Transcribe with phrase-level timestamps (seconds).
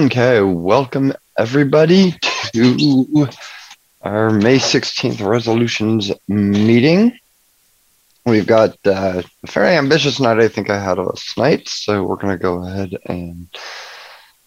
[0.00, 2.14] Okay, welcome everybody
[2.54, 3.28] to
[4.00, 7.18] our May 16th resolutions meeting.
[8.24, 12.16] We've got uh, a very ambitious night, I think I had last night, so we're
[12.16, 13.46] going to go ahead and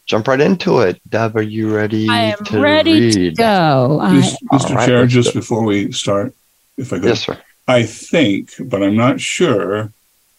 [0.07, 0.99] jump right into it.
[1.07, 2.09] Deb, are you ready?
[2.09, 3.13] I am to ready read?
[3.13, 3.99] to go.
[4.01, 4.35] I, Mr.
[4.49, 5.39] All right, Chair, just go.
[5.39, 6.33] before we start,
[6.77, 7.39] if I could, Yes, sir.
[7.67, 9.93] I think, but I'm not sure,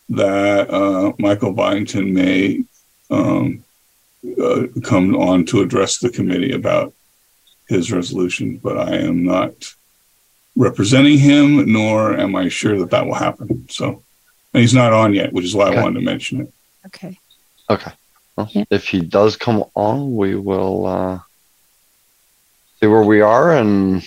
[0.08, 2.64] that uh, Michael Byington may
[3.10, 3.63] um,
[4.42, 6.92] uh, come on to address the committee about
[7.68, 9.52] his resolution, but I am not
[10.56, 13.66] representing him, nor am I sure that that will happen.
[13.70, 14.02] So,
[14.52, 15.78] and he's not on yet, which is why Okay.
[15.78, 16.52] I wanted to mention it.
[16.86, 17.18] okay.
[17.70, 17.92] Okay.
[18.36, 18.64] Well, Yeah.
[18.70, 21.18] If he does come on, we will uh,
[22.80, 24.04] see where we are and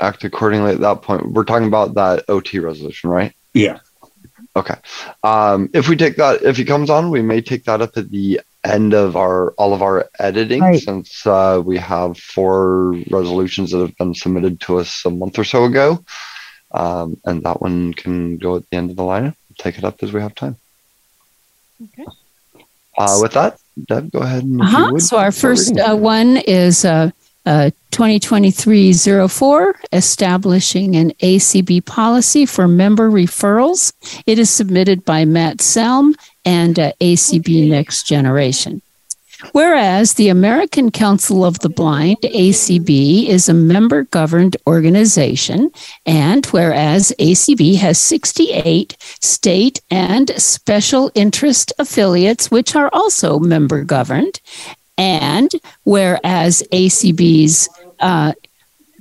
[0.00, 1.32] act accordingly at that point.
[1.32, 3.32] We're talking about that OT resolution, right?
[3.54, 3.78] Yeah.
[4.54, 4.74] Okay.
[5.22, 8.10] Um, if we take that, if he comes on, we may take that up at
[8.10, 10.80] the end of our all of our editing, Right.
[10.80, 15.44] since uh, we have four resolutions that have been submitted to us a month or
[15.44, 16.04] so ago,
[16.72, 19.34] um, and that one can go at the end of the lineup.
[19.58, 20.56] Take it up as we have time.
[21.82, 22.04] Okay.
[22.98, 23.58] Uh, with that,
[23.88, 24.88] Deb, go ahead and Uh-huh.
[24.92, 27.10] would, So our first uh, one is uh,
[27.44, 33.92] uh, 2023-04, establishing an ACB policy for member referrals.
[34.26, 36.14] It is submitted by Matt Selm
[36.46, 38.80] and uh, ACB Next Generation.
[39.52, 45.70] Whereas the American Council of the Blind, ACB, is a member governed organization,
[46.06, 54.40] and whereas ACB has 68 state and special interest affiliates, which are also member governed,
[54.96, 55.50] and
[55.84, 57.68] whereas ACB's
[58.00, 58.32] uh,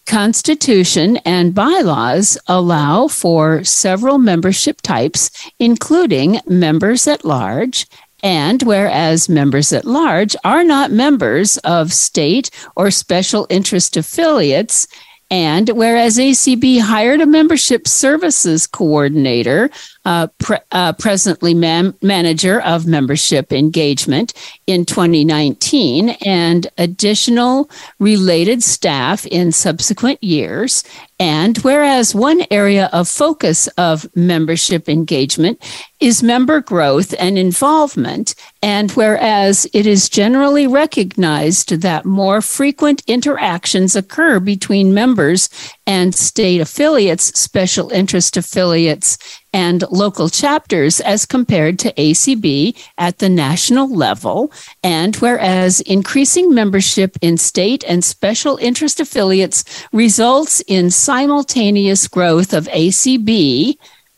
[0.05, 7.87] Constitution and bylaws allow for several membership types, including members at large.
[8.23, 14.87] And whereas members at large are not members of state or special interest affiliates,
[15.31, 19.69] and whereas ACB hired a membership services coordinator,
[20.05, 24.33] uh, pre- uh, presently man- manager of membership engagement
[24.67, 30.83] in 2019, and additional related staff in subsequent years.
[31.19, 35.63] And whereas one area of focus of membership engagement
[36.01, 43.95] is member growth and involvement, and whereas it is generally recognized that more frequent interactions
[43.95, 45.49] occur between members
[45.87, 49.17] and state affiliates, special interest affiliates,
[49.53, 54.51] and local chapters as compared to ACB at the national level.
[54.83, 59.63] And whereas increasing membership in state and special interest affiliates
[59.93, 63.77] results in simultaneous growth of ACB,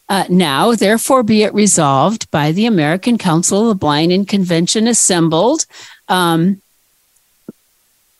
[0.09, 4.87] uh, now, therefore, be it resolved by the American Council of the Blind and Convention
[4.87, 5.65] assembled.
[6.07, 6.61] Um,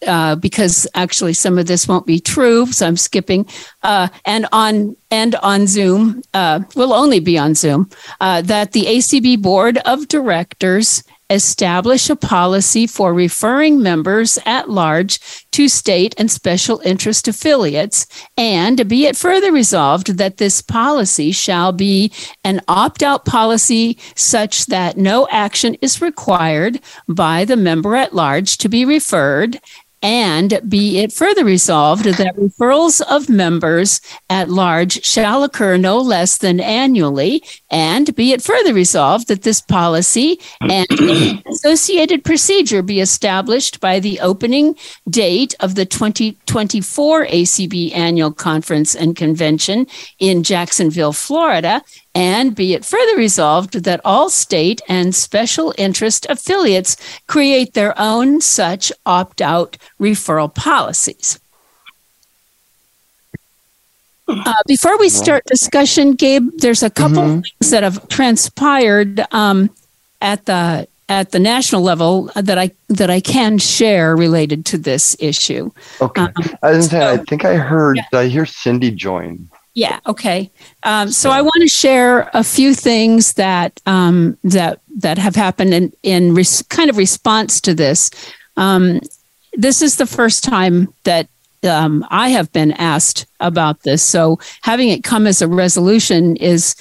[0.06, 3.48] uh, because actually some of this won't be true, so I'm skipping.
[3.84, 7.90] Uh, and on and on Zoom, uh, will only be on Zoom.
[8.20, 15.20] Uh, that the ACB Board of Directors establish a policy for referring members at large
[15.52, 18.08] to state and special interest affiliates,
[18.38, 22.12] and be it further resolved that this policy shall be
[22.44, 28.58] an opt out policy such that no action is required by the member at large
[28.58, 29.60] to be referred.
[30.04, 34.00] And be it further resolved that referrals of members
[34.30, 37.44] at large shall occur no less than annually.
[37.72, 40.88] And be it further resolved that this policy and
[41.48, 44.76] associated procedure be established by the opening
[45.10, 49.88] date of the 2024 ACB Annual Conference and Convention
[50.20, 51.82] in Jacksonville, Florida.
[52.18, 56.98] And be it further resolved that all state and special interest affiliates
[57.28, 61.40] create their own such opt out referral policies.
[64.28, 67.44] Uh, before we start discussion, Gabe, there's a couple Mhm.
[67.44, 69.70] things that have transpired um,
[70.20, 75.16] at the at the national level that I that I can share related to this
[75.20, 75.70] issue.
[76.02, 76.24] Okay.
[76.24, 76.34] Um,
[76.64, 77.98] I say, I think I heard.
[77.98, 78.20] Yeah.
[78.20, 79.48] I hear Cindy join?
[79.78, 80.00] Yeah.
[80.08, 80.50] Okay.
[80.82, 85.72] Um, so I want to share a few things that um, that that have happened
[85.72, 88.10] in in res- kind of response to this.
[88.56, 89.00] Um,
[89.54, 91.28] this is the first time that
[91.64, 94.02] um, I have been asked about this.
[94.02, 96.76] So having it come as a resolution is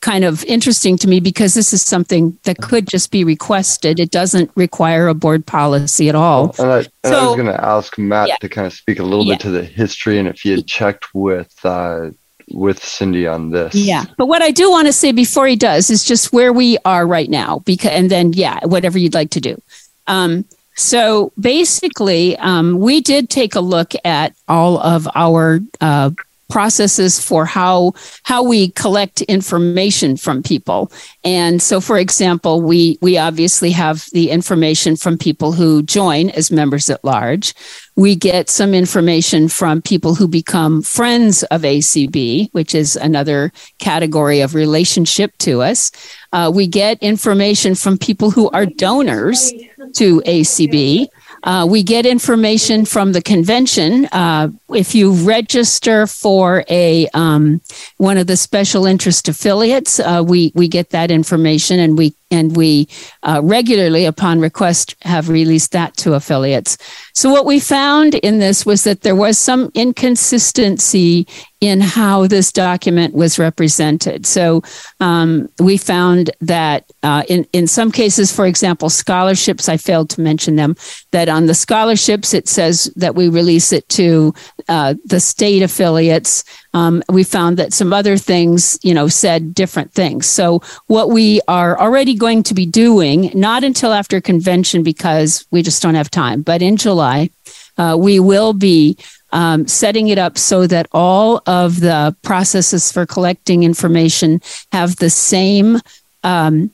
[0.00, 4.00] kind of interesting to me because this is something that could just be requested.
[4.00, 6.54] It doesn't require a board policy at all.
[6.58, 8.36] And I, and I was going to ask Matt Yeah.
[8.40, 9.34] to kind of speak a little Yeah.
[9.34, 12.10] bit to the history and if he had checked with uh,
[12.52, 13.74] with Cindy on this.
[13.74, 14.04] Yeah.
[14.16, 17.06] But what I do want to say before he does is just where we are
[17.06, 19.60] right now because and then yeah, whatever you'd like to do.
[20.06, 20.44] Um
[20.78, 26.10] So basically, um, we did take a look at all of our uh,
[26.48, 27.92] processes for how
[28.22, 30.90] how we collect information from people.
[31.24, 36.50] And so for example, we we obviously have the information from people who join as
[36.50, 37.54] members at large.
[37.96, 44.40] We get some information from people who become friends of ACB, which is another category
[44.40, 45.90] of relationship to us.
[46.32, 49.52] Uh, we get information from people who are donors
[49.94, 51.08] to ACB.
[51.42, 54.06] Uh, we get information from the convention.
[54.06, 57.60] Uh, if you register for a um,
[57.96, 62.56] one of the special interest affiliates, uh, we we get that information, and we and
[62.56, 62.88] we
[63.22, 66.76] uh, regularly, upon request, have released that to affiliates.
[67.14, 71.26] So what we found in this was that there was some inconsistency
[71.60, 74.26] in how this document was represented.
[74.26, 74.62] So
[75.00, 80.20] um, we found that uh, in in some cases, for example, scholarships, I failed to
[80.20, 80.76] mention them.
[81.10, 84.34] That on the scholarships, it says that we release it to
[84.68, 86.44] uh, the state affiliates.
[86.74, 90.26] Um, we found that some other things, you know, said different things.
[90.26, 95.62] So what we are already going to be doing, not until after convention because we
[95.62, 97.30] just don't have time, but in July,
[97.78, 98.96] uh, we will be
[99.32, 104.40] um, setting it up so that all of the processes for collecting information
[104.72, 105.78] have the same
[106.24, 106.70] um,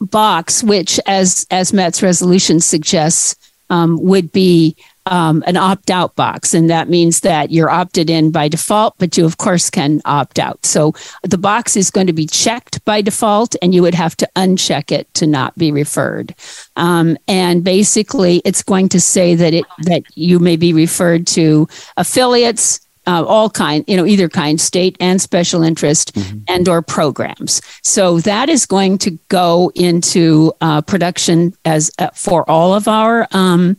[0.00, 3.36] box, which, as as Matt's resolution suggests,
[3.70, 4.76] um, would be
[5.06, 6.54] um, an opt out box.
[6.54, 10.38] And that means that you're opted in by default, but you, of course, can opt
[10.38, 10.64] out.
[10.64, 14.28] So the box is going to be checked by default, and you would have to
[14.36, 16.34] uncheck it to not be referred.
[16.76, 21.68] Um, and basically, it's going to say that it that you may be referred to
[21.96, 22.80] affiliates.
[23.06, 26.38] Uh, all kind, you know, either kind, state and special interest, mm-hmm.
[26.48, 27.60] and or programs.
[27.82, 33.28] So that is going to go into uh, production as uh, for all of our
[33.32, 33.76] um,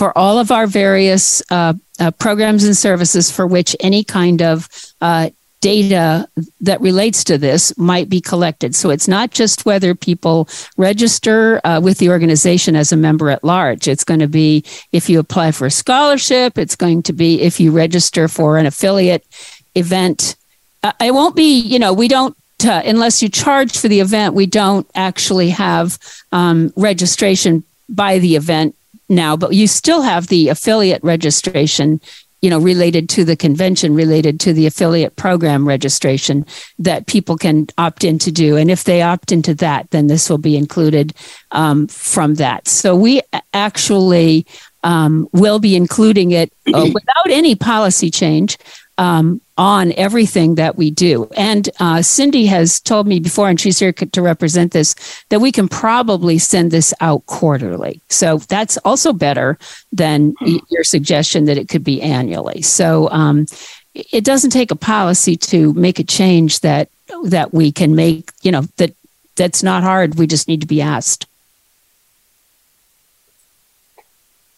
[0.00, 4.66] for all of our various uh, uh, programs and services for which any kind of
[5.02, 5.28] uh,
[5.60, 6.26] data
[6.58, 8.74] that relates to this might be collected.
[8.74, 10.48] So it's not just whether people
[10.78, 13.88] register uh, with the organization as a member at large.
[13.88, 17.60] It's going to be if you apply for a scholarship, it's going to be if
[17.60, 19.26] you register for an affiliate
[19.74, 20.34] event.
[20.82, 24.32] Uh, it won't be, you know, we don't uh, unless you charge for the event,
[24.32, 25.98] we don't actually have
[26.32, 28.74] um, registration by the event
[29.10, 32.00] now, but you still have the affiliate registration
[32.40, 36.46] you know related to the convention related to the affiliate program registration
[36.78, 38.56] that people can opt in to do.
[38.56, 41.12] And if they opt into that then this will be included
[41.50, 42.66] um, from that.
[42.66, 43.20] So we
[43.52, 44.46] actually
[44.82, 48.56] um, will be including it uh, without any policy change
[49.00, 51.26] um, on everything that we do.
[51.34, 54.94] And uh, Cindy has told me before, and she's here to represent this,
[55.30, 58.02] that we can probably send this out quarterly.
[58.10, 59.58] So that's also better
[59.90, 60.34] than
[60.68, 62.60] your suggestion that it could be annually.
[62.60, 63.46] So um,
[63.94, 66.90] it doesn't take a policy to make a change that
[67.24, 68.30] that we can make.
[68.42, 68.94] You know that
[69.34, 70.16] that's not hard.
[70.16, 71.26] We just need to be asked.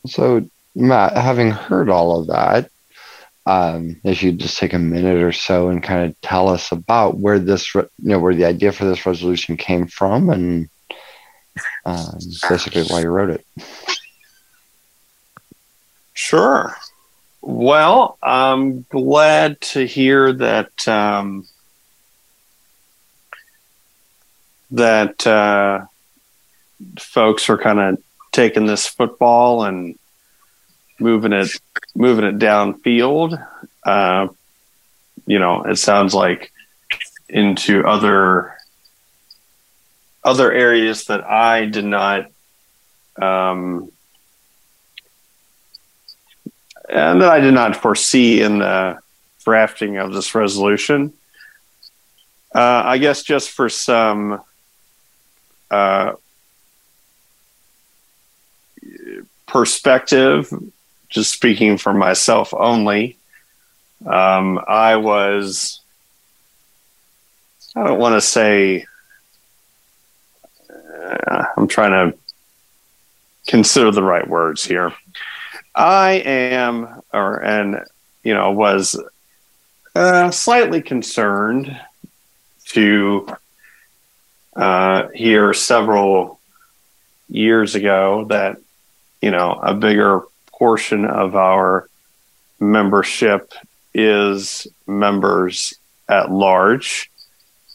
[0.06, 0.44] So,
[0.74, 2.70] Matt, having heard all of that,
[3.46, 7.18] um, if you just take a minute or so and kind of tell us about
[7.18, 10.68] where this, you know, where the idea for this resolution came from and
[11.84, 12.18] um,
[12.48, 13.44] basically why you wrote it.
[16.14, 16.76] Sure.
[17.40, 21.48] Well, I'm glad to hear that um,
[24.70, 25.86] that uh,
[27.00, 29.98] folks are kind of taking this football and
[31.02, 31.50] moving it
[31.94, 33.44] moving it downfield.
[33.84, 34.28] Uh,
[35.26, 36.52] you know, it sounds like
[37.28, 38.56] into other
[40.24, 42.26] other areas that I did not
[43.20, 43.90] um,
[46.88, 48.98] and that I did not foresee in the
[49.44, 51.12] drafting of this resolution.
[52.54, 54.42] Uh, I guess just for some
[55.70, 56.12] uh,
[59.46, 60.52] perspective,
[61.12, 63.18] just speaking for myself only,
[64.06, 65.80] um, I was,
[67.76, 68.86] I don't want to say,
[70.70, 72.18] uh, I'm trying to
[73.46, 74.94] consider the right words here.
[75.74, 77.84] I am, or, and,
[78.24, 79.00] you know, was
[79.94, 81.78] uh, slightly concerned
[82.68, 83.28] to
[84.56, 86.40] uh, hear several
[87.28, 88.56] years ago that,
[89.20, 90.22] you know, a bigger
[90.62, 91.88] portion of our
[92.60, 93.52] membership
[93.92, 95.74] is members
[96.08, 97.10] at large.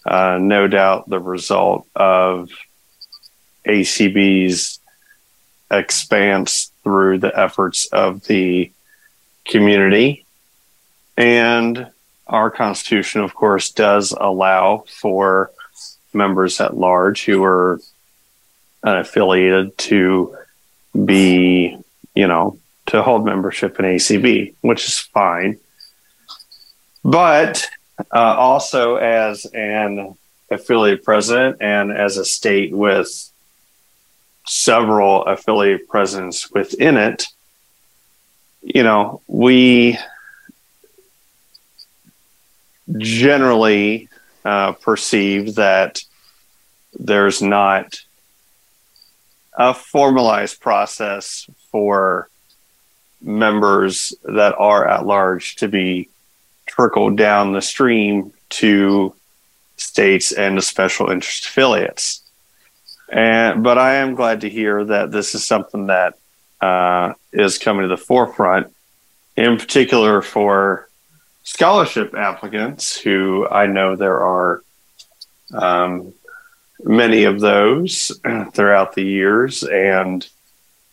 [0.06, 2.50] Uh, no doubt the result of
[3.66, 4.80] ACB's
[5.70, 8.72] expanse through the efforts of the
[9.44, 10.26] community.
[11.18, 11.92] And
[12.26, 15.52] our Constitution, of course, does allow for
[16.14, 17.82] members at large who are
[18.86, 20.38] unaffiliated to
[21.04, 21.78] be,
[22.16, 25.60] you know, to hold membership in ACB, which is fine.
[27.04, 27.70] But
[28.14, 30.16] uh, also, as an
[30.52, 33.32] affiliate president and as a state with
[34.46, 37.28] several affiliate presidents within it,
[38.62, 39.98] you know, we
[42.98, 44.10] generally
[44.46, 46.02] uh, perceive that
[46.94, 48.00] there's not
[49.58, 52.30] a formalized process for
[53.22, 56.10] members that are at large to be
[56.66, 59.14] trickled down the stream to
[59.78, 62.22] states and to special interest affiliates.
[63.10, 66.16] And but I am glad to hear that this is something that
[66.60, 68.74] uh, is coming to the forefront,
[69.36, 70.90] in particular for
[71.44, 74.64] scholarship applicants, who I know there are
[75.54, 76.14] um,
[76.84, 78.12] many of those
[78.54, 80.28] throughout the years, and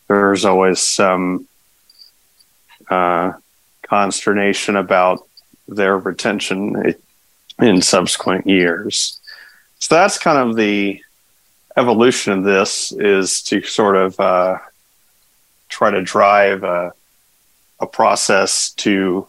[0.07, 1.47] there's always some
[2.89, 3.33] uh,
[3.83, 5.27] consternation about
[5.67, 6.95] their retention
[7.59, 9.19] in subsequent years.
[9.79, 11.01] So that's kind of the
[11.77, 14.57] evolution of this is to sort of uh,
[15.69, 16.93] try to drive a,
[17.79, 19.27] a process to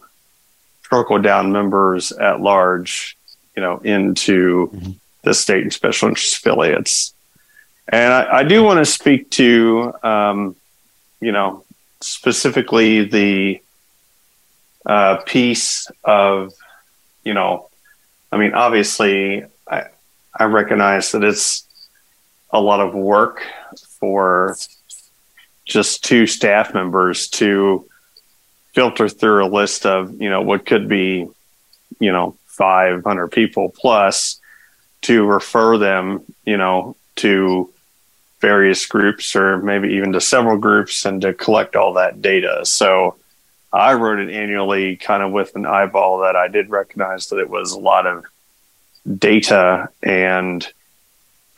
[0.83, 3.17] trickle down members at large,
[3.55, 4.91] you know, into mm-hmm.
[5.23, 7.13] the state and special interest affiliates.
[7.89, 10.55] And I, I do want to speak to, um,
[11.19, 11.63] you know,
[12.01, 13.61] specifically the
[14.85, 16.53] uh, piece of,
[17.23, 17.69] you know,
[18.31, 19.85] I mean, obviously, I,
[20.33, 21.67] I recognize that it's
[22.51, 23.43] a lot of work
[23.99, 24.55] for
[25.65, 27.87] just two staff members to
[28.73, 31.27] filter through a list of you know what could be
[31.99, 34.39] you know 500 people plus
[35.01, 37.71] to refer them you know to
[38.39, 43.15] various groups or maybe even to several groups and to collect all that data so
[43.73, 47.49] i wrote it annually kind of with an eyeball that i did recognize that it
[47.49, 48.25] was a lot of
[49.17, 50.67] data and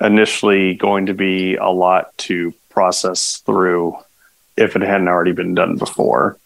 [0.02, 3.98] initially going to be a lot to process through
[4.56, 6.38] if it hadn't already been done before.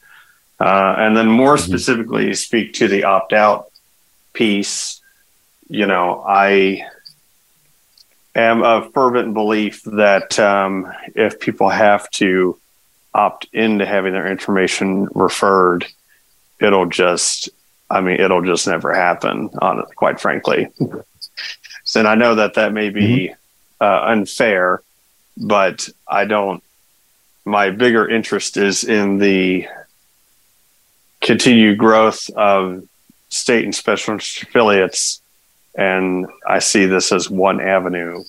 [0.60, 1.66] Uh, and then more mm-hmm.
[1.66, 3.72] specifically, speak to the opt out
[4.34, 5.02] piece.
[5.68, 6.86] You know, I
[8.36, 12.60] am a fervent belief that um, if people have to
[13.14, 15.86] opt into having their information referred,
[16.60, 17.50] it'll just,
[17.90, 20.68] I mean, it'll just never happen, on quite frankly.
[21.96, 23.34] and I know that that may be mm-hmm
[23.84, 24.82] uh, unfair,
[25.38, 26.64] but I don't.
[27.44, 29.68] My bigger interest is in the
[31.20, 32.88] continued growth of
[33.28, 35.22] state and special affiliates,
[35.76, 38.24] and I see this as one avenue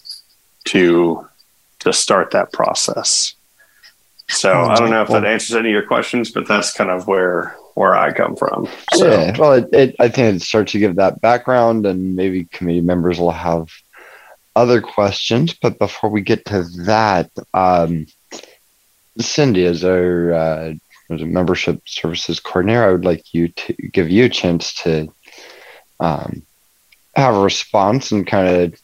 [0.67, 1.29] to
[1.81, 3.35] to start that process.
[4.29, 7.07] So I don't know if that answers any of your questions, but that's kind of
[7.07, 8.69] where where I come from.
[8.95, 9.11] So.
[9.11, 12.81] Yeah, well, it, it, I think it starts to give that background, and maybe committee
[12.81, 13.69] members will have
[14.57, 18.07] other questions, but before we get to that, um,
[19.19, 20.75] Cindy, as our uh,
[21.11, 25.13] as a membership services coordinator, I would like you to give you a chance to
[26.01, 26.43] um,
[27.16, 28.80] have a response and kind of.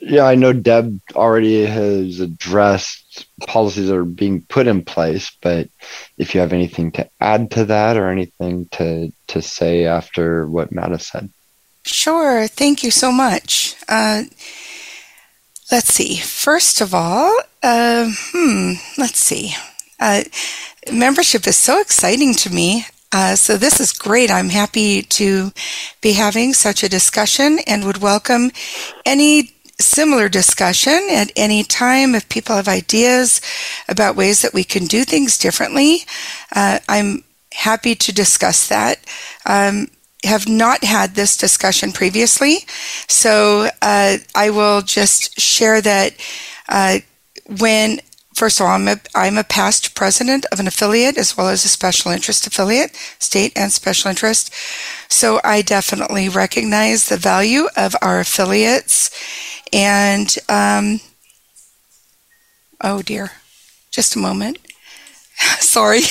[0.00, 5.68] Yeah, I know Deb already has addressed policies that are being put in place, but
[6.18, 10.70] if you have anything to add to that or anything to to say after what
[10.70, 11.30] Matt has said.
[11.84, 12.46] Sure.
[12.46, 13.74] Thank you so much.
[13.88, 14.24] Uh,
[15.72, 16.16] let's see.
[16.16, 19.54] First of all, uh, hmm, let's see.
[19.98, 20.24] Uh,
[20.92, 22.86] membership is so exciting to me.
[23.12, 24.30] Uh, so this is great.
[24.30, 25.50] I'm happy to
[26.02, 28.50] be having such a discussion and would welcome
[29.06, 33.40] any similar discussion at any time if people have ideas
[33.88, 36.00] about ways that we can do things differently.
[36.54, 38.98] Uh, I'm happy to discuss that.
[39.46, 39.88] Um,
[40.24, 42.58] have not had this discussion previously.
[43.08, 46.14] So uh, I will just share that
[46.68, 46.98] uh,
[47.58, 48.00] when,
[48.38, 51.64] first of all, I'm a, I'm a past president of an affiliate as well as
[51.64, 54.54] a special interest affiliate, state and special interest.
[55.08, 59.10] So I definitely recognize the value of our affiliates.
[59.72, 61.00] And, um,
[62.80, 63.32] oh dear,
[63.90, 64.58] just a moment.
[65.58, 66.02] Sorry.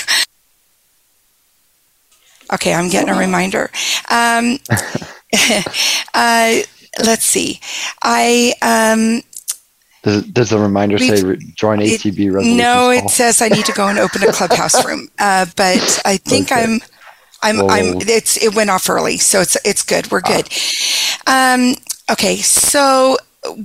[2.53, 3.71] Okay, I'm getting a reminder.
[4.11, 4.59] Um,
[6.13, 6.59] uh,
[7.03, 7.61] let's see.
[8.03, 9.21] I um,
[10.07, 11.21] Does, does the reminder say
[11.55, 12.55] join ACB resolution?
[12.55, 15.09] No, it says I need to go and open a clubhouse room.
[15.19, 16.63] Uh, but I think okay.
[16.63, 16.79] I'm,
[17.41, 17.97] I'm, I'm.
[18.01, 20.11] It's it went off early, so it's it's good.
[20.11, 20.47] We're good.
[21.25, 21.55] Ah.
[21.55, 21.75] Um,
[22.11, 23.17] okay, so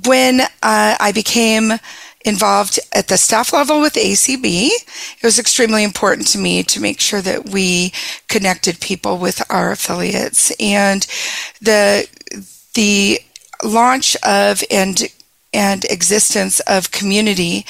[0.06, 1.72] when uh, I became
[2.24, 4.44] involved at the staff level with ACB.
[4.44, 7.92] It was extremely important to me to make sure that we
[8.28, 11.06] connected people with our affiliates and
[11.60, 12.08] the
[12.74, 13.20] the
[13.64, 15.08] launch of and
[15.52, 17.66] and existence of community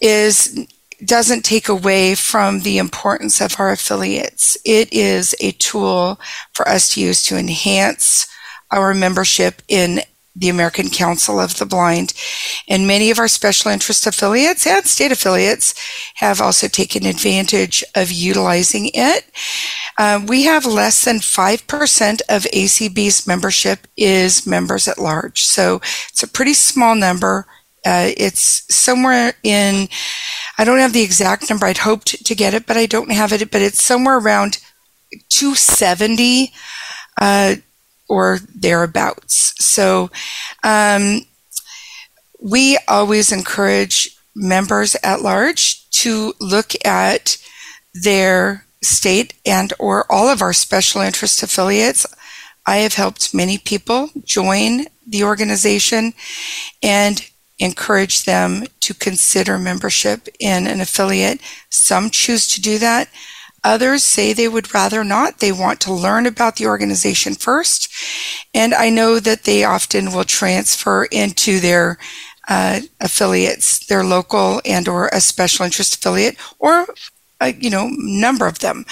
[0.00, 0.66] is
[1.04, 4.56] doesn't take away from the importance of our affiliates.
[4.64, 6.18] It is a tool
[6.54, 8.26] for us to use to enhance
[8.70, 10.00] our membership in
[10.36, 12.12] the American Council of the Blind.
[12.68, 15.74] And many of our special interest affiliates and state affiliates
[16.16, 19.24] have also taken advantage of utilizing it.
[19.98, 25.44] Uh, we have less than 5% of ACB's membership is members at large.
[25.44, 25.76] So
[26.10, 27.46] it's a pretty small number.
[27.84, 29.88] Uh, it's somewhere in,
[30.58, 31.66] I don't have the exact number.
[31.66, 33.50] I'd hoped to get it, but I don't have it.
[33.50, 34.58] But it's somewhere around
[35.30, 36.52] 270
[37.20, 37.56] uh,
[38.08, 39.54] or thereabouts.
[39.58, 40.10] So
[40.62, 41.22] um,
[42.40, 47.38] we always encourage members at large to look at
[47.94, 52.06] their state and or all of our special interest affiliates.
[52.66, 56.12] I have helped many people join the organization
[56.82, 57.24] and
[57.58, 61.40] encourage them to consider membership in an affiliate.
[61.70, 63.08] Some choose to do that.
[63.66, 65.40] Others say they would rather not.
[65.40, 67.92] They want to learn about the organization first.
[68.54, 71.98] And I know that they often will transfer into their
[72.48, 76.86] uh, affiliates, their local and or a special interest affiliate or,
[77.40, 78.84] a, you know, number of them.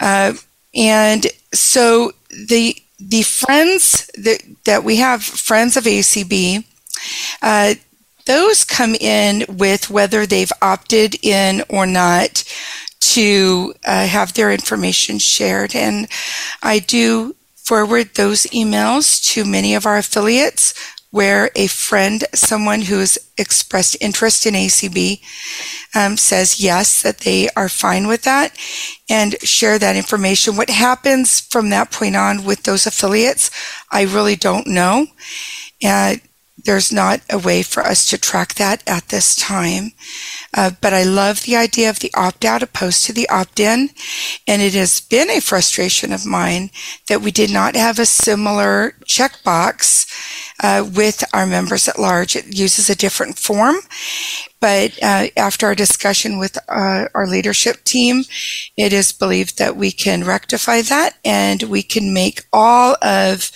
[0.00, 0.34] Uh,
[0.74, 6.62] and so the, the friends that, that we have, friends of ACB,
[7.40, 7.74] uh,
[8.26, 12.44] those come in with whether they've opted in or not
[13.12, 15.74] to uh, have their information shared.
[15.74, 16.08] And
[16.62, 20.74] I do forward those emails to many of our affiliates
[21.10, 25.20] where a friend, someone who has expressed interest in ACB,
[25.94, 28.52] um, says yes, that they are fine with that
[29.08, 30.56] and share that information.
[30.56, 33.48] What happens from that point on with those affiliates,
[33.92, 35.06] I really don't know.
[35.84, 36.16] Uh,
[36.56, 39.92] there's not a way for us to track that at this time.
[40.56, 43.90] Uh, but I love the idea of the opt out opposed to the opt in.
[44.46, 46.70] And it has been a frustration of mine
[47.08, 50.06] that we did not have a similar checkbox
[50.62, 52.36] uh, with our members at large.
[52.36, 53.76] It uses a different form.
[54.60, 58.22] But uh, after our discussion with uh, our leadership team,
[58.76, 63.50] it is believed that we can rectify that and we can make all of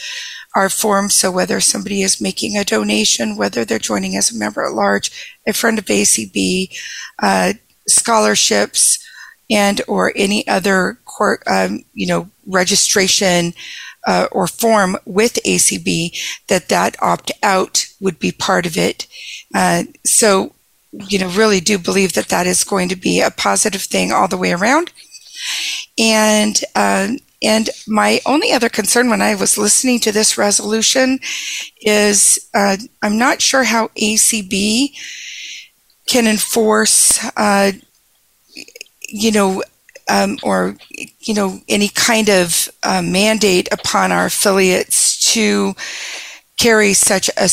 [0.54, 1.14] our forms.
[1.14, 5.36] So whether somebody is making a donation, whether they're joining as a member at large,
[5.46, 6.70] a friend of ACB,
[7.22, 7.54] uh,
[7.86, 8.98] scholarships,
[9.50, 13.54] and or any other court, um, you know, registration
[14.06, 16.16] uh, or form with ACB,
[16.48, 19.06] that that opt out would be part of it.
[19.54, 20.54] Uh, so,
[20.92, 24.28] you know, really do believe that that is going to be a positive thing all
[24.28, 24.92] the way around.
[25.98, 27.08] And uh,
[27.42, 31.20] and my only other concern when I was listening to this resolution
[31.80, 34.90] is uh, I'm not sure how ACB
[36.06, 37.72] can enforce, uh,
[39.00, 39.62] you know,
[40.10, 40.76] um, or
[41.20, 45.74] you know, any kind of uh, mandate upon our affiliates to
[46.58, 47.48] carry such a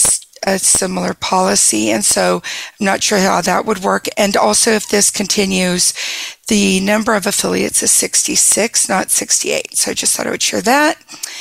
[0.46, 1.90] a similar policy.
[1.92, 2.42] And so
[2.80, 4.08] I'm not sure how that would work.
[4.18, 5.94] And also, if this continues,
[6.48, 9.76] the number of affiliates is 66, not 68.
[9.76, 10.98] So I just thought I would share that.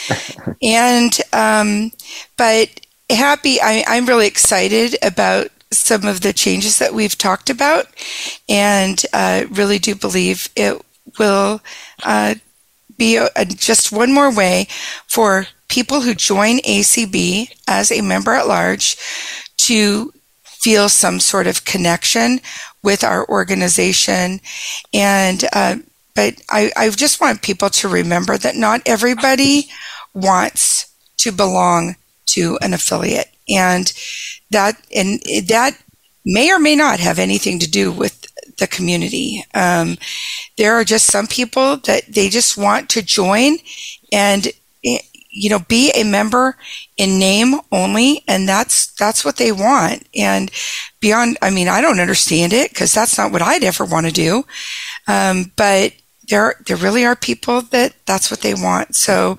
[0.63, 1.93] and, um,
[2.37, 7.87] but happy, I, I'm really excited about some of the changes that we've talked about
[8.49, 10.81] and uh, really do believe it
[11.19, 11.61] will
[12.05, 12.37] uh,
[12.97, 14.69] be a, a, just one more way
[15.07, 18.97] for people who join ACB as a member at large
[19.57, 20.13] to
[20.45, 22.41] feel some sort of connection
[22.85, 24.41] with our organization.
[24.93, 25.77] And, uh,
[26.15, 29.69] but I, I just want people to remember that not everybody
[30.15, 30.87] wants
[31.19, 33.31] to belong to an affiliate.
[33.49, 33.93] And
[34.53, 35.77] that, and that
[36.25, 38.27] may or may not have anything to do with
[38.59, 39.45] the community.
[39.55, 39.99] Um,
[40.57, 43.57] there are just some people that they just want to join
[44.13, 44.47] and
[45.35, 46.57] you know, be a member
[46.97, 50.07] in name only, and that's that's what they want.
[50.15, 50.51] And
[51.01, 54.13] beyond, I mean, I don't understand it because that's not what I'd ever want to
[54.13, 54.45] do.
[55.09, 55.93] Um, but
[56.29, 58.95] there, there really are people that that's what they want.
[58.95, 59.37] So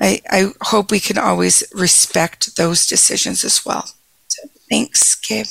[0.00, 3.88] I, I hope we can always respect those decisions as well.
[4.28, 5.46] So thanks, Gabe.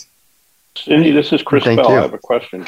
[0.75, 1.91] Cindy, this is Chris Thank Bell.
[1.91, 1.97] you.
[1.97, 2.65] I have a question.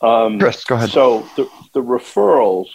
[0.00, 0.90] Um, Chris, go ahead.
[0.90, 2.68] So the, the referrals,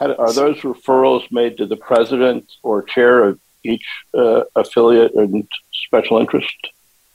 [0.00, 3.84] how, are those referrals made to the president or chair of each
[4.14, 6.56] uh, affiliate and special interest?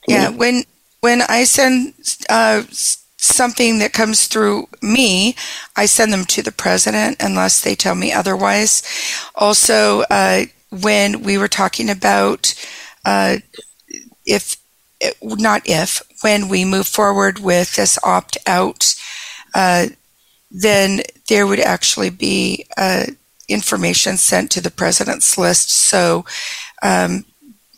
[0.08, 0.64] Yeah, when
[1.02, 1.96] when I send
[2.30, 5.36] uh, something that comes through me,
[5.76, 8.84] I send them to the president unless they tell me otherwise.
[9.34, 12.54] Also, uh, when we were talking about
[13.04, 13.38] uh,
[14.28, 14.58] if
[15.22, 18.94] not if when we move forward with this opt out,
[19.56, 19.88] uh,
[20.52, 23.06] then there would actually be uh,
[23.48, 25.70] information sent to the president's list.
[25.70, 26.26] So.
[26.82, 27.26] Um,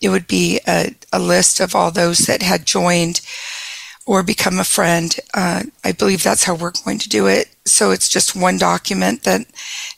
[0.01, 3.21] it would be a, a list of all those that had joined
[4.05, 5.15] or become a friend.
[5.33, 7.49] Uh, I believe that's how we're going to do it.
[7.65, 9.45] So it's just one document that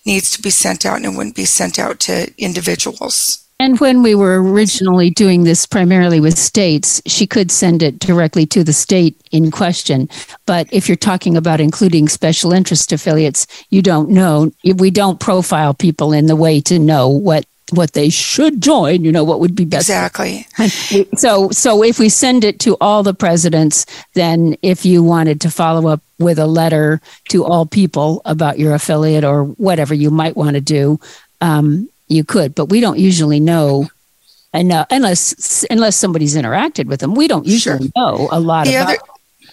[0.06, 3.46] needs to be sent out and it wouldn't be sent out to individuals.
[3.62, 8.46] And when we were originally doing this primarily with states, she could send it directly
[8.48, 10.08] to the state in question.
[10.46, 14.52] But if you're talking about including special interest affiliates, you don't know.
[14.64, 19.12] We don't profile people in the way to know what what they should join, you
[19.12, 19.90] know, what would be best.
[19.90, 20.48] Exactly.
[21.18, 25.52] So, so if we send it to all the presidents, then if you wanted to
[25.52, 30.36] follow up with a letter to all people about your affiliate or whatever you might
[30.36, 31.00] want to do,
[31.42, 32.56] um, you could.
[32.56, 33.90] But we don't usually know,
[34.54, 37.14] enough, unless unless somebody's interacted with them.
[37.16, 37.90] We don't usually Sure.
[37.96, 38.90] know a lot The about.
[38.90, 38.98] other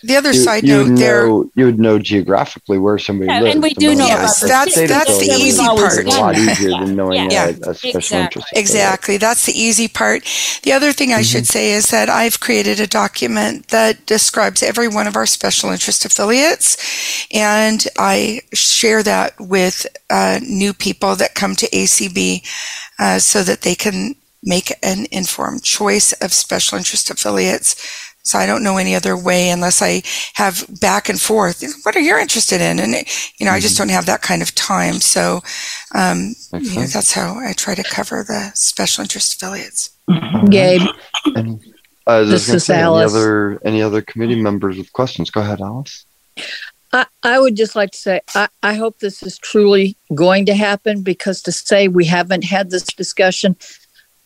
[0.06, 3.30] the other You, side you note would there know, you would know geographically where somebody
[3.30, 3.54] Yeah, lives.
[3.54, 6.04] and we do know Yes, the that's- state that's the easy part.
[6.04, 6.50] A lot Yeah.
[6.52, 7.46] easier than knowing Yeah.
[7.46, 8.18] a, a special Exactly.
[8.18, 8.48] interest.
[8.52, 8.56] affiliate.
[8.64, 9.16] Exactly.
[9.18, 10.24] That's the easy part.
[10.62, 14.88] The other thing I should say is that I've created a document that describes every
[14.88, 16.76] one of our special interest affiliates,
[17.32, 22.42] and I share that with uh, new people that come to ACB
[22.98, 27.74] uh, so that they can make an informed choice of special interest affiliates.
[28.26, 30.02] So I don't know any other way unless I
[30.34, 31.62] have back and forth.
[31.84, 32.80] What are you interested in?
[32.80, 32.94] And
[33.38, 34.94] you know, I just don't have that kind of time.
[34.94, 35.40] So
[35.94, 39.90] um, you know, that's how I try to cover the special interest affiliates.
[40.50, 40.82] Gabe,
[41.36, 43.12] Any, uh, I was This gonna is say, any Alice.
[43.14, 45.30] other any other committee members with questions?
[45.30, 46.04] Go ahead, Alice.
[46.92, 50.54] I, I would just like to say I, I hope this is truly going to
[50.54, 53.56] happen because to say we haven't had this discussion,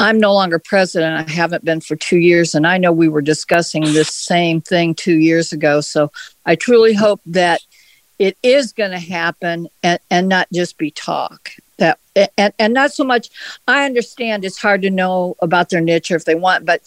[0.01, 1.29] I'm no longer president.
[1.29, 4.95] I haven't been for two years, and I know we were discussing this same thing
[4.95, 5.83] two years ago.
[5.83, 6.11] So
[6.47, 7.61] I truly hope that
[8.19, 11.51] it is going to happen and, and not just be talk.
[11.77, 13.29] That and, and not so much.
[13.69, 16.83] I understand it's hard to know about their niche or if they want, but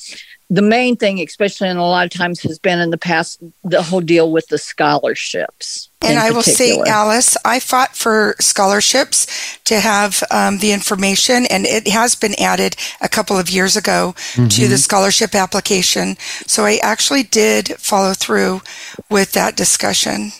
[0.49, 3.81] the main thing, especially in a lot of times, has been in the past the
[3.81, 5.89] whole deal with the scholarships.
[6.01, 6.77] And in I will say.
[6.85, 12.75] Alice, I fought for scholarships to have um, the information, and it has been added
[13.01, 16.17] a couple of years ago to the scholarship application.
[16.45, 18.61] So I actually did follow through
[19.09, 20.31] with that discussion.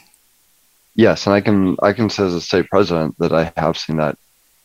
[0.96, 3.98] Yes, and I can I can say as a state president that I have seen
[3.98, 4.18] that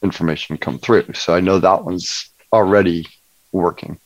[0.03, 1.13] information come through.
[1.15, 3.07] So I know that one's already
[3.53, 3.99] working.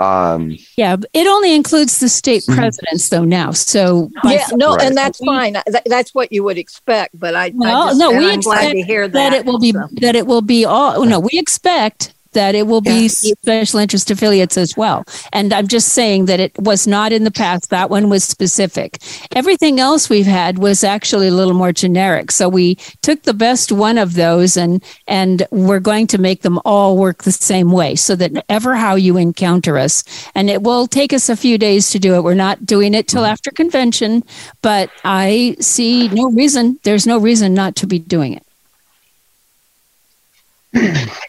[0.00, 2.54] Um, Yeah, it only includes the state Mhm.
[2.56, 3.50] presidents though now.
[3.50, 4.86] So by yeah, no, Right.
[4.86, 5.54] and that's fine.
[5.54, 7.18] That, that's what you would expect.
[7.18, 9.30] But I, No, I just, no, we I'm glad expect to hear that.
[9.30, 9.88] that it will be so.
[10.00, 13.32] that it will be all no we expect that it will be Yes.
[13.42, 15.04] special interest affiliates as well.
[15.32, 17.70] And i'm just saying that it was not in the past.
[17.70, 18.98] That one was specific.
[19.34, 22.30] Everything else we've had was actually a little more generic.
[22.30, 26.58] So we took the best one of those and and we're going to make them
[26.64, 30.86] all work the same way so that ever how you encounter us and it will
[30.86, 32.22] take us a few days to do it.
[32.22, 33.32] We're not doing it till mm-hmm.
[33.32, 34.22] after convention
[34.62, 38.44] but i see no reason there's no reason not to be doing it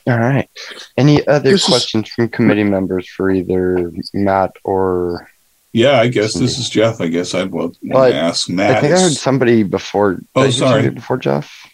[0.07, 0.49] all right.
[0.97, 5.29] Any other This is- questions from committee members for either Matt or
[5.73, 6.99] Yeah, I guess this is Jeff.
[7.01, 8.77] I guess I'd want But to ask Matt.
[8.77, 10.19] I think I heard somebody before.
[10.35, 10.89] Oh, did I hear sorry.
[10.89, 11.67] Before Jeff.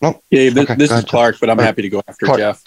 [0.00, 0.22] Nope.
[0.30, 2.38] Yeah, this, Okay, this go is ahead, Clark, but I'm happy to go after Clark.
[2.38, 2.62] Jeff.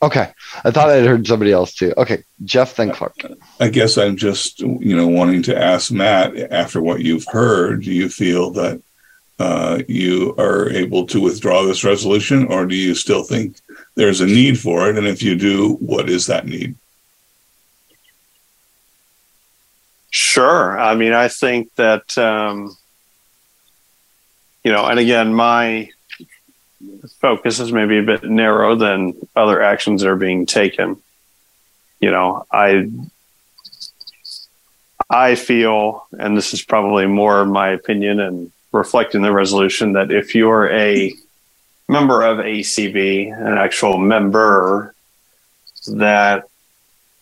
[0.00, 0.30] Okay,
[0.64, 1.92] I thought I'd heard somebody else too.
[1.96, 3.16] Okay, Jeff then Clark.
[3.58, 7.92] I guess I'm just, you know, wanting to ask Matt after what you've heard, do
[7.92, 8.80] you feel that
[9.38, 13.56] uh, you are able to withdraw this resolution or do you still think
[13.94, 14.98] there's a need for it?
[14.98, 16.74] And if you do, what is that need?
[20.10, 20.78] Sure.
[20.78, 22.76] I mean, I think that, um,
[24.64, 25.90] you know, and again, my
[27.20, 31.00] focus is maybe a bit narrow than other actions that are being taken.
[32.00, 32.90] You know, I,
[35.10, 40.34] I feel, and this is probably more my opinion and reflecting the resolution, that if
[40.34, 41.14] you're a
[41.88, 44.94] member of ACB, an actual member,
[45.88, 46.44] that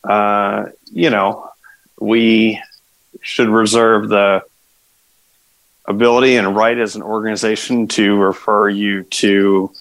[0.04, 1.50] uh, you know,
[2.00, 2.60] we
[3.22, 4.42] should reserve the
[5.86, 9.72] ability and right as an organization to refer you to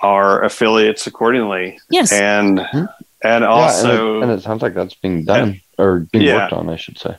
[0.00, 1.78] our affiliates accordingly.
[1.90, 2.12] Yes.
[2.12, 2.88] And Mhm.
[3.22, 6.36] and Yeah, also and, it, and it sounds like that's being done or being Yeah.
[6.36, 7.16] worked on, I should say.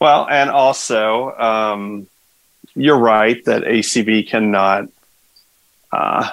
[0.00, 2.06] well, and also um,
[2.78, 4.88] you're right that ACB cannot
[5.92, 6.30] uh,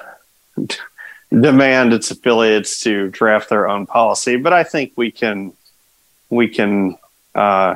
[1.29, 5.53] demand its affiliates to draft their own policy, but I think we can
[6.29, 6.97] we can
[7.33, 7.75] uh,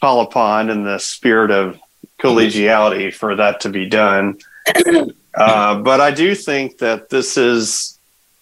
[0.00, 1.80] call upon in the spirit of
[2.18, 4.38] collegiality for that to be done.
[5.34, 7.96] Uh, but I do think that this is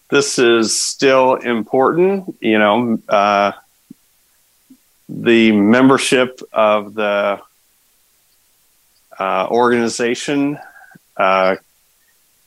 [0.09, 2.35] this is still important.
[2.39, 3.51] You know, uh,
[5.07, 7.39] the membership of the
[9.19, 10.59] uh, organization
[11.15, 11.55] uh,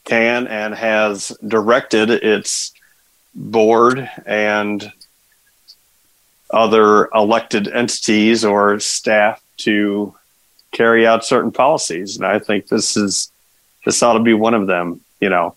[0.05, 2.73] can and has directed its
[3.35, 4.93] board and
[6.51, 10.15] other elected entities or staff to
[10.73, 12.17] carry out certain policies.
[12.17, 13.31] And I think this is
[13.85, 15.01] this ought to be one of them.
[15.21, 15.55] You know,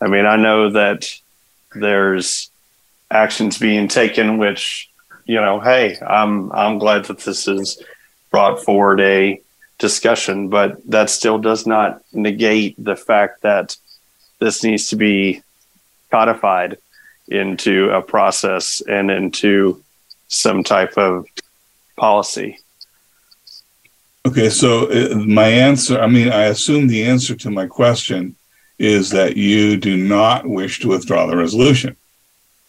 [0.00, 1.08] I mean, I know that
[1.74, 2.50] there's
[3.10, 4.88] actions being taken, which
[5.24, 7.82] you know, hey, I'm I'm glad that this has
[8.30, 9.40] brought forward a
[9.88, 13.76] discussion, but that still does not negate the fact that
[14.38, 15.42] this needs to be
[16.10, 16.78] codified
[17.28, 19.82] into a process and into
[20.28, 21.26] some type of
[21.96, 22.58] policy.
[24.26, 28.36] Okay, so uh, my answer, I mean, I assume the answer to my question
[28.78, 31.94] is that you do not wish to withdraw the resolution.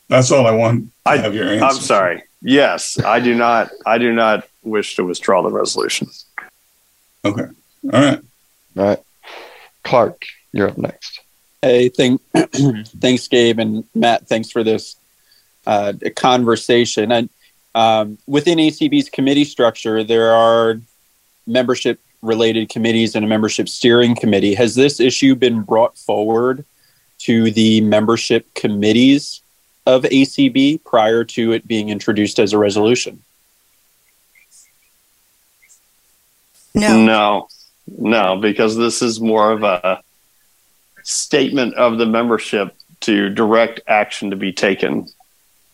[0.09, 1.65] That's all I want I- have your answer.
[1.65, 2.23] I'm sorry.
[2.41, 3.71] Yes, I do not.
[3.85, 6.07] I do not wish to withdraw the resolution.
[7.25, 7.45] Okay.
[7.91, 8.19] All right.
[8.77, 8.99] All right.
[9.83, 11.21] Clark, you're up next.
[11.61, 12.21] Hey, thank,
[13.01, 14.27] thanks, Gabe and Matt.
[14.27, 14.95] Thanks for this
[15.65, 17.11] uh, conversation.
[17.11, 17.29] And
[17.73, 20.79] um, within ACB's committee structure, there are
[21.47, 24.53] membership related committees and a membership steering committee.
[24.55, 26.65] Has this issue been brought forward
[27.19, 29.41] to the membership committees
[29.85, 33.21] of ACB prior to it being introduced as a resolution?
[36.75, 37.05] No.
[37.05, 37.47] No,
[37.87, 40.01] no, because this is more of a
[41.03, 45.07] statement of the membership to direct action to be taken.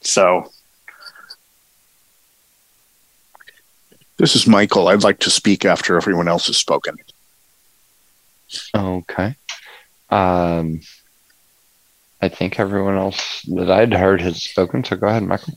[0.01, 0.51] So,
[4.21, 4.87] This is Michael.
[4.87, 6.95] I'd like to speak after everyone else has spoken.
[8.75, 9.35] Okay.
[10.11, 10.81] Um,
[12.21, 14.83] I think everyone else that I'd heard has spoken.
[14.83, 15.55] So go ahead, Michael.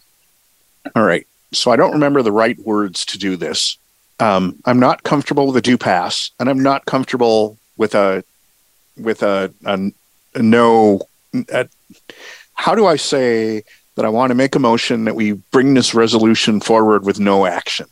[0.97, 1.27] All right.
[1.53, 3.77] So I don't remember the right words to do this.
[4.21, 8.25] Um, I'm not comfortable with a do pass, and I'm not comfortable with a
[8.97, 9.91] with a, a,
[10.35, 11.03] a no.
[11.53, 11.69] A,
[12.55, 13.65] how do I say
[13.97, 17.45] that I want to make a motion that we bring this resolution forward with no
[17.47, 17.87] action?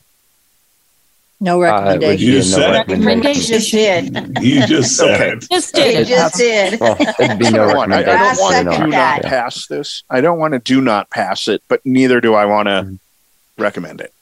[1.40, 2.18] No Uh, it would recommendation.
[2.18, 3.42] be a You no said- recommendation.
[3.58, 4.42] Just did.
[4.42, 5.30] You just said Okay.
[5.32, 5.50] it.
[5.50, 6.06] Just It did.
[6.06, 6.80] just did.
[6.80, 7.92] Well, it'd be no what I want.
[7.94, 8.04] I, I
[8.34, 9.22] don't want to do that.
[9.24, 10.04] not pass this.
[10.08, 12.98] I don't want to do not pass it, but neither do I want to Mhm.
[13.58, 14.12] recommend it.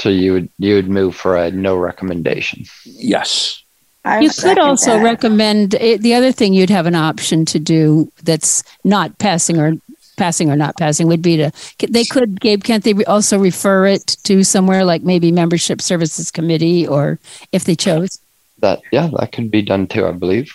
[0.00, 2.64] So you would you would move for a no recommendation.
[2.84, 3.62] Yes.
[4.04, 5.04] I You could also that.
[5.04, 9.74] recommend it, the other thing you'd have an option to do that's not passing or
[10.16, 11.50] passing or not passing would be to
[11.88, 16.86] they could Gabe can't they also refer it to somewhere like maybe membership services committee
[16.86, 17.18] or
[17.52, 18.18] if they chose
[18.60, 20.52] That yeah, that could be done too, I believe.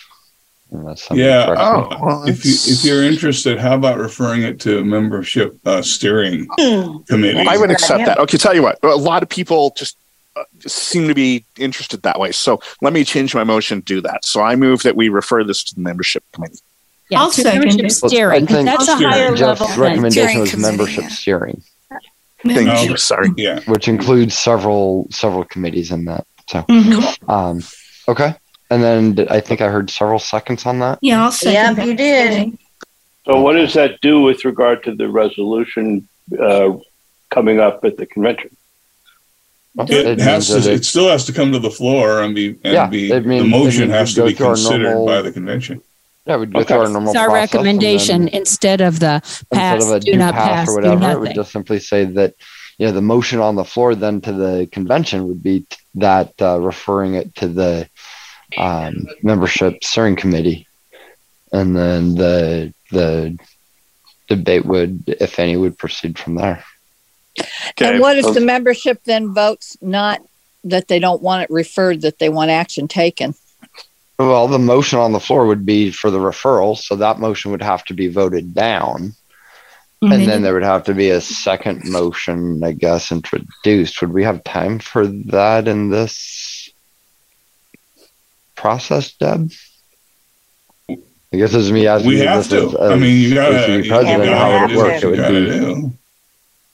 [0.72, 1.54] Unless somebody Yeah.
[1.56, 6.46] Oh, well, If you if you're interested, how about referring it to membership uh, steering
[7.06, 7.46] committee?
[7.46, 8.18] I would accept that.
[8.18, 9.96] Okay, tell you what, a lot of people just,
[10.34, 12.32] uh, just seem to be interested that way.
[12.32, 13.78] So let me change my motion.
[13.80, 14.24] to Do that.
[14.24, 16.58] So I move that we refer this to the membership committee.
[17.10, 17.98] yeah, I'll to membership it.
[18.02, 19.12] Well, steering I think that's a steering.
[19.12, 21.08] higher Jeff's level than- recommendation Steering was committee, membership yeah.
[21.10, 21.62] steering,
[22.44, 22.82] Thank No.
[22.82, 22.96] you.
[22.96, 23.28] Sorry.
[23.36, 23.60] Yeah.
[23.66, 26.26] which includes several several committees in that.
[26.48, 27.28] So Mhm.
[27.30, 27.62] um,
[28.08, 28.34] okay,
[28.70, 30.98] and then I think I heard several seconds on that.
[31.02, 32.58] Yeah, I'll second Yep, you did.
[33.24, 36.08] So what does that do with regard to the resolution
[36.40, 36.76] uh,
[37.30, 38.56] coming up at the convention?
[39.74, 40.60] Well, It has to.
[40.60, 43.10] that It still has to come to the floor and be and Yeah, be.
[43.10, 45.82] it means- the motion means has to go be through considered normal- by the convention.
[46.26, 46.68] Yeah, we'd go Okay.
[46.74, 49.20] through our normal it's our recommendation then instead of the
[49.52, 51.78] pass instead of a do do not pass, pass or whatever, it would just simply
[51.78, 52.34] say that
[52.78, 56.58] yeah, the motion on the floor then to the convention would be t- that uh,
[56.60, 57.88] referring it to the
[58.56, 60.66] um, membership steering committee,
[61.52, 63.38] and then the the
[64.28, 66.64] debate would, if any, would proceed from there.
[67.38, 67.92] okay.
[67.92, 70.20] And what if the membership then votes not
[70.64, 73.34] that they don't want it referred, that they want action taken?
[74.18, 77.62] Well, the motion on the floor would be for the referral, so that motion would
[77.62, 79.14] have to be voted down.
[80.02, 84.00] And then there would have to be a second motion, I guess, introduced.
[84.00, 86.14] Would we have time for that in this
[88.56, 89.50] process, Deb?
[90.88, 92.08] I guess this is me asking.
[92.08, 92.78] We have this to.
[92.80, 94.76] as- I mean, you gotta, ACB you president, we how would it to.
[94.78, 95.02] work?
[95.02, 95.58] It would be, do.
[95.58, 95.92] you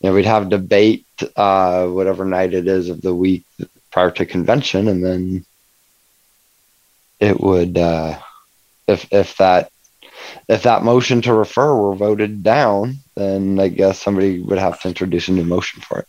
[0.03, 3.45] know, we'd have debate, uh, whatever night it is of the week
[3.91, 5.45] prior to convention, and then
[7.21, 8.19] it would, uh,
[8.87, 9.71] if if that
[10.49, 14.89] if that motion to refer were voted down, then I guess somebody would have to
[14.89, 16.09] introduce a new motion for it.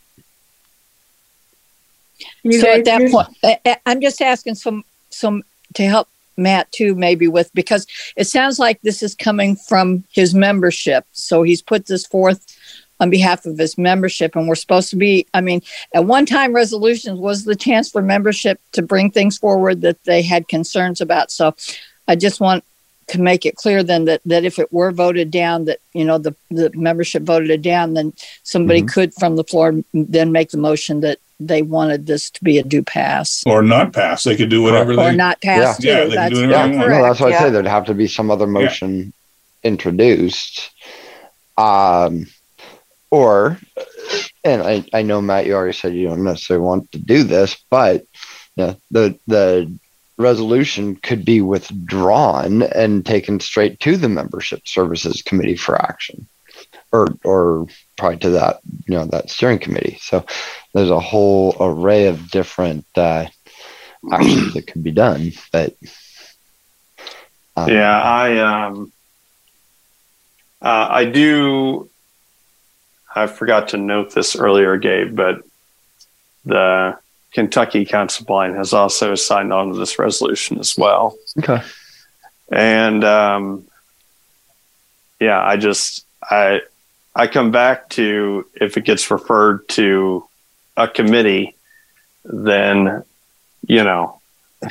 [2.42, 5.42] You so at that point, I- I- I'm just asking some some
[5.74, 10.34] to help Matt too, maybe with because it sounds like this is coming from his
[10.34, 11.06] membership.
[11.12, 12.56] So he's put this forth
[13.00, 15.26] on behalf of his membership, and we're supposed to be.
[15.34, 15.62] I mean,
[15.94, 20.22] at one time, resolutions was the chance for membership to bring things forward that they
[20.22, 21.30] had concerns about.
[21.30, 21.54] So
[22.08, 22.64] I just want
[23.08, 26.18] to make it clear then that that if it were voted down, that you know
[26.18, 28.12] the the membership voted it down, then
[28.44, 28.88] somebody Mhm.
[28.88, 32.62] could from the floor then make the motion that they wanted this to be a
[32.62, 34.22] due pass Or not pass.
[34.24, 35.16] They could do whatever or they.
[35.16, 36.10] not pass Yeah, too.
[36.10, 36.90] they can That's do whatever they want.
[36.90, 37.40] no, that's what I yeah.
[37.42, 37.50] say.
[37.50, 39.12] There'd have to be some other motion
[39.62, 40.70] introduced.
[41.56, 42.26] Um,
[43.10, 43.58] or,
[44.44, 47.56] and I, I know Matt, you already said you don't necessarily want to do this,
[47.70, 48.04] but
[48.56, 49.72] yeah, the the
[50.16, 56.26] resolution could be withdrawn and taken straight to the membership services committee for action,
[56.92, 59.98] or or probably to that you know that steering committee.
[60.00, 60.24] So
[60.72, 63.26] there's a whole array of different uh,
[64.12, 65.74] actions that could be done, but
[67.56, 68.92] um, Yeah, I um,
[70.60, 71.88] uh, I do.
[73.14, 75.42] I forgot to note this earlier, Gabe, but
[76.44, 76.98] the
[77.32, 81.16] Kentucky Council Blind has also signed on to this resolution as well.
[81.38, 81.62] Okay.
[82.50, 83.66] And um,
[85.20, 86.62] yeah, I just I
[87.16, 90.26] I come back to if it gets referred to
[90.76, 91.54] a committee,
[92.24, 93.04] then
[93.66, 94.20] you know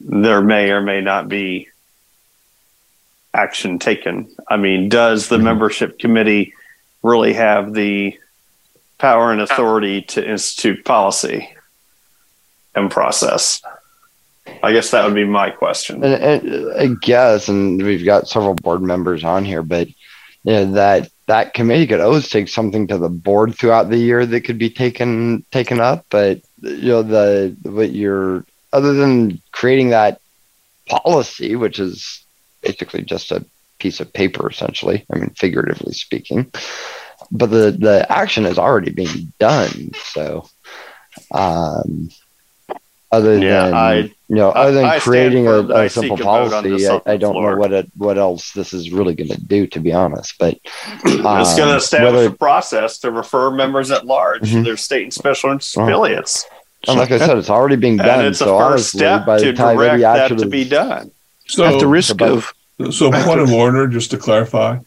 [0.00, 1.68] there may or may not be
[3.32, 4.28] action taken.
[4.48, 5.42] I mean, does the Mhm.
[5.44, 6.52] membership committee
[7.02, 8.18] really have the
[8.98, 11.48] power and authority to institute policy
[12.74, 13.62] and process?
[14.62, 16.02] I guess that would be my question.
[16.02, 19.86] And, and I guess, and we've got several board members on here, but
[20.44, 24.26] you know, that that committee could always take something to the board throughout the year
[24.26, 26.06] that could be taken taken up.
[26.10, 30.20] But you know, the what you're other than creating that
[30.86, 32.24] policy, which is
[32.62, 33.44] basically just a
[33.78, 35.06] piece of paper, essentially.
[35.12, 36.50] I mean, figuratively speaking,
[37.30, 39.92] but the the action is already being done.
[40.04, 40.48] So,
[41.32, 42.10] um,
[43.12, 45.84] other Yeah, than I- you know, other than I stand creating a, firm that I
[45.86, 48.52] a seek simple a vote on policy, I, I don't know what it, what else
[48.52, 50.36] this is really going to do, to be honest.
[50.38, 50.54] But
[51.04, 54.64] it's going um, to establish whether- a process to refer members at large to Mhm.
[54.64, 55.86] their state and special interest Uh-huh.
[55.88, 56.46] affiliates.
[56.86, 58.20] and like I said, it's already being done.
[58.20, 60.36] And it's a so first honestly, step by to the time direct any that action
[60.38, 61.10] to be done.
[61.48, 62.44] So, At the risk about-
[62.78, 64.78] of so point of order, just to clarify,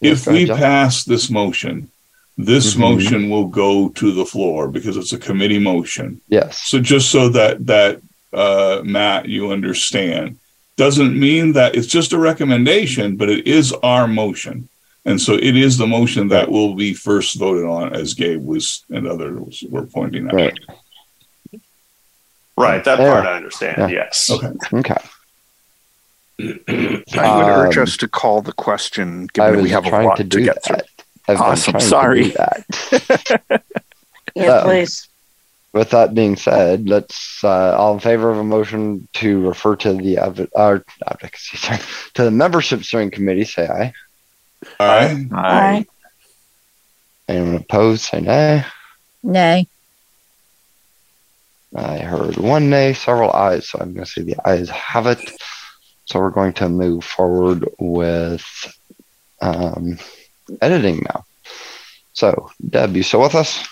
[0.00, 0.58] Yes, if go ahead, we John.
[0.58, 1.88] pass this motion,
[2.36, 2.78] this Mhm.
[2.80, 6.20] motion will go to the floor because it's a committee motion.
[6.28, 8.00] yes, So just so that that
[8.32, 10.38] uh, Matt, you understand,
[10.76, 14.68] doesn't mean that it's just a recommendation, but it is our motion,
[15.04, 18.84] and so it is the motion that will be first voted on, as Gabe was
[18.90, 20.34] and others were pointing out.
[20.34, 20.58] right,
[22.56, 22.82] Right.
[22.84, 23.12] That Yeah.
[23.12, 23.76] part I understand.
[23.78, 23.88] Yeah.
[24.10, 24.28] Yes.
[24.30, 24.50] Okay.
[24.74, 24.96] okay.
[26.40, 29.86] I would urge Um, us to call the question, I given that was we have
[29.86, 30.76] a trying lot to to, do get through.
[30.76, 30.86] that.
[31.28, 31.72] I've Awesome.
[31.72, 32.22] trying to Sorry.
[32.24, 33.62] do that.
[34.34, 35.08] Yeah, So- please.
[35.72, 39.92] With that being said, let's uh, all in favor of a motion to refer to
[39.92, 41.78] the adv- uh, advocacy sorry,
[42.14, 43.44] to the membership steering committee.
[43.44, 43.92] Say aye.
[44.80, 45.26] Aye.
[45.32, 45.86] Aye.
[47.28, 48.02] Anyone opposed?
[48.02, 48.64] Say nay.
[49.22, 49.68] Nay.
[51.76, 55.20] I heard one nay, several ayes, so I'm going to say the ayes have it.
[56.06, 58.46] So we're going to move forward with
[59.42, 59.98] um,
[60.62, 61.26] editing now.
[62.14, 63.68] So, Deb, you still with us?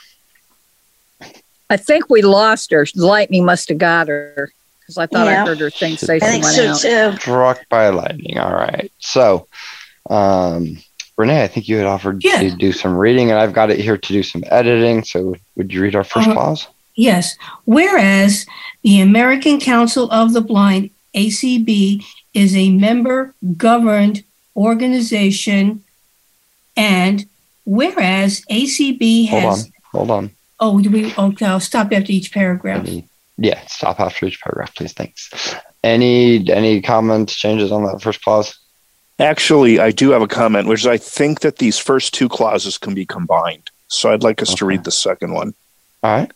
[1.71, 2.87] I think we lost her.
[2.95, 4.51] Lightning must have got her
[4.81, 5.43] because I thought Yeah.
[5.43, 6.81] I heard her thing say I think so out.
[7.13, 7.19] too.
[7.19, 8.39] Struck by lightning.
[8.39, 8.91] All right.
[9.01, 9.49] So,
[10.09, 10.79] um,
[11.17, 12.41] Renee, I think you had offered Yeah.
[12.43, 15.03] to do some reading, and I've got it here to do some editing.
[15.03, 16.67] So, would you read our first Uh, clause?
[16.95, 17.37] Yes.
[17.65, 18.47] Whereas
[18.83, 22.03] the American Council of the Blind, ACB,
[22.35, 24.23] is a member governed
[24.57, 25.83] organization.
[26.77, 27.27] And
[27.65, 29.43] whereas ACB has.
[29.43, 29.51] Hold on.
[29.59, 30.31] has, Hold on.
[30.61, 32.87] Oh, do we, oh, okay, I'll stop after each paragraph.
[32.87, 34.93] Any, yeah, stop after each paragraph, please.
[34.93, 35.55] Thanks.
[35.85, 38.59] Any any comments, changes on that first clause?
[39.19, 42.77] Actually, I do have a comment, which is I think that these first two clauses
[42.77, 43.71] can be combined.
[43.89, 45.55] So I'd like us to read the second one.
[46.03, 46.31] All right.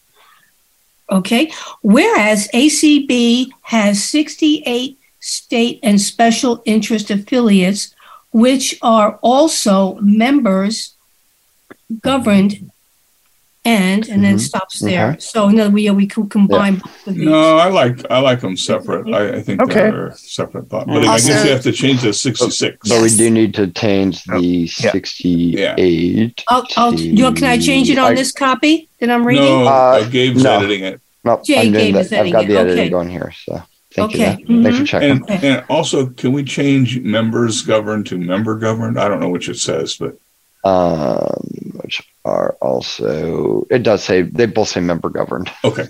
[1.10, 1.52] Okay.
[1.82, 7.94] Whereas ACB has 68 state and special interest affiliates,
[8.30, 10.94] which are also members
[12.00, 12.70] governed
[13.64, 14.40] and, and then Mhm.
[14.40, 15.10] stops there.
[15.10, 15.18] Okay.
[15.20, 17.24] So, in other words, we could combine both of these.
[17.24, 19.12] No, I like I like them separate.
[19.12, 19.90] I, I think Okay.
[19.90, 20.86] they're separate thought.
[20.86, 22.88] But I guess Also- you have to change the sixty-six.
[22.88, 24.40] But we do need to change the
[24.78, 24.92] Yeah.
[24.92, 26.42] 68.
[26.48, 29.44] I'll, I'll, you know, can I change it on I- this copy that I'm reading?
[29.44, 30.56] No, Uh, uh, Gabe's no.
[30.58, 31.00] editing it.
[31.24, 32.00] No, Jay I'm doing Gabe that.
[32.06, 32.58] is I've got editing the it.
[32.62, 32.88] editing Okay.
[32.90, 33.32] going here.
[33.44, 33.62] So
[33.94, 34.36] thank Okay.
[34.48, 34.62] you.
[34.62, 34.86] Thanks for Mhm.
[34.86, 35.10] checking.
[35.10, 35.48] And Okay.
[35.48, 38.98] and also, can we change members governed to member governed?
[38.98, 40.16] I don't know which it says, but
[40.64, 45.50] um, which are also it does say they both say member governed.
[45.64, 45.86] okay.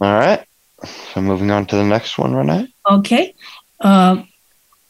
[0.00, 0.44] All right.
[0.84, 2.72] So moving on to the next one, Renee.
[2.88, 3.34] Okay.
[3.80, 4.22] Uh,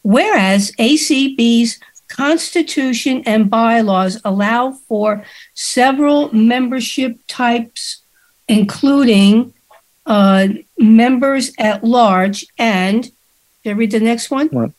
[0.03, 8.01] whereas ACB's constitution and bylaws allow for several membership types,
[8.47, 9.53] including
[10.05, 10.47] uh,
[10.77, 13.11] members at large and,
[13.63, 14.73] did I read the next one?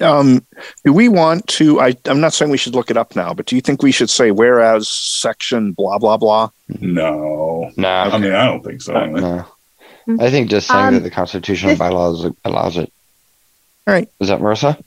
[0.00, 0.46] Um,
[0.84, 1.80] do we want to?
[1.80, 3.90] I, I'm not saying we should look it up now, but do you think we
[3.92, 6.50] should say whereas section blah blah blah?
[6.80, 8.92] No, No, I mean I don't think so.
[9.06, 9.44] no.
[10.20, 12.92] I think just saying Um, that the Constitution and this- bylaws allows it.
[13.86, 14.08] All right.
[14.20, 14.80] Is that Marissa?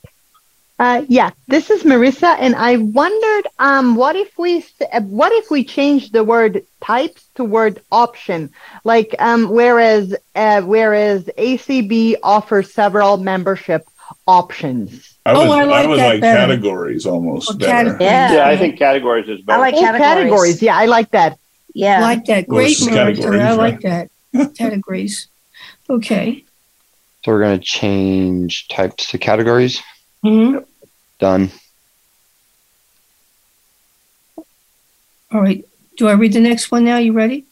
[0.80, 5.52] Uh, yeah, this is Marissa, and I wondered, um, what if we, uh, what if
[5.52, 8.50] we change the word types to word option?
[8.84, 13.86] Like, um, whereas, uh, whereas ACB offers several membership
[14.32, 15.18] options.
[15.26, 16.38] I Oh, I like would that like better.
[16.40, 17.98] categories almost Or better.
[18.00, 18.34] Yeah.
[18.34, 19.58] Yeah, I think categories is better.
[19.60, 20.08] I like Oh, categories.
[20.08, 20.62] categories.
[20.62, 21.38] Yeah, I like that.
[21.74, 21.98] Yeah.
[21.98, 22.48] I like that.
[22.48, 22.94] Great, it's Marissa.
[22.94, 23.58] categories, I right?
[23.58, 24.10] like that.
[24.56, 25.28] Categories.
[25.90, 26.44] Okay.
[27.24, 29.82] So we're going to change types to categories.
[30.24, 30.58] hmm
[31.20, 31.52] Done.
[35.32, 35.64] All right.
[35.98, 36.98] Do I read the next one now?
[36.98, 37.46] You ready?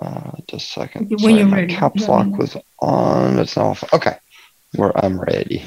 [0.00, 1.10] Uh, just a second.
[1.10, 1.74] When Sorry, you're my ready.
[1.74, 2.10] caps Yeah.
[2.10, 3.38] lock was on.
[3.38, 3.84] It's now off.
[3.92, 4.16] Okay.
[4.74, 5.64] Where I'm ready.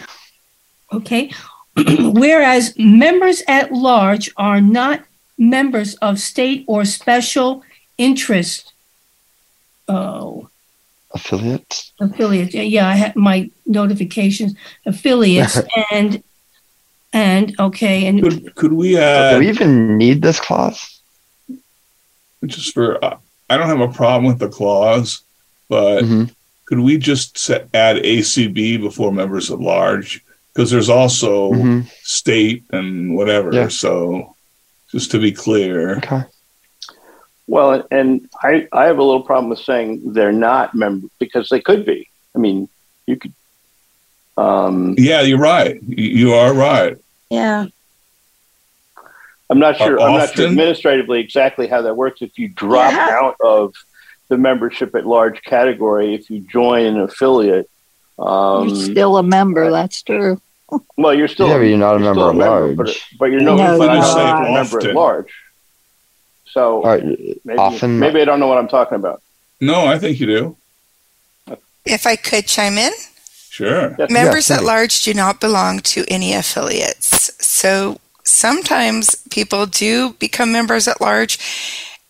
[0.93, 1.31] Okay.
[1.75, 5.01] Whereas members at large are not
[5.37, 7.63] members of state or special
[7.97, 8.73] interest
[9.87, 10.49] oh,
[11.13, 11.91] Affiliates.
[11.99, 12.53] affiliates.
[12.53, 14.53] Yeah, Yeah, I had my notifications
[14.85, 15.59] affiliates
[15.91, 16.23] and
[17.13, 21.01] and okay and Could could we Do we even need this clause?
[22.45, 23.03] just for?
[23.03, 23.17] Uh,
[23.49, 25.21] I don't have a problem with the clause,
[25.67, 26.33] but Mhm.
[26.72, 30.24] Could we just set, add ACB before members at large?
[30.53, 31.86] Because there's also Mhm.
[32.01, 33.53] state and whatever.
[33.53, 33.67] Yeah.
[33.67, 34.38] So
[34.89, 36.24] just to be clear, Okay.
[37.45, 41.59] Well, and I, I have a little problem with saying they're not members because they
[41.59, 42.07] could be.
[42.34, 42.69] I mean,
[43.05, 43.34] you could.
[44.38, 45.78] Um, yeah, you're right.
[45.86, 46.95] You, you are right.
[47.30, 47.65] Yeah.
[49.49, 49.99] I'm not sure.
[49.99, 52.22] I'm not sure administratively exactly how that works.
[52.22, 53.09] If you drop Yeah.
[53.22, 53.74] out of
[54.32, 57.69] the membership at large category, if you join an affiliate,
[58.17, 59.69] um, You're still a member.
[59.69, 60.41] That's true.
[60.97, 62.77] well, you're still Yeah, but you're not a you're member at large.
[62.77, 64.49] but, but you're no, No, but you're I'm not.
[64.49, 65.34] a member at large.
[66.45, 67.03] So All right.
[67.43, 67.99] maybe, often.
[67.99, 69.21] maybe I don't know what I'm talking about.
[69.59, 70.57] No, I think you do.
[71.86, 72.93] If I could chime in,
[73.49, 73.93] Sure.
[73.99, 77.32] Yes, members Yeah, at large do not belong to any affiliates.
[77.45, 81.38] So sometimes people do become members at large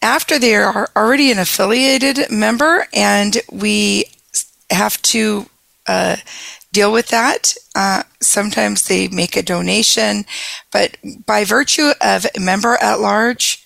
[0.01, 4.05] after they are already an affiliated member, and we
[4.69, 5.45] have to
[5.87, 6.15] uh,
[6.71, 7.53] deal with that.
[7.75, 10.25] Uh, sometimes they make a donation,
[10.71, 13.65] but by virtue of a member at large,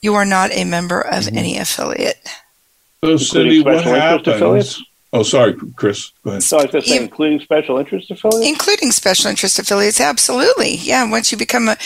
[0.00, 1.36] you are not a member of Mm-hmm.
[1.38, 2.18] any affiliate.
[3.04, 4.36] So, Including Cindy, what special interest happens?
[4.36, 4.82] affiliates?
[5.12, 6.10] Oh, sorry, Chris.
[6.22, 6.42] Go ahead.
[6.42, 8.46] So I was just saying, including special interest affiliates.
[8.46, 11.76] including special interest affiliates absolutely yeah once you become a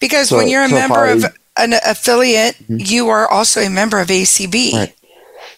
[0.00, 1.24] because So- when you're a so member I- of
[1.60, 2.88] an affiliate Mhm.
[2.88, 4.94] you are also a member of acb Right.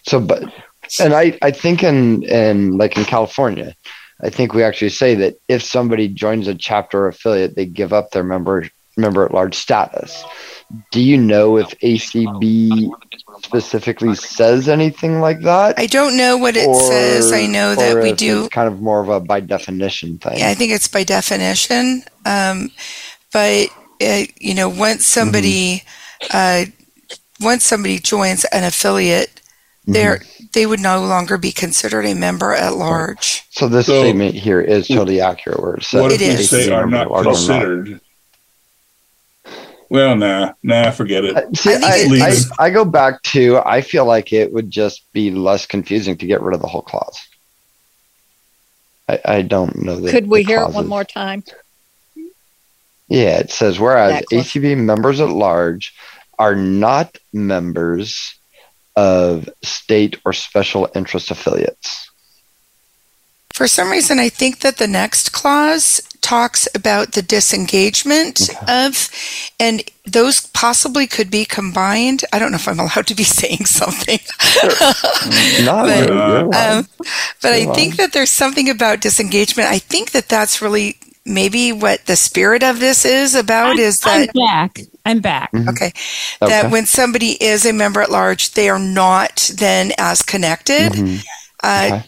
[0.05, 0.43] So, but,
[0.99, 3.73] and I, I think in, in like in California,
[4.21, 7.93] I think we actually say that if somebody joins a chapter or affiliate, they give
[7.93, 10.23] up their member, member at large status.
[10.91, 12.89] Do you know if ACB
[13.43, 15.77] specifically says anything like that?
[15.79, 18.81] i don't know what it says i know that or we do It's kind of
[18.81, 20.39] more of a by definition thing.
[20.39, 22.71] yeah i think it's by definition um,
[23.31, 23.67] but
[24.05, 25.83] uh, you know once somebody
[26.33, 26.65] uh,
[27.39, 29.39] once somebody joins an affiliate
[29.87, 29.93] Mhm.
[29.93, 30.21] they're
[30.53, 34.61] they would no longer be considered a member at large So this So- statement here
[34.61, 35.61] is totally accurate.
[35.61, 36.49] Where it says what It if we is.
[36.49, 38.01] say ACB are member not at large or considered?
[39.89, 41.35] Well, nah, nah, forget it.
[41.35, 42.29] Uh, See, I I,
[42.59, 46.25] I, I go back to I feel like it would just be less confusing to
[46.25, 47.19] get rid of the whole clause.
[49.09, 51.43] I, I don't know the Could we the hear it one more time?
[53.13, 55.93] Yeah, it says whereas ACB members at large
[56.39, 58.33] are not members
[58.95, 62.09] of state or special interest affiliates.
[63.53, 69.11] For some reason, I think that the next clause talks about the disengagement of,
[69.59, 72.25] and those possibly could be combined.
[72.33, 74.17] I don't know if I'm allowed to be saying something.
[75.63, 76.87] Not But, really, um,
[77.43, 79.69] but I think that there's something about disengagement.
[79.69, 84.13] I think that that's really maybe what the spirit of this is about is that
[84.13, 84.79] I'm that back.
[85.05, 85.51] I'm back.
[85.53, 85.69] Mhm.
[85.69, 85.91] okay
[86.41, 91.23] that when somebody is a member at large they are not then as connected Mhm.
[91.63, 92.03] uh, Okay.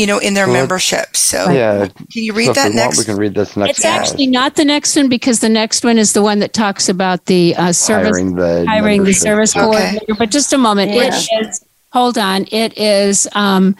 [0.00, 1.86] you know in their So membership so Yeah.
[1.86, 3.98] can you read if that we want, next we can read this next It's clause.
[4.10, 7.26] actually not the next one because the next one is the one that talks about
[7.26, 9.60] the uh, service hiring the hiring the service Okay.
[9.64, 10.14] coordinator.
[10.16, 11.02] But just a moment, Yeah.
[11.14, 11.60] it is.
[11.92, 13.26] Hold on, it is.
[13.32, 13.74] Um,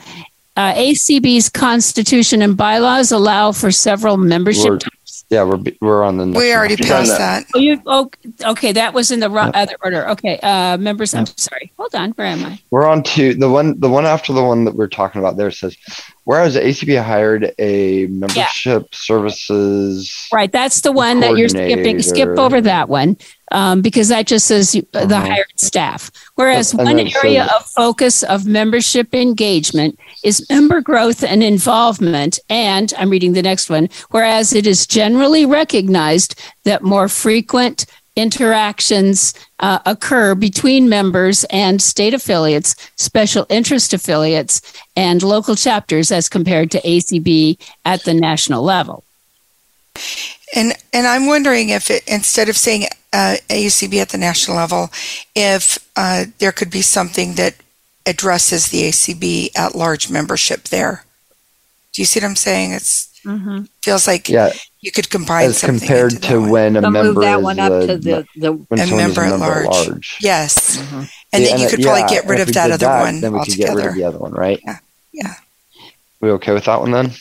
[0.58, 5.24] uh, ACB's constitution and bylaws allow for several membership We're- types.
[5.30, 7.44] Yeah, we're we're on the next we already Done passed that.
[7.44, 8.10] that Oh, you oh,
[8.46, 8.72] okay?
[8.72, 10.08] That was in the ro- other order.
[10.08, 11.12] Okay, uh, members.
[11.12, 11.70] I'm sorry.
[11.76, 12.12] Hold on.
[12.12, 12.58] Where am I?
[12.70, 15.50] We're on to the one the one after the one that we're talking about there
[15.50, 15.76] says
[16.24, 22.00] whereas ACB hired a membership services Right, that's the one that you're skipping.
[22.00, 23.18] Skip over that one
[23.50, 25.20] um, because that just says you, the Uh-huh.
[25.26, 26.10] hired staff.
[26.34, 32.38] Whereas And one area says- of focus of membership engagement is member growth and involvement.
[32.50, 33.88] And I'm reading the next one.
[34.10, 36.34] Whereas it is generally recognized
[36.64, 37.86] that more frequent
[38.16, 44.60] interactions uh, occur between members and state affiliates, special interest affiliates,
[44.96, 49.04] and local chapters as compared to ACB at the national level.
[50.54, 54.90] and and i'm wondering if it instead of saying uh, AUCB at the national level
[55.34, 57.54] if uh, there could be something that
[58.06, 61.04] addresses the ACB at large membership there
[61.92, 63.64] do you see what i'm saying it's Mm-hmm.
[63.82, 66.50] feels like yeah you could combine as something compared into that to one.
[66.50, 68.82] when a So member move that is one up a- to the, the when a
[68.84, 69.66] is member at a member large.
[69.66, 70.16] at large.
[70.20, 70.76] Yes.
[70.78, 71.10] Mhm.
[71.32, 73.20] And Yeah, then you it- could probably yeah, get rid of that other that, one
[73.20, 73.88] Then we could get rid altogether.
[73.90, 74.60] of the other one, right?
[74.64, 74.78] Yeah.
[75.12, 75.34] Yeah.
[76.20, 77.12] We okay with that one then?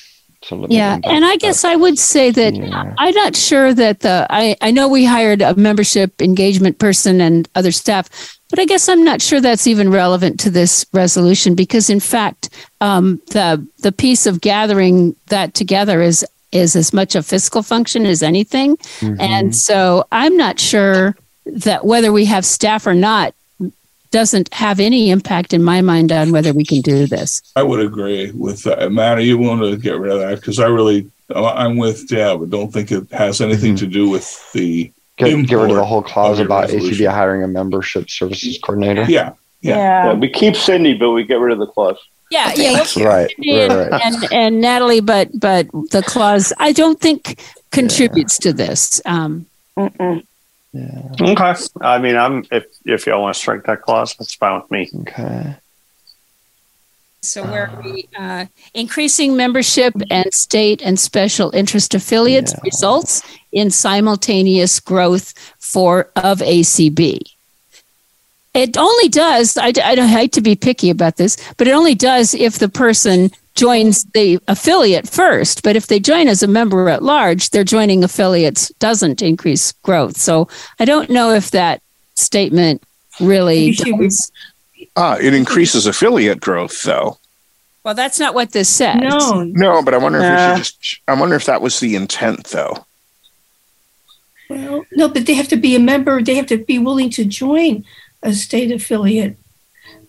[0.47, 2.93] So let me Yeah, and I guess I would say that Yeah.
[2.97, 7.47] I'm not sure that the I I know we hired a membership engagement person and
[7.55, 8.09] other staff,
[8.49, 12.49] but I guess I'm not sure that's even relevant to this resolution because in fact
[12.79, 18.05] um, the the piece of gathering that together is is as much a fiscal function
[18.05, 19.17] as anything, Mhm.
[19.19, 23.33] and so I'm not sure that whether we have staff or not
[24.11, 27.41] doesn't have any impact in my mind on whether we can do this.
[27.55, 28.91] I would agree with that.
[28.91, 30.35] Matt, are you willing to get rid of that?
[30.39, 32.41] Because I really, I'm with Deb.
[32.41, 33.79] I don't think it has anything Mhm.
[33.79, 37.05] to do with the, get, get rid of the whole clause about resolution.
[37.05, 39.03] ACB hiring a membership services coordinator.
[39.09, 39.33] yeah.
[39.61, 39.75] Yeah.
[40.05, 41.97] Yeah, we keep Cindy, but we get rid of the clause.
[42.29, 43.01] Yeah, Thank yeah.
[43.01, 43.07] you.
[43.07, 44.01] Right, and, right, right.
[44.05, 47.39] and and Natalie, but but the clause I don't think
[47.71, 49.01] contributes to this.
[49.05, 49.47] Um,
[49.77, 50.23] Mm-mm.
[50.78, 51.32] Yeah.
[51.32, 51.53] Okay.
[51.82, 54.89] I mean, I'm if if y'all want to strike that clause, that's fine with me.
[55.01, 55.55] Okay.
[57.21, 62.59] so where we uh, increasing membership and state and special interest affiliates Yeah.
[62.63, 63.21] results
[63.51, 67.19] in simultaneous growth for of ACB.
[68.53, 69.57] It only does.
[69.57, 72.69] I, I don't hate to be picky about this, but it only does if the
[72.69, 75.63] person joins the affiliate first.
[75.63, 80.15] But if they join as a member at large, their joining affiliates doesn't increase growth.
[80.15, 80.47] So
[80.79, 81.81] I don't know if that
[82.15, 82.81] statement
[83.19, 84.31] really You should re- does.
[84.95, 87.17] Ah, it increases affiliate growth, though.
[87.83, 88.97] Well, that's not what this says.
[89.01, 90.55] No, No, but I wonder if Uh.
[90.55, 90.99] should just.
[91.07, 92.85] I wonder if that was the intent, though.
[94.49, 96.21] well, no, but they have to be a member.
[96.21, 97.83] They have to be willing to join
[98.23, 99.37] a state affiliate.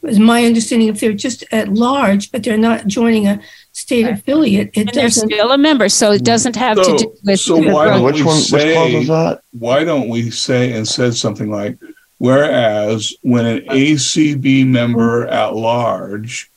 [0.03, 3.41] Is my understanding if they're just at large, but they're not joining a
[3.73, 5.29] state affiliate, it And they're doesn't.
[5.29, 7.41] still a member, so it doesn't have to do with.
[7.41, 8.37] so why don't Which we one?
[8.37, 9.41] Which say- clause was that?
[9.59, 11.79] Why don't we say and said something like,
[12.19, 16.49] whereas when an ACB member at large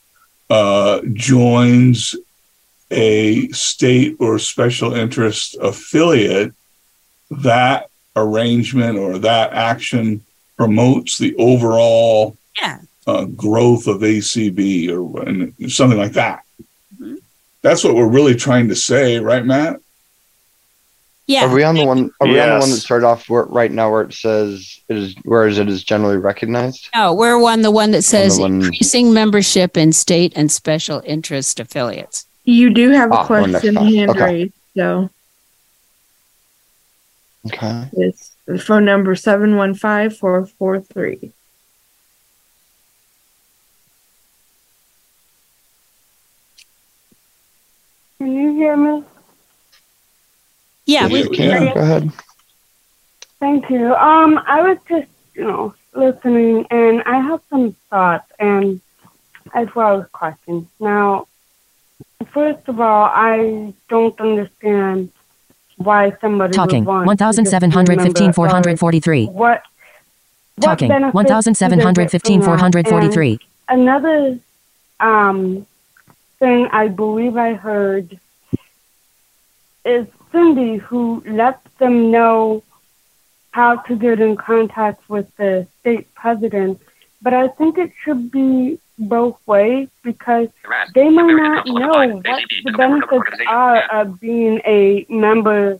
[0.51, 2.15] uh, joins
[2.91, 6.53] a state or special interest affiliate,
[7.31, 10.23] that arrangement or that action
[10.57, 16.43] promotes the overall Yeah uh, growth of ACB or something like that.
[16.95, 17.15] Mm-hmm.
[17.61, 19.79] That's what we're really trying to say, right, Matt?
[21.27, 21.45] Yeah.
[21.45, 22.11] Are we on the one?
[22.19, 22.33] Are yes.
[22.33, 25.15] we on the one that started off where, right now where it says it is
[25.23, 26.89] whereas it is generally recognized?
[26.93, 31.59] No, we're on the one that says one increasing membership in state and special interest
[31.59, 32.25] affiliates.
[32.43, 34.23] You do have a ah, question hand okay.
[34.23, 35.09] raised, so.
[37.47, 37.89] Okay.
[37.93, 38.31] It's
[38.65, 41.31] phone number 715 443.
[48.21, 49.03] Can you hear me?
[50.85, 51.73] Yeah, we Yes, you can.
[51.73, 52.11] Go ahead.
[53.39, 53.95] Thank you.
[53.95, 58.79] Um, I was just, you know, listening, and I have some thoughts and
[59.55, 60.67] as well as questions.
[60.79, 61.29] Now,
[62.27, 65.11] first of all, I don't understand
[65.77, 66.85] why somebody Talking.
[66.85, 69.25] would want to just be a 1715 443.
[69.25, 69.33] What?
[69.33, 69.63] what
[70.61, 70.89] Talking.
[70.89, 73.39] benefits do they get 1715 443.
[73.67, 74.37] Another
[74.99, 75.65] um,
[76.41, 78.19] thing I believe I heard
[79.85, 82.63] is Cindy who lets them know
[83.51, 86.81] how to get in contact with the state president.
[87.21, 90.49] But I think it should be both ways because
[90.95, 95.79] they may not know what the benefits are of being a member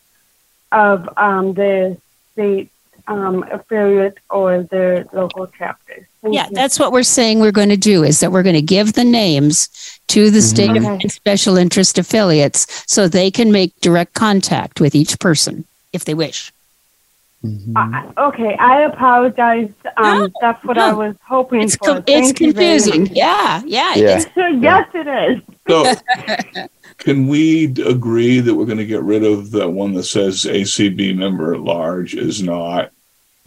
[0.71, 1.97] of um, the
[2.33, 2.69] state
[3.07, 6.07] um, affiliate or their local chapter.
[6.21, 6.55] Thank Yeah, you.
[6.55, 9.03] that's what we're saying we're going to do is that we're going to give the
[9.03, 11.01] names to the state Mhm.
[11.03, 16.13] and special interest affiliates so they can make direct contact with each person if they
[16.13, 16.51] wish.
[17.75, 19.71] I- okay, I apologize.
[19.97, 21.85] Um, that's what I was hoping It's for.
[21.87, 23.01] com- it's Thank confusing.
[23.03, 23.11] much.
[23.13, 23.95] Yeah, yeah.
[23.95, 24.19] Yeah.
[24.19, 24.27] it's-
[24.61, 25.41] yes, it is.
[25.67, 25.95] So,
[26.99, 31.13] can we agree that we're going to get rid of the one that says ACB
[31.15, 32.91] member at large is not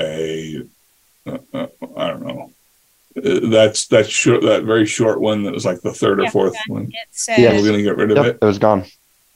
[0.00, 0.62] a,
[1.26, 2.50] uh, uh, I don't know.
[3.16, 6.52] Uh, That's that short, that very short one that was like the third or fourth
[6.54, 6.90] that- one.
[7.38, 8.38] yeah, We're going to get rid of Yep, it.
[8.42, 8.84] it was gone.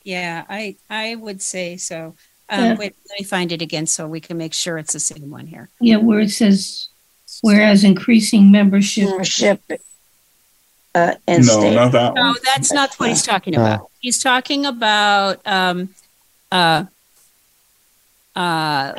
[0.05, 2.15] Yeah, I I would say so.
[2.51, 2.75] Um, Yeah.
[2.77, 5.47] Wait, let me find it again so we can make sure it's the same one
[5.47, 5.69] here.
[5.81, 6.89] Yeah, where it says,
[7.43, 9.05] whereas increasing membership.
[9.11, 9.61] Membership.
[10.95, 11.75] Uh, and No, state.
[11.75, 12.37] not that No, one.
[12.45, 13.61] that's not what he's talking No.
[13.61, 13.91] about.
[14.01, 15.91] He's talking about um
[16.51, 16.85] uh
[18.35, 18.93] uh.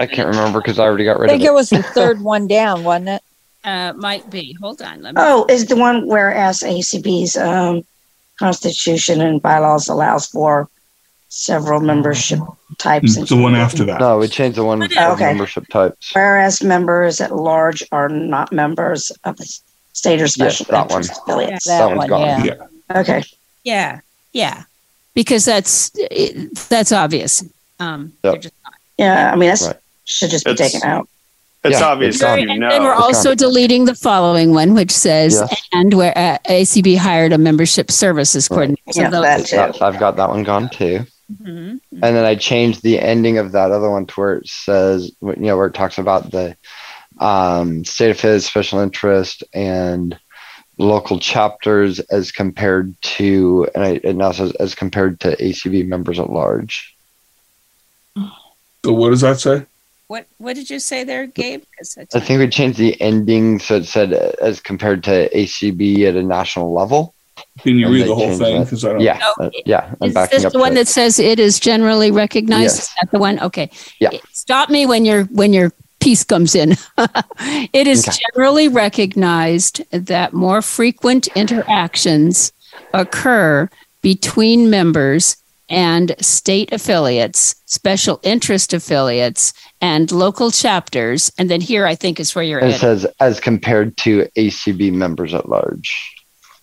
[0.00, 1.34] I can't remember because I already got I rid of it.
[1.34, 1.50] I think it.
[1.50, 3.22] it was the third one down, wasn't it?
[3.64, 4.52] Uh might be.
[4.60, 5.02] Hold on.
[5.02, 7.84] Let me Oh, is the one whereas ACB's um,
[8.38, 10.68] constitution and bylaws allows for
[11.28, 12.38] several membership
[12.78, 13.16] types.
[13.16, 14.00] It's the one after that.
[14.00, 15.24] No, we changed the one with the Okay.
[15.26, 16.10] membership types.
[16.14, 19.58] Whereas members at large are not members of the
[19.92, 21.00] state or special that one.
[21.02, 21.64] interest affiliates.
[21.66, 22.44] That That one's one, gone.
[22.44, 22.98] Yeah.
[23.00, 23.22] Okay.
[23.64, 24.00] Yeah.
[24.32, 24.62] Yeah.
[25.14, 25.90] Because that's
[26.68, 27.44] that's obvious.
[27.80, 28.42] Um they're Yep.
[28.42, 28.74] just not.
[28.96, 29.76] Yeah, I mean, that Right.
[30.04, 31.08] should just be It's- taken out.
[31.64, 32.68] It's Yeah, obvious it's you and know.
[32.70, 33.36] then we're It's also gone.
[33.38, 35.62] deleting the following one, which says, Yes.
[35.72, 38.80] and where uh, ACB hired a membership services coordinator.
[38.92, 39.56] So Yeah, those- that too.
[39.56, 41.04] That- I've got that one gone too.
[41.42, 41.80] Mhm.
[41.92, 45.34] And then I changed the ending of that other one to where it says, you
[45.36, 46.56] know, where it talks about the
[47.20, 50.16] um, state affairs, special interest, and
[50.78, 56.20] local chapters as compared to, and I, it now says as compared to ACB members
[56.20, 56.94] at large.
[58.16, 59.66] So what does that say?
[60.08, 61.62] What what did you say there, Gabe?
[62.14, 66.16] I think we changed the ending so it said uh, as compared to ACB at
[66.16, 67.14] a national level.
[67.60, 68.58] Can you And read the whole thing?
[68.58, 68.64] that.
[68.64, 69.00] Because I don't.
[69.00, 69.94] Yeah, No, uh, yeah.
[70.00, 70.52] I'm Is backing this up.
[70.52, 70.84] the one to it.
[70.86, 72.76] that says it is generally recognized?
[72.78, 72.88] Yes.
[72.88, 73.38] Is that the one?
[73.40, 73.70] Okay.
[74.00, 74.10] Yeah.
[74.32, 76.72] Stop me when your when your piece comes in.
[77.74, 78.16] it is Okay.
[78.32, 82.50] generally recognized that more frequent interactions
[82.94, 83.68] occur
[84.00, 85.36] between members
[85.70, 91.30] and state affiliates, special interest affiliates, and local chapters.
[91.38, 92.80] And then here I think is where you're And it at.
[92.80, 96.14] says as compared to ACB members at large.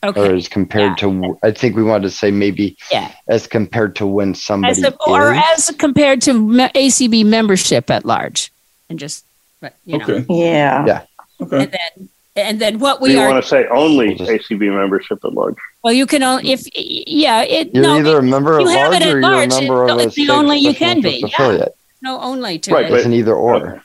[0.03, 0.21] Okay.
[0.29, 3.11] Or as compared to, I think we wanted to say maybe Yeah.
[3.27, 5.41] as compared to when somebody As a, or is.
[5.69, 6.33] as compared to
[6.75, 8.51] ACB membership at large.
[8.89, 9.25] And just,
[9.61, 10.05] but, you know.
[10.05, 10.25] Okay.
[10.29, 10.85] Yeah.
[10.85, 11.01] Yeah.
[11.41, 11.63] Okay.
[11.63, 15.23] And then, and then what Do we you are, want to say only ACB membership
[15.25, 15.55] at large?
[15.83, 18.91] well, you can only, if, yeah, it, You're no, either a member at you have
[18.91, 20.73] large it at or you're large, a member it- of a it's the only you
[20.75, 21.45] can be, interest yeah.
[21.45, 21.75] affiliate.
[22.01, 22.89] No only to Right, it.
[22.89, 23.83] but- It's an either or.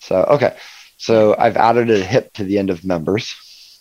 [0.00, 0.56] So, okay.
[0.98, 3.34] So I've added a hip to the end of members.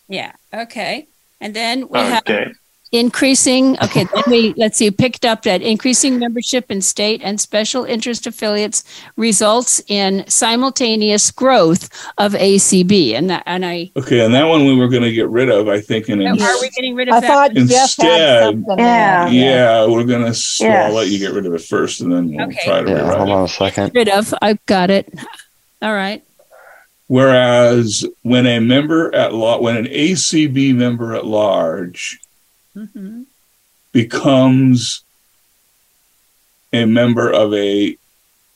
[0.07, 1.07] Yeah, okay.
[1.39, 2.51] And then we have Okay.
[2.91, 7.83] Increasing, okay, then we, let's see, picked up that increasing membership in state and special
[7.85, 8.83] interest affiliates
[9.15, 13.13] results in simultaneous growth of ACB.
[13.13, 15.67] And that, and I, Okay, and that one we were going to get rid of,
[15.67, 17.27] I think, and are we getting rid of I that?
[17.27, 18.75] thought Instead- had something.
[18.79, 19.27] Yeah.
[19.29, 20.33] yeah, we're going to.
[20.33, 20.89] So Yes.
[20.89, 22.59] I'll let you get rid of it first, and then we'll Okay.
[22.65, 23.93] try to Yeah, hold on a second.
[23.93, 25.13] Get Rid of, I've got it.
[25.81, 26.23] All right.
[27.07, 32.19] Whereas when a member at law, when an ACB member at large
[32.75, 33.25] Mhm.
[33.91, 35.03] becomes
[36.71, 37.97] a member of a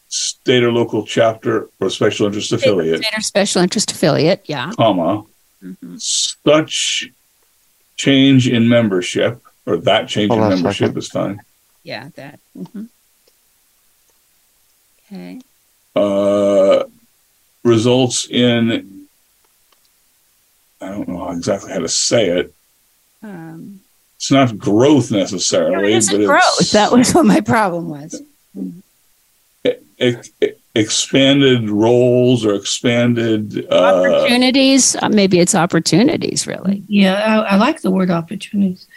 [0.07, 4.71] state or local chapter or special interest affiliate, State or special interest affiliate, yeah.
[4.77, 5.23] comma,
[5.61, 5.99] Mhm.
[6.01, 7.09] such
[7.97, 10.97] change in membership or that change Hold in membership second.
[10.97, 11.39] is fine.
[11.83, 12.39] Yeah, that.
[12.57, 12.87] mhm.
[15.07, 15.39] Okay.
[15.95, 16.83] Uh,
[17.63, 19.07] results in
[20.81, 22.53] I don't know exactly how to say it.
[23.23, 23.74] Um,
[24.25, 26.57] it's not growth necessarily, It isn't but growth.
[26.59, 28.19] it's That was what my problem was.
[29.99, 30.31] ex-
[30.73, 34.95] expanded roles or expanded uh, Opportunities.
[34.95, 36.81] Uh, maybe it's opportunities, really.
[36.87, 37.13] Yeah,
[37.43, 38.87] I, I like the word opportunities.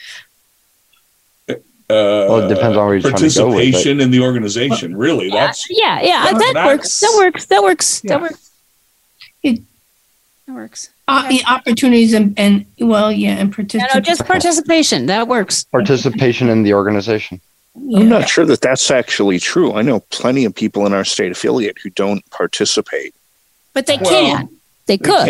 [1.46, 4.96] well, it depends on where you're trying to go with participation in the organization.
[4.96, 7.00] Really, that's Yeah, yeah, That- that, works.
[7.00, 7.44] That works.
[7.46, 8.00] That works.
[8.02, 8.08] Yeah.
[8.16, 8.50] That works.
[9.42, 9.60] It,
[10.46, 10.88] that works.
[11.08, 15.06] Uh, the opportunities and, and well, yeah, and No, no, just participation.
[15.06, 15.64] That works.
[15.64, 17.40] Participation in the organization.
[17.74, 19.72] I'm not sure that that's actually true.
[19.72, 23.14] I know plenty of people in our state affiliate who don't participate.
[23.72, 24.48] But they Well, can.
[24.86, 25.28] They could.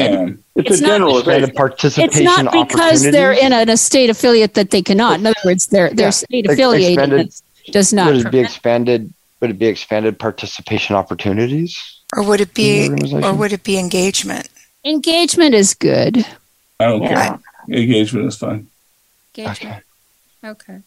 [0.56, 4.70] It's, a And It's participation It's not because they're in a, a state affiliate that
[4.70, 5.20] they cannot.
[5.20, 6.10] In other words, they're they're Yeah.
[6.10, 7.32] state Ex- affiliated
[7.70, 8.12] does not.
[8.12, 9.12] Would it be expanded?
[9.40, 11.78] Would it be expanded participation opportunities?
[12.16, 12.88] Or would it be,
[13.22, 14.48] or would it be engagement?
[14.88, 16.24] Engagement is good.
[16.80, 17.08] I don't Yeah.
[17.08, 17.38] care.
[17.68, 18.66] Engagement is fine.
[19.36, 19.82] Engagement.
[20.44, 20.78] Okay.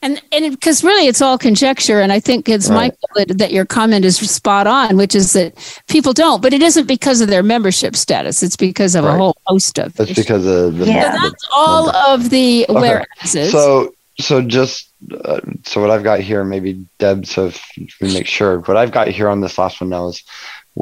[0.00, 2.92] And and because really it's all conjecture, and I think it's Right.
[2.92, 5.54] Michael that, that your comment is spot on, which is that
[5.88, 9.36] people don't, but it isn't because of their membership status; it's because of a whole
[9.46, 9.94] host of.
[9.94, 10.24] That's issues.
[10.24, 10.86] because of the.
[10.86, 12.80] So that's all of the Okay.
[12.80, 13.50] whereases.
[13.50, 14.88] So, so just
[15.24, 17.60] uh, so what I've got here, maybe Deb, so if
[18.00, 20.22] we make sure, what I've got here on this last one now is,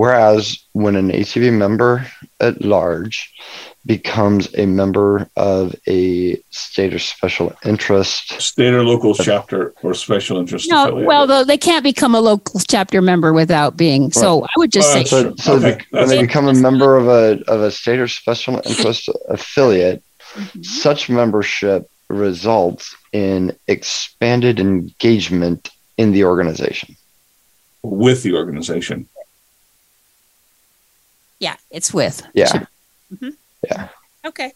[0.00, 2.06] whereas when an ACB member
[2.40, 3.32] at large
[3.86, 10.36] becomes a member of a state or special interest, State or local chapter or special
[10.38, 11.06] interest no, affiliate.
[11.06, 14.12] well, though they can't become a local chapter member without being.
[14.12, 17.06] So I would just say so, so Okay, bec- when they become a member of
[17.08, 20.02] a of a state or special interest affiliate,
[20.34, 20.62] Mm-hmm.
[20.64, 26.94] such membership results in expanded engagement in the organization.
[27.82, 29.08] with the organization.
[31.40, 32.22] Yeah, it's with.
[32.34, 32.64] Yeah,
[33.14, 33.34] Mhm.
[33.64, 33.88] yeah,
[34.24, 34.52] Okay.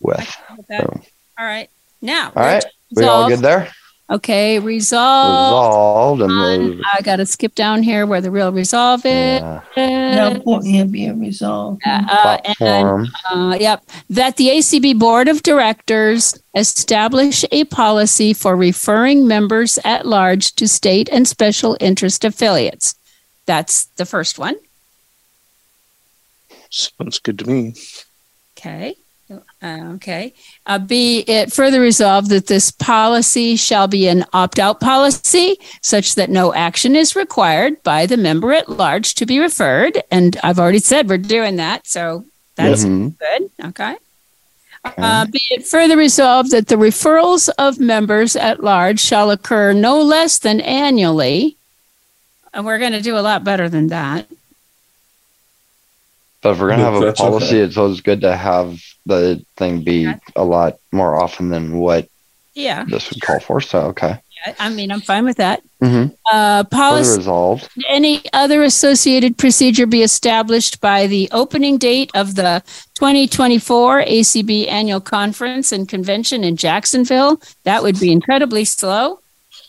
[0.00, 0.36] with.
[0.56, 0.82] With that.
[0.82, 1.00] So,
[1.38, 1.68] All right.
[2.00, 2.32] Now.
[2.36, 3.68] all right, we all good there?
[4.10, 4.58] Okay.
[4.58, 5.52] Resolve.
[5.52, 6.30] Resolved and
[6.78, 9.42] the, I got to skip down here where the real resolve is.
[9.76, 11.76] No, point yeah, be a resolve.
[11.84, 13.08] Uh, platform.
[13.30, 13.84] and, uh, yep.
[14.08, 20.66] That the ACB Board of Directors establish a policy for referring members at large to
[20.66, 22.94] state and special interest affiliates.
[23.44, 24.54] That's the first one.
[26.70, 27.74] Sounds good to me.
[28.56, 28.94] Okay.
[29.62, 30.32] Uh, okay.
[30.64, 36.14] Uh, be it further resolved that this policy shall be an opt out policy such
[36.14, 40.02] that no action is required by the member at large to be referred.
[40.10, 41.86] And I've already said we're doing that.
[41.86, 42.24] So
[42.56, 43.18] that's Mhm.
[43.18, 43.50] good.
[43.66, 43.96] Okay.
[44.96, 50.00] Uh, be it further resolved that the referrals of members at large shall occur no
[50.00, 51.56] less than annually.
[52.54, 54.26] And we're going to do a lot better than that.
[56.48, 57.58] But if we're gonna But have a that's policy, okay.
[57.58, 62.08] it's always good to have the thing be a lot more often than what
[62.54, 62.84] Yeah.
[62.88, 63.60] this would call for.
[63.60, 64.16] So okay.
[64.46, 65.62] I- I mean, I'm fine with that.
[65.82, 66.14] Mm-hmm.
[66.32, 67.18] Uh, Further policy.
[67.18, 67.68] resolved.
[67.86, 72.62] Any other associated procedure be established by the opening date of the
[72.94, 77.42] 2024 ACB Annual Conference and Convention in Jacksonville?
[77.64, 79.20] That would be incredibly slow,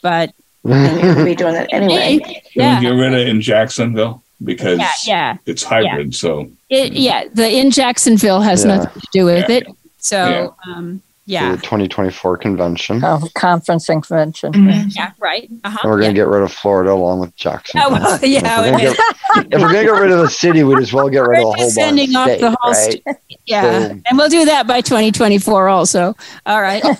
[0.01, 0.31] but
[0.63, 2.19] We'll be doing that anyway.
[2.19, 5.37] Can yeah, we get rid of in Jacksonville because yeah, yeah.
[5.45, 6.15] it's hybrid?
[6.15, 8.77] So It, yeah, the in Jacksonville has Yeah.
[8.77, 9.55] nothing to do with Yeah.
[9.57, 9.67] it.
[9.97, 13.01] So, um, The yeah, 2024 convention.
[13.05, 14.51] Oh, conference and convention.
[14.95, 15.47] yeah, right.
[15.63, 15.77] Uh-huh.
[15.83, 16.13] And we're gonna yeah.
[16.13, 17.79] get rid of Florida along with Jackson.
[17.83, 20.63] Oh, well, yeah, if, we're gonna get, if we're gonna get rid of the city,
[20.63, 23.01] we'd just well get rid of the whole Just sending off state, the whole right?
[23.05, 26.15] st- yeah, So- and we'll do that by 2024 also.
[26.47, 26.83] All right.
[26.83, 26.95] Uh,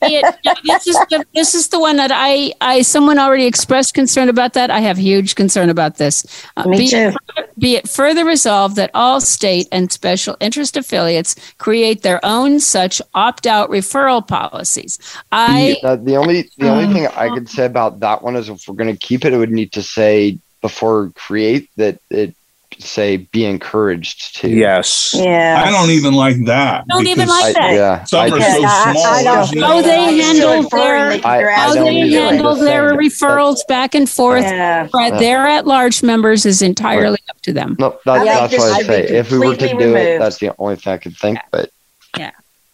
[0.00, 3.46] be it, yeah, this is the, this is the one that I I someone already
[3.46, 4.70] expressed concern about that.
[4.70, 6.24] I have huge concern about this.
[6.56, 7.12] Uh, Me be, too.
[7.58, 13.02] Be it further resolved that all state and special interest affiliates create their own such
[13.14, 14.98] opt-out referral policies.
[15.32, 18.48] I Uh, the only the only Um, thing I could say about that one is
[18.48, 22.34] if we're going to keep it, it would need to say before create that it
[22.78, 24.48] say be encouraged to.
[24.48, 25.14] Yes.
[25.14, 25.62] Yeah.
[25.64, 26.84] I don't even like that.
[26.88, 27.74] Don't even because like I, that.
[27.74, 28.04] yeah.
[28.04, 29.06] Some I are just- so Yeah, I- small.
[29.06, 29.66] I don't know.
[29.66, 33.94] how they handle their I- drag I how they handle their saying that- referrals back
[33.94, 34.86] and forth Yeah.
[34.88, 37.76] for their at-large members is entirely up to them.
[37.78, 39.02] No, that, Yeah, that's this what I say.
[39.20, 41.38] If we were to do completely it, that's the only thing I could think.
[41.50, 41.68] But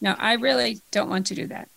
[0.01, 1.69] No, I really don't want to do that.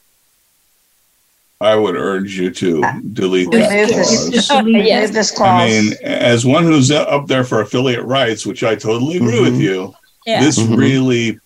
[1.60, 2.82] I would urge you to
[3.14, 4.64] delete that Remove this, clause.
[4.66, 5.70] remove this I clause.
[5.70, 9.62] mean, as one who's up there for affiliate rights, which I totally agree with Mhm.
[9.62, 9.94] you,
[10.26, 10.44] Yeah.
[10.44, 10.76] this Mhm.
[10.78, 11.40] really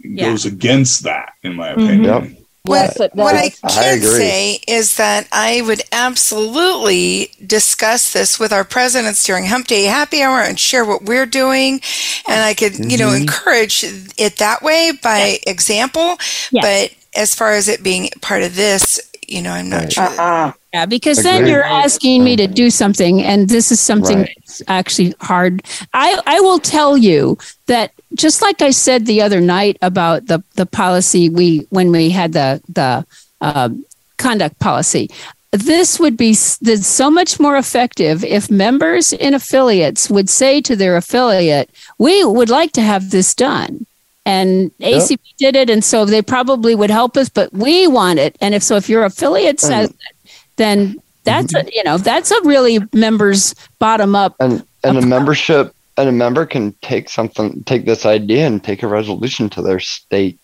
[0.00, 0.30] Yeah.
[0.30, 1.72] goes against that, in my Mhm.
[1.84, 2.04] opinion.
[2.04, 2.39] Yep.
[2.64, 3.58] What, Yes, what I does.
[3.64, 9.66] I can say is that I would absolutely discuss this with our presidents during Hump
[9.66, 11.80] Day Happy Hour and share what we're doing.
[12.28, 13.22] And I could, you know, Mhm.
[13.22, 13.84] encourage
[14.16, 16.18] it that way by example.
[16.50, 16.60] Yeah.
[16.62, 19.00] But as far as it being part of this,
[19.30, 20.04] you know, I'm not sure.
[20.04, 20.52] Uh-uh.
[20.72, 24.36] Yeah, because then you're asking me to do something, and this is something Right.
[24.38, 25.62] that's actually hard.
[25.94, 30.42] I, I will tell you that just like I said the other night about the,
[30.54, 33.04] the policy we when we had the the
[33.40, 33.70] uh,
[34.18, 35.10] conduct policy,
[35.52, 40.96] this would be so much more effective if members and affiliates would say to their
[40.96, 43.86] affiliate, "We would like to have this done."
[44.26, 45.02] And Yep.
[45.02, 48.36] ACB did it, and so they probably would help us, but we want it.
[48.40, 52.30] And if so, if your affiliate says And- it, then that's a, you know that's
[52.30, 54.34] a really members bottom up.
[54.40, 58.82] And and a membership and a member can take something, take this idea and take
[58.82, 60.38] a resolution to their state,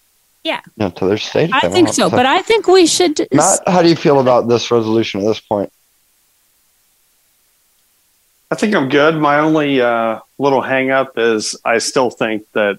[0.45, 1.51] Yeah, you know, to their state.
[1.53, 2.09] I think so.
[2.11, 3.27] But I think we should.
[3.33, 5.73] Matt, how do you feel about this resolution at this point?
[8.51, 9.17] I think I'm good.
[9.17, 12.79] My only uh, little hang up is I still think that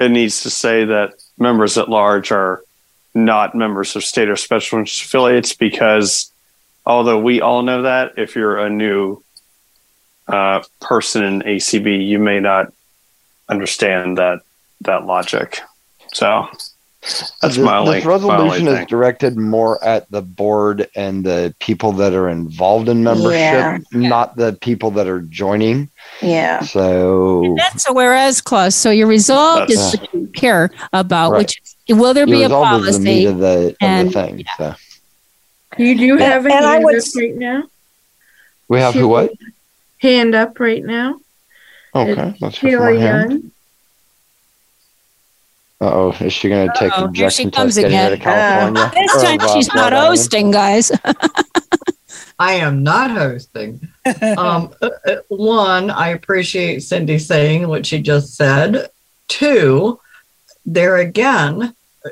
[0.00, 2.62] it needs to say that members at large are
[3.14, 6.32] not members of state or special interest affiliates because
[6.86, 9.22] although we all know that, if you're a new
[10.26, 12.72] uh, person in ACB, you may not
[13.48, 14.40] understand that
[14.82, 15.60] that logic.
[16.12, 16.48] So
[17.02, 17.06] Uh,
[17.40, 18.86] that's This- my only, This my only resolution is thing.
[18.86, 23.78] directed more at the board and the people that are involved in membership, Yeah.
[23.92, 25.88] not the people that are joining.
[26.20, 26.60] Yeah.
[26.60, 28.74] So That's a whereas clause.
[28.74, 31.38] So your resolve is That's- what you care about, Right.
[31.38, 33.26] which will there your be a resolve is the meat policy?
[33.26, 34.44] of the, of and- the thing.
[34.58, 34.74] So
[35.78, 37.62] You do And- have a and I hand would up s- right now.
[38.68, 39.30] we have who what?
[40.02, 41.18] Hand up right now.
[41.94, 43.30] Okay, It's let's hear Sheila hand.
[43.32, 43.50] Young.
[45.82, 47.98] Uh oh, is she going to take Uh-oh, the here she Jackson comes test getting
[47.98, 48.12] rid again.
[48.12, 48.92] of California?
[48.94, 50.08] This time of, uh, she's not Rhode Island?
[50.08, 50.92] hosting, guys.
[52.38, 53.88] I am not hosting.
[54.36, 58.90] um, uh, uh, one, I appreciate Cindy saying what she just said.
[59.28, 60.00] Two,
[60.66, 61.74] there again,
[62.04, 62.08] uh,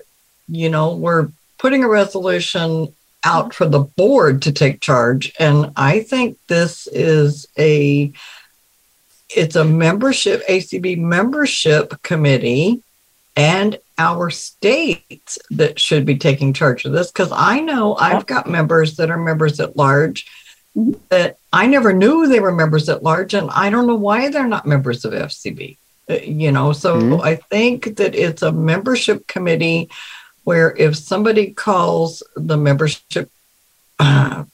[0.48, 2.94] you know, we're putting a resolution
[3.24, 8.12] out for the board to take charge, and I think this is a
[9.36, 12.82] it's a membership ACB membership committee
[13.38, 18.50] and our states that should be taking charge of this because I know I've got
[18.50, 20.26] members that are members at large
[21.08, 24.48] that I never knew they were members at large, and I don't know why they're
[24.48, 25.78] not members of FCB.
[26.10, 27.22] Uh, You know, so Mhm.
[27.22, 29.88] I think that it's a membership committee
[30.42, 33.30] where if somebody calls the membership
[34.00, 34.44] uh,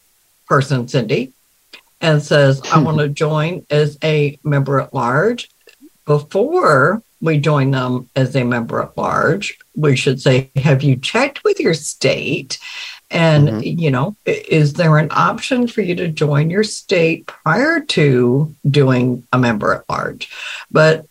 [0.47, 1.33] person, Cindy,
[2.01, 5.49] and says, I want to join as a member at large,
[6.07, 11.43] before we join them as a member at large, we should say, Have you checked
[11.43, 12.59] with your state?
[13.11, 13.79] And, mm-hmm.
[13.79, 19.27] you know, is there an option for you to join your state prior to doing
[19.33, 20.31] a member at large?
[20.71, 21.07] But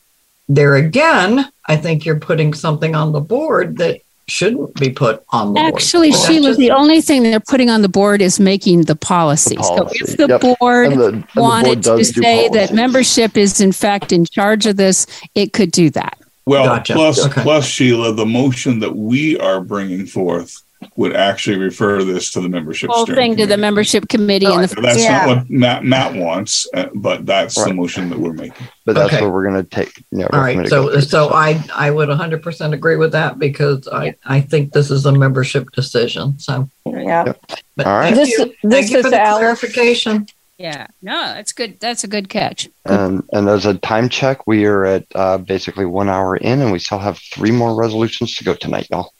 [0.49, 5.53] there again, I think you're putting something on the board that shouldn't be put on
[5.53, 5.73] the board.
[5.73, 8.95] Actually, That's Sheila, just- the only thing they're putting on the board is making the
[8.95, 9.55] policy.
[9.61, 10.41] So policy, if the yep.
[10.59, 13.71] board And the- and the board wanted to does do say that membership is in
[13.71, 16.17] fact in charge of this, it could do that.
[16.45, 16.93] Well, Gotcha.
[16.93, 17.41] plus, Okay.
[17.41, 20.61] plus Sheila, the motion that we are bringing forth
[20.95, 22.89] would actually refer this to the membership.
[22.89, 24.81] Whole steering thing to the membership committee and the.
[24.81, 25.25] That's Yeah.
[25.25, 28.67] not what Matt Matt wants, uh, but that's the motion that we're making.
[28.85, 29.23] But that's Okay.
[29.23, 29.97] what we're going to take.
[30.11, 31.01] You know, All right, recommend so through.
[31.01, 35.11] so I I would 100% agree with that because I I think this is a
[35.11, 36.37] membership decision.
[36.39, 37.33] So Yeah.
[37.77, 38.13] but All right.
[38.13, 38.53] This- you.
[38.63, 40.27] this you is for the Al- clarification.
[40.59, 41.79] Yeah, no, that's good.
[41.79, 42.69] That's a good catch.
[42.85, 46.71] And and as a time check, we are at uh, basically one hour in, and
[46.71, 49.11] we still have three more resolutions to go tonight, y'all.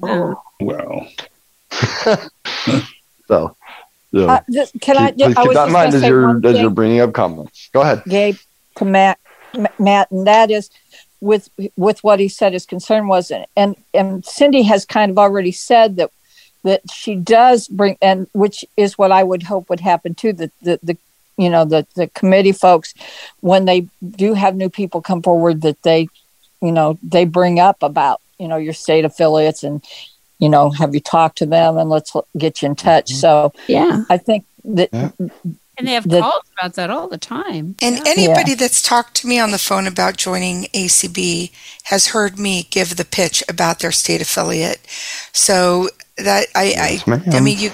[0.00, 0.42] Wow.
[0.60, 1.08] Well,
[3.28, 3.56] So,
[4.12, 5.10] so Uh, just, can I?
[5.10, 7.70] keep, please I keep was that in mind as you're as you're bringing up comments.
[7.72, 8.02] Go ahead.
[8.08, 8.36] Gabe,
[8.76, 9.18] to Matt,
[9.78, 10.70] Matt, and that is
[11.20, 12.52] with with what he said.
[12.52, 16.10] His concern was, and and Cindy has kind of already said that
[16.64, 20.32] that she does bring, and which is what I would hope would happen too.
[20.32, 20.98] The the the
[21.36, 22.94] you know the the committee folks
[23.40, 26.08] when they do have new people come forward that they
[26.60, 29.84] you know they bring up about you know your state affiliates and
[30.38, 33.20] you know have you talked to them and let's get you in touch mm-hmm.
[33.20, 35.10] so Yeah, i think that Yeah.
[35.76, 37.74] and they have The- calls about that all the time.
[37.82, 38.04] And Yeah.
[38.06, 41.50] anybody that's talked to me on the phone about joining ACB
[41.84, 44.80] has heard me give the pitch about their state affiliate.
[45.32, 47.72] So that I, Yes, I, I mean, you,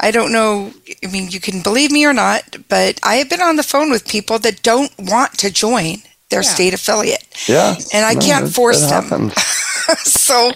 [0.00, 0.72] I don't know.
[1.02, 3.90] I mean, you can believe me or not, but I have been on the phone
[3.90, 6.48] with people that don't want to join their Yeah.
[6.48, 9.30] state affiliate, Yeah, and I no, can't it- force it them.
[10.04, 10.50] so,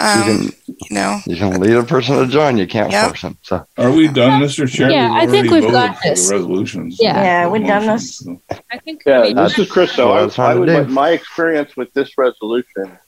[0.00, 2.58] um, you know, You can lead a person to join.
[2.58, 3.06] You can't Yep.
[3.06, 3.38] force them.
[3.42, 4.68] So are we done, Mr.
[4.68, 4.90] Chair?
[4.90, 6.28] Yeah, I think we've got this.
[6.28, 6.98] The resolutions.
[7.00, 7.22] Yeah.
[7.22, 8.16] Yeah, we've done this.
[8.18, 8.40] so.
[8.72, 9.02] I think.
[9.06, 9.92] I Yeah, mean, this is Chris.
[9.92, 12.98] So I, I would like my experience with this resolution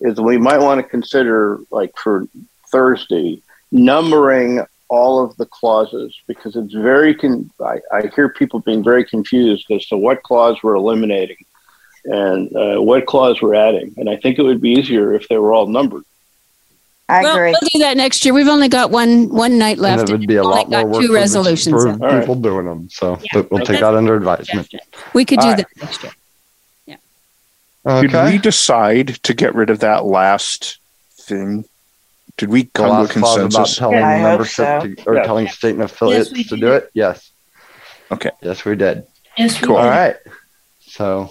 [0.00, 2.28] is we might want to consider, like for
[2.70, 3.42] Thursday,
[3.72, 9.04] numbering all of the clauses because it's very con- I, I hear people being very
[9.04, 11.38] confused as to what clause we're eliminating
[12.06, 13.94] and uh, what clause we're adding.
[13.96, 16.04] And I think it would be easier if they were all numbered.
[17.08, 17.50] I well, agree.
[17.52, 18.34] We'll do that next year.
[18.34, 20.08] We've only got one one night And left.
[20.08, 21.82] it would be a lot only more work two for, resolutions.
[21.82, 22.20] for in.
[22.20, 22.88] people doing them.
[22.90, 24.68] So but we'll take that under advisement.
[25.14, 25.58] We could do All right.
[25.58, 26.12] that next year.
[27.86, 28.32] Did Okay.
[28.32, 30.78] we decide to get rid of that last
[31.20, 31.64] thing?
[32.36, 34.80] Did we The come to a last clause about telling Yeah, I membership so.
[34.88, 35.22] to, or Yeah.
[35.22, 36.90] telling state and affiliates we to do it?
[36.94, 37.30] Yes.
[38.10, 38.30] Okay.
[38.42, 39.04] Yes, we did.
[39.38, 39.76] Yes, we Cool.
[39.76, 39.88] All did.
[39.88, 40.16] right.
[40.96, 41.26] So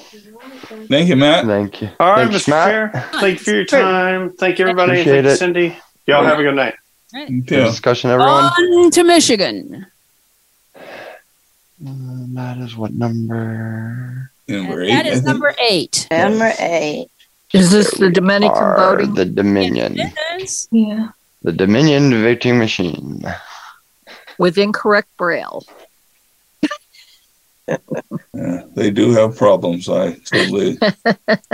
[0.90, 1.46] Thank you, Matt.
[1.46, 1.90] thank you.
[2.00, 2.50] All right, Thanks, Mr.
[2.50, 2.68] Matt.
[2.94, 3.10] Chair.
[3.20, 4.32] Thank you for your time.
[4.34, 4.92] Thank you, everybody.
[5.02, 5.38] Appreciate Thank you, it.
[5.38, 5.78] Cindy.
[6.06, 6.76] Y'all have a good night.
[7.12, 8.44] Good discussion, everyone.
[8.46, 9.88] On to Michigan.
[10.76, 10.82] Uh,
[12.36, 14.32] that is what number?
[14.48, 14.90] Number eight.
[14.90, 15.26] that I is think.
[15.28, 16.08] number eight.
[16.12, 17.08] Number eight.
[17.54, 19.14] Is this the Dominican Are voting?
[19.16, 19.96] the Dominion,
[20.72, 21.10] Yeah.
[21.42, 23.24] the Dominion voting machine.
[24.38, 25.64] with incorrect braille.
[27.68, 29.90] Yeah, they do have problems.
[29.90, 30.78] I totally.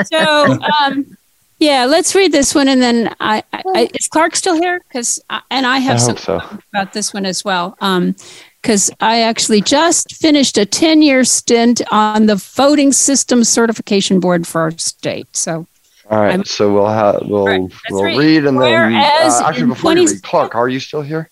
[0.05, 1.17] So, um,
[1.59, 4.81] yeah, let's read this one, and then I, I, I is Clark still here?
[4.87, 6.41] Because and I have I some so.
[6.73, 7.77] about this one as well.
[7.81, 8.15] Um,
[8.61, 14.61] because I actually just finished a ten-year stint on the voting system certification board for
[14.61, 15.27] our state.
[15.35, 15.67] So,
[16.09, 18.17] All right, I'm- so we'll have we'll All right, let's we'll read.
[18.17, 21.29] read and then uh, actually in before you 20 read, Clark, are you still here?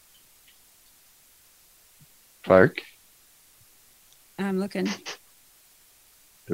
[2.44, 2.82] Clark,
[4.40, 4.86] I'm looking.
[4.86, 4.92] do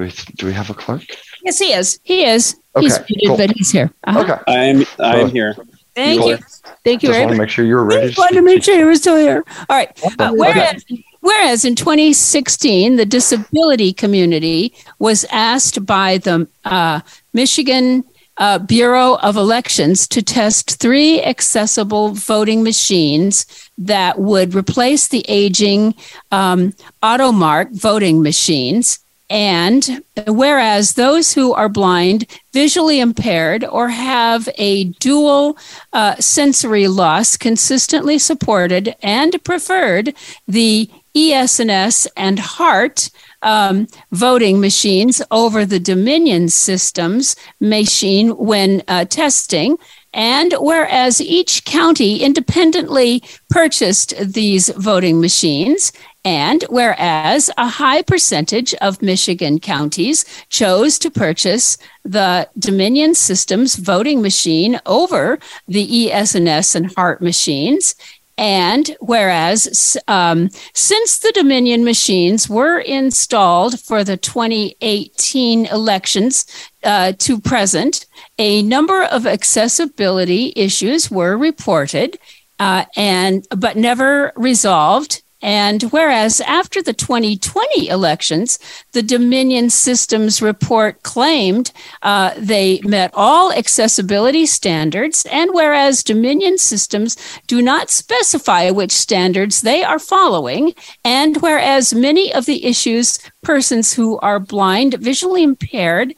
[0.02, 1.02] we do we have a clerk?
[1.44, 1.98] Yes, he is.
[2.02, 2.56] He is.
[2.78, 3.36] he's Okay, muted, cool.
[3.36, 3.90] but he's here.
[4.04, 4.20] Uh-huh.
[4.20, 5.54] Okay, I'm I'm So- here.
[5.94, 6.30] Thank Cool.
[6.32, 6.38] you.
[6.84, 8.08] Thank you just want to make sure you were ready.
[8.08, 9.42] Just wanted to To make sure you were still here.
[9.70, 9.90] All right.
[10.20, 10.30] Uh, Okay.
[10.36, 10.84] whereas,
[11.20, 17.00] whereas in 2016, the disability community was asked by the uh,
[17.32, 18.04] Michigan
[18.38, 23.46] uh, Bureau of Elections to test three accessible voting machines
[23.78, 25.94] that would replace the aging
[26.32, 26.72] um,
[27.02, 28.98] Automark voting machines.
[29.28, 35.58] And whereas those who are blind, visually impaired, or have a dual
[35.92, 40.14] uh, sensory loss consistently supported and preferred
[40.46, 43.10] the ES&S and HART
[43.42, 49.76] um, voting machines over the Dominion systems machine when uh, testing.
[50.12, 55.92] And whereas each county independently purchased these voting machines,
[56.24, 64.22] and whereas a high percentage of Michigan counties chose to purchase the Dominion Systems voting
[64.22, 67.94] machine over the E ES&S and HART machines,
[68.38, 76.46] and whereas um, since the Dominion machines were installed for the 2018 elections
[76.84, 78.06] uh, to present,
[78.38, 82.18] a number of accessibility issues were reported,
[82.58, 85.22] uh, and but never resolved.
[85.46, 88.58] And whereas after the 2020 elections,
[88.90, 91.70] the Dominion Systems report claimed
[92.02, 97.16] uh, they met all accessibility standards, and whereas Dominion Systems
[97.46, 100.74] do not specify which standards they are following,
[101.04, 106.12] and whereas many of the issues persons who are blind, visually impaired,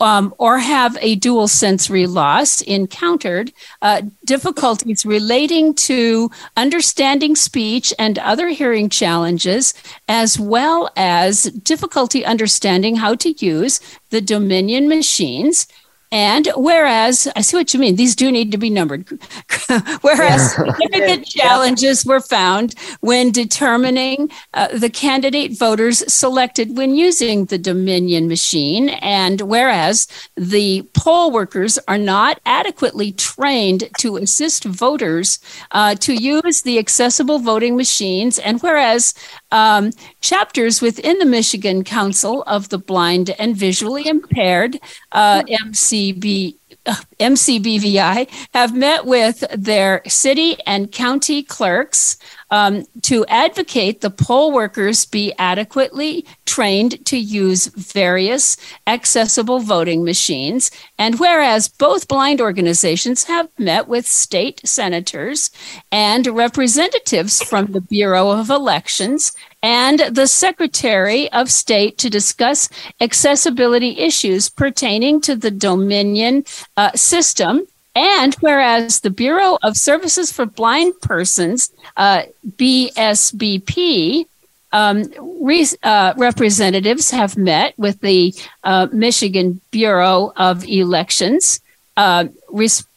[0.00, 8.18] um, or have a dual sensory loss encountered uh, difficulties relating to understanding speech and
[8.18, 9.74] other hearing challenges,
[10.08, 13.80] as well as difficulty understanding how to use
[14.10, 15.66] the Dominion machines.
[16.14, 19.08] And whereas, I see what you mean, these do need to be numbered.
[20.02, 27.58] whereas significant challenges were found when determining uh, the candidate voters selected when using the
[27.58, 28.90] Dominion machine.
[28.90, 30.06] And whereas
[30.36, 35.40] the poll workers are not adequately trained to assist voters
[35.72, 39.14] uh, to use the accessible voting machines, and whereas
[39.54, 44.80] um, chapters within the Michigan Council of the Blind and Visually Impaired,
[45.12, 46.56] uh, MCB.
[46.86, 52.18] uh, MCBVI have met with their city and county clerks
[52.54, 60.70] um, to advocate the poll workers be adequately trained to use various accessible voting machines.
[60.96, 65.50] And whereas both blind organizations have met with state senators
[65.90, 72.68] and representatives from the Bureau of Elections and the Secretary of State to discuss
[73.00, 76.44] accessibility issues pertaining to the Dominion
[76.76, 77.66] uh, system.
[77.94, 82.22] And whereas the Bureau of Services for Blind Persons, uh,
[82.56, 84.26] BSBP,
[84.72, 85.04] um,
[85.40, 88.34] re- uh, representatives have met with the
[88.64, 91.60] uh, Michigan Bureau of Elections
[91.96, 92.26] uh,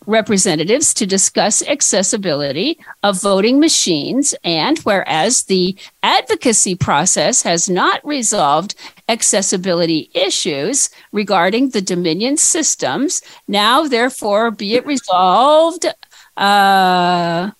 [0.07, 4.33] representatives to discuss accessibility of voting machines.
[4.43, 8.73] And whereas the advocacy process has not resolved
[9.07, 15.85] accessibility issues regarding the Dominion systems, now therefore be it resolved.
[16.35, 17.51] Uh,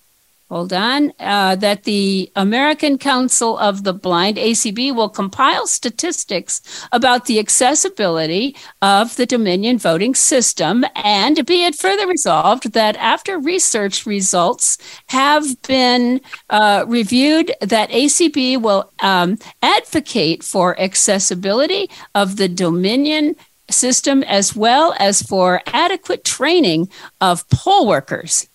[0.49, 7.25] hold on, uh, that the American Council of the Blind, ACB, will compile statistics about
[7.25, 10.85] the accessibility of the Dominion voting system.
[10.95, 14.77] And be it further resolved that after research results
[15.07, 23.35] have been uh, reviewed, that ACB will um, advocate for accessibility of the Dominion
[23.69, 26.89] system as well as for adequate training
[27.19, 28.47] of poll workers.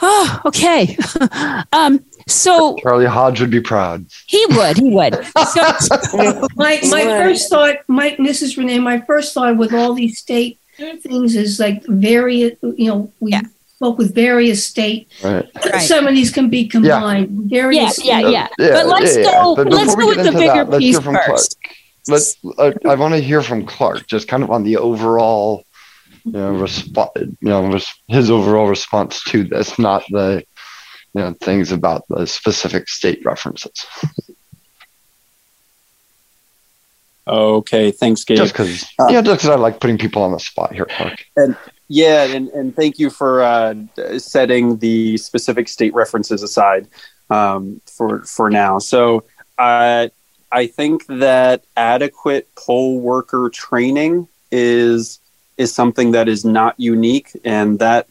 [0.00, 0.96] Oh, okay.
[1.72, 4.06] um, so Charlie Hodge would be proud.
[4.26, 5.14] he would, he would.
[5.52, 8.78] So, my my first thought, my this is Renee.
[8.78, 12.56] My first thought with all these state things is like various.
[12.62, 13.32] You know, we
[13.76, 15.08] spoke with various state.
[15.24, 15.48] Right.
[15.80, 17.50] Some of these can be combined.
[17.50, 18.04] Various.
[18.04, 18.48] Yeah, yeah, yeah.
[18.58, 19.42] Yeah, But let's yeah, yeah.
[19.42, 21.56] go- But let's before go with the bigger that, let's piece hear from first.
[21.62, 21.76] Clark.
[22.08, 22.36] Let's.
[22.58, 25.64] Uh, I want to hear from Clark, just kind of on the overall,
[26.32, 27.10] you know, response.
[27.16, 30.44] You know, res- his overall response to this, not the,
[31.14, 33.86] you know, things about the specific state references.
[37.26, 38.38] Okay, thanks, Gabe.
[38.38, 41.24] Just because, Uh, yeah, just because I like putting people on the spot here, Clark.
[41.36, 41.56] And
[41.88, 43.74] yeah, and, and thank you for uh,
[44.18, 46.88] setting the specific state references aside
[47.30, 48.78] um, for for now.
[48.78, 49.24] So
[49.58, 50.08] uh,
[50.50, 55.20] I think that adequate poll worker training is
[55.58, 58.06] is something that is not unique, and that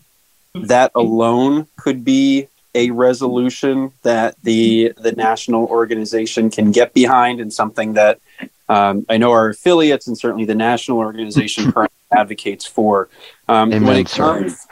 [0.54, 7.52] that alone could be a resolution that the the national organization can get behind, and
[7.52, 8.20] something that
[8.70, 13.10] um, I know our affiliates and certainly the national organization currently advocates for.
[13.48, 14.24] Um, when Amen, it sir.
[14.24, 14.68] comes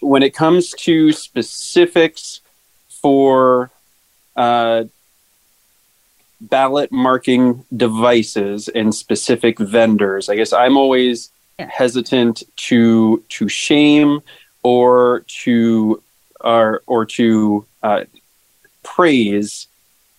[0.00, 2.40] when it comes to specifics
[2.88, 3.70] for
[4.36, 4.84] uh,
[6.40, 14.20] ballot marking devices and specific vendors, I guess I'm always hesitant to to shame
[14.62, 16.02] or to
[16.40, 18.04] or or to uh,
[18.82, 19.66] praise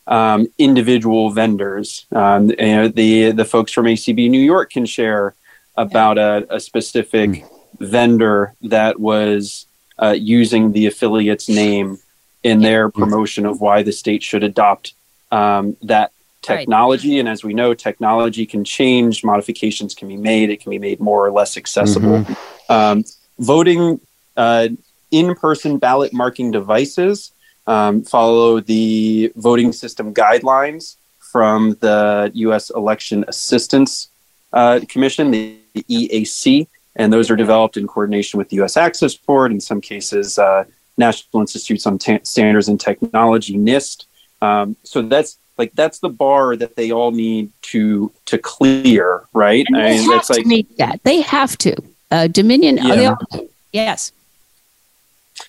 [0.08, 2.06] um, individual vendors.
[2.12, 5.34] Um, you know, the the folks from ACB New York can share
[5.78, 7.46] about a, a specific
[7.80, 9.66] vendor that was
[10.02, 12.00] uh, using the affiliate's name
[12.44, 14.94] in their promotion of why the state should adopt
[15.32, 16.12] um, that
[16.46, 17.20] technology.
[17.20, 21.00] And as we know, technology can change, modifications can be made, it can be made
[21.00, 22.26] more or less accessible.
[22.70, 23.04] Um,
[23.40, 24.00] voting
[24.38, 24.70] uh,
[25.12, 27.32] in person ballot marking devices
[27.68, 32.70] um, follow the voting system guidelines from the U.S.
[32.70, 34.10] Election Assistance
[34.54, 38.78] uh, Commission, the EAC, and those are developed in coordination with the U.S.
[38.78, 40.64] Access Board, in some cases, uh,
[40.98, 44.06] National Institutes on Ta- Standards and Technology, NIST.
[44.42, 49.66] Um, so that's like that's the bar that they all need to to clear, right?
[49.68, 51.02] and they have to meet that.
[51.04, 51.76] They have to.
[52.12, 52.76] Uh, Dominion.
[52.76, 53.16] they Yeah.
[53.32, 54.12] all- yes.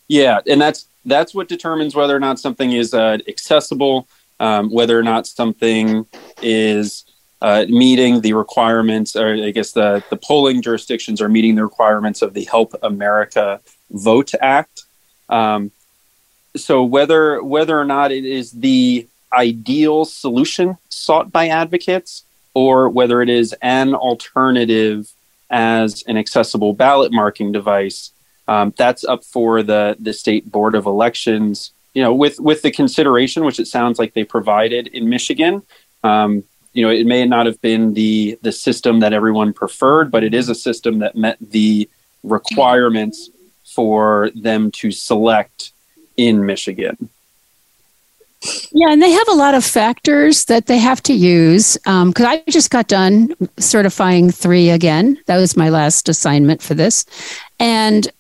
[0.09, 4.09] Yeah, and that's that's what determines whether or not something is uh, accessible,
[4.41, 6.07] um, whether or not something
[6.43, 7.05] is
[7.43, 12.23] uh, meeting the requirements, or I guess the the polling jurisdictions are meeting the requirements
[12.23, 14.85] of the Help America Vote Act.
[15.29, 15.71] Um,
[16.57, 22.25] so whether whether or not it is the ideal solution sought by advocates,
[22.55, 25.13] or whether it is an alternative
[25.51, 28.13] as an accessible ballot marking device,
[28.49, 31.73] um, that's up for the the state board of elections.
[31.95, 35.63] You know, with with the consideration which it sounds like they provided in Michigan.
[36.05, 40.23] Um, you know, it may not have been the the system that everyone preferred, but
[40.23, 41.89] it is a system that met the
[42.23, 43.31] requirements
[43.65, 45.73] for them to select
[46.17, 47.09] in Michigan.
[48.73, 51.79] Yeah, and they have a lot of factors that they have to use.
[51.87, 55.19] Um, because I just got done certifying three again.
[55.27, 57.05] That was my last assignment for this,
[57.59, 58.11] and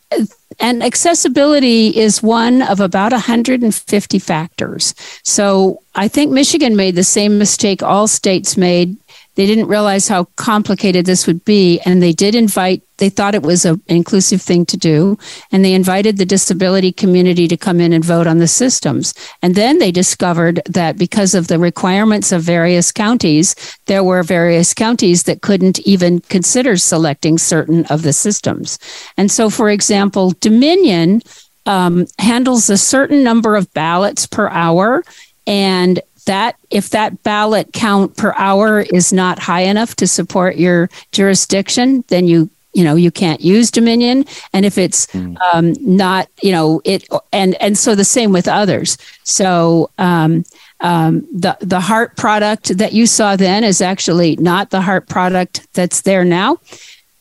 [0.59, 4.95] and accessibility is one of about 150 factors.
[5.23, 8.97] So I think Michigan made the same mistake all states made.
[9.37, 12.83] They didn't realize how complicated this would be, and they did invite.
[12.97, 15.19] They thought it was an inclusive thing to do,
[15.53, 19.13] and they invited the disability community to come in and vote on the systems.
[19.43, 23.55] And then they discovered that because of the requirements of various counties,
[23.85, 28.79] there were various counties that couldn't even consider selecting certain of the systems.
[29.19, 31.21] And so, for example, Dominion
[31.67, 35.05] um, handles a certain number of ballots per hour,
[35.47, 40.89] and that if that ballot count per hour is not high enough to support your
[41.13, 45.09] jurisdiction, then you you know you can't use Dominion, and if it's
[45.53, 48.99] um, not, you know it, and and so the same with others.
[49.25, 50.45] So um,
[50.81, 55.67] um, the the Hart product that you saw then is actually not the Hart product
[55.73, 56.59] that's there now.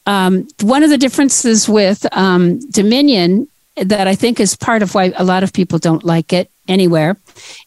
[0.05, 5.13] Um, one of the differences with um, Dominion that I think is part of why
[5.15, 7.17] a lot of people don't like it anywhere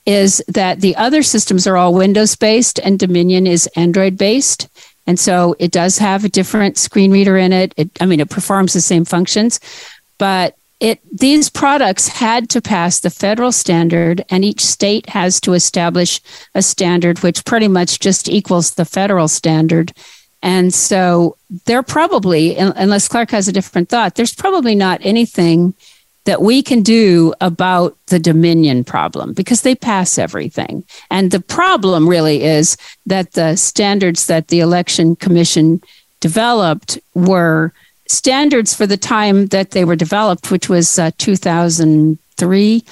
[0.06, 4.68] is that the other systems are all Windows based and Dominion is Android based.
[5.06, 7.74] And so it does have a different screen reader in it.
[7.76, 9.60] it I mean, it performs the same functions,
[10.18, 15.52] but it these products had to pass the federal standard and each state has to
[15.52, 16.20] establish
[16.54, 19.92] a standard which pretty much just equals the federal standard
[20.40, 25.74] and so they're probably unless clark has a different thought there's probably not anything
[26.28, 32.08] that we can do about the dominion problem because they pass everything and the problem
[32.08, 32.76] really is
[33.06, 35.80] that the standards that the election commission
[36.20, 37.72] developed were
[38.08, 42.84] standards for the time that they were developed, which was uh, 2003.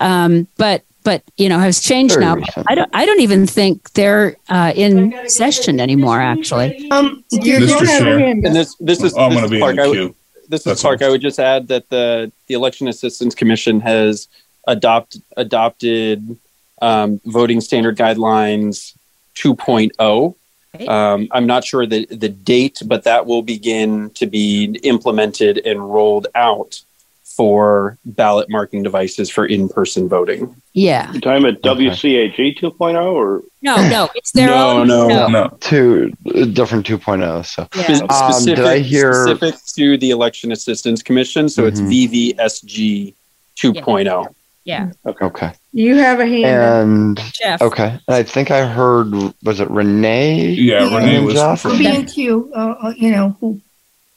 [0.00, 2.36] Um, but but you know has changed Very now.
[2.66, 6.20] I don't I don't even think they're uh, in session anymore.
[6.20, 7.68] Actually, Um, you Mr.
[7.68, 8.18] don't have a Chair.
[8.28, 9.76] And this this is Oh, I'm this gonna is be in Clark.
[9.76, 10.14] the I queue.
[10.48, 11.02] This is That's Clark.
[11.02, 14.28] I would just add that the the Election Assistance Commission has
[14.66, 16.38] adopt adopted
[16.82, 18.96] um, voting standard guidelines
[19.36, 20.34] 2.0.
[20.88, 25.92] Um, I'm not sure the the date, but that will begin to be implemented and
[25.92, 26.80] rolled out
[27.36, 30.54] for ballot marking devices for in person voting.
[30.72, 31.10] yeah.
[31.12, 34.88] You're talking about WCAG 2.0 or No, no, it's their No, own.
[34.88, 37.44] no, Two uh, different 2.0.
[37.44, 37.82] So, Yeah.
[37.96, 39.26] Spe- um, specific, did I hear?
[39.26, 41.48] specific to the Election Assistance Commission?
[41.48, 41.88] So it's Mhm.
[42.36, 43.14] VVSG
[43.56, 44.26] 2.0.
[44.64, 44.90] Yeah.
[45.06, 45.50] Okay.
[45.72, 46.44] You have a hand.
[47.18, 47.60] And Jeff.
[47.60, 49.12] okay, and I think I heard
[49.42, 50.46] was it Renee?
[50.50, 50.96] Yeah, Yeah.
[50.98, 51.34] Renee was.
[51.34, 51.60] Jeff?
[51.62, 53.60] for- B and Q, uh, uh, you know, who,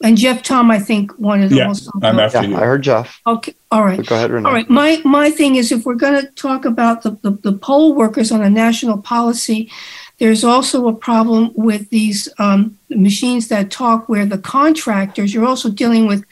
[0.04, 1.92] and Jeff Tom, I think wanted Yeah, also.
[2.04, 2.56] I'm after Yeah, you.
[2.56, 3.20] I heard Jeff.
[3.26, 3.98] Okay, all right.
[3.98, 4.48] But go ahead, Renee.
[4.48, 4.70] All right.
[4.70, 8.32] My my thing is, if we're going to talk about the, the the poll workers
[8.32, 9.72] on a national policy,
[10.20, 15.34] there's also a problem with these um, machines that talk, where the contractors.
[15.34, 16.24] You're also dealing with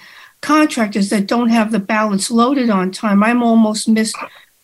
[0.42, 3.24] contractors that don't have the ballots loaded on time.
[3.24, 4.16] I'm almost missed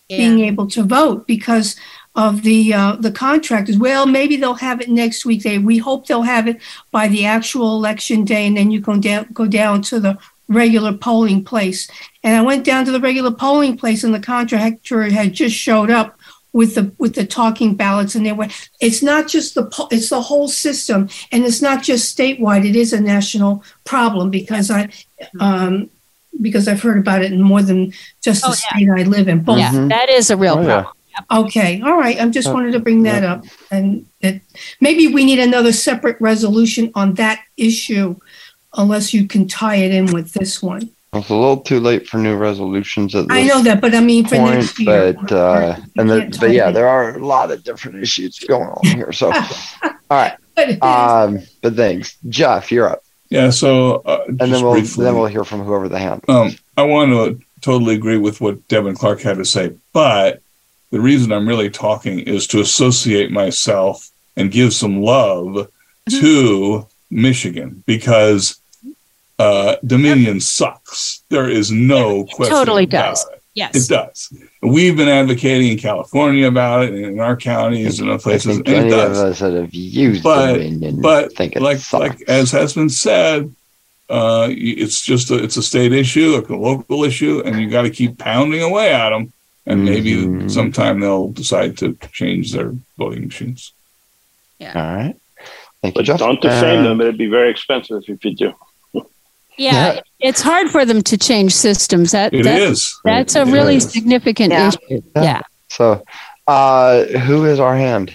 [0.09, 1.75] being able to vote because
[2.15, 3.77] of the uh, the contractors.
[3.77, 5.43] Well, maybe they'll have it next week.
[5.43, 6.59] They we hope they'll have it
[6.91, 10.17] by the actual election day, and then you can down go down to the
[10.47, 11.89] regular polling place.
[12.23, 15.89] And I went down to the regular polling place, and the contractor had just showed
[15.89, 16.19] up
[16.53, 18.49] with the with the talking ballots, and they were.
[18.81, 22.67] It's not just the po- it's the whole system, and it's not just statewide.
[22.67, 24.89] It is a national problem because I.
[25.39, 25.89] Um,
[26.39, 27.93] because I've heard about it in more than
[28.23, 29.43] just the Oh, state I live in.
[29.43, 30.85] Both Yeah, that is a real Oh, yeah.
[31.11, 31.45] Problem.
[31.47, 32.19] Okay, all right.
[32.21, 34.41] I'm just Uh, wanted to bring that up, and that
[34.79, 38.15] maybe we need another separate resolution on that issue,
[38.77, 40.89] unless you can tie it in with this one.
[41.13, 43.99] It's a little too late for new resolutions at this I know that, but I
[43.99, 45.13] mean for point, next year.
[45.13, 46.73] but uh, and the, but yeah, it.
[46.73, 49.11] there are a lot of different issues going on here.
[49.11, 49.29] So,
[49.83, 50.33] all right.
[50.55, 52.71] But- Um, but thanks, Jeff.
[52.71, 55.99] You're up, Yeah, so uh, and then we'll briefly, then we'll hear from whoever the
[55.99, 56.23] hand.
[56.29, 60.41] um, I want to totally agree with what Devin Clark had to say, but
[60.91, 65.69] the reason I'm really talking is to associate myself and give some love
[66.09, 68.59] to Michigan because
[69.39, 71.23] uh, Dominion sucks.
[71.29, 72.53] There is no question.
[72.53, 73.29] It totally about does.
[73.31, 73.37] it.
[73.53, 73.75] Yes.
[73.75, 74.33] It does.
[74.61, 78.55] We've been advocating in California about it and in our counties and other I places.
[78.57, 79.19] think and it any of does.
[79.19, 82.19] us that have used But- Dominion but think it like sucks.
[82.19, 83.53] like as has been said,
[84.09, 87.89] uh, it's just a, it's a state issue, a local issue, and you got to
[87.89, 89.31] keep pounding away at them.
[89.65, 90.49] And maybe Mhm.
[90.49, 93.73] sometime they'll decide to change their voting machines.
[94.59, 94.73] Yeah.
[94.75, 95.15] All right.
[95.81, 96.19] Thank you, But Jeff.
[96.19, 97.01] don't defame Uh, them.
[97.01, 98.53] It'd be very expensive if you do.
[99.57, 102.11] Yeah, it's hard for them to change systems.
[102.11, 102.99] That It that- is.
[103.03, 103.91] That's a It really is.
[103.91, 104.69] significant Yeah.
[104.69, 105.01] issue.
[105.15, 105.23] Yeah.
[105.23, 105.41] Yeah.
[105.69, 106.03] So,
[106.47, 108.13] uh, who is our hand?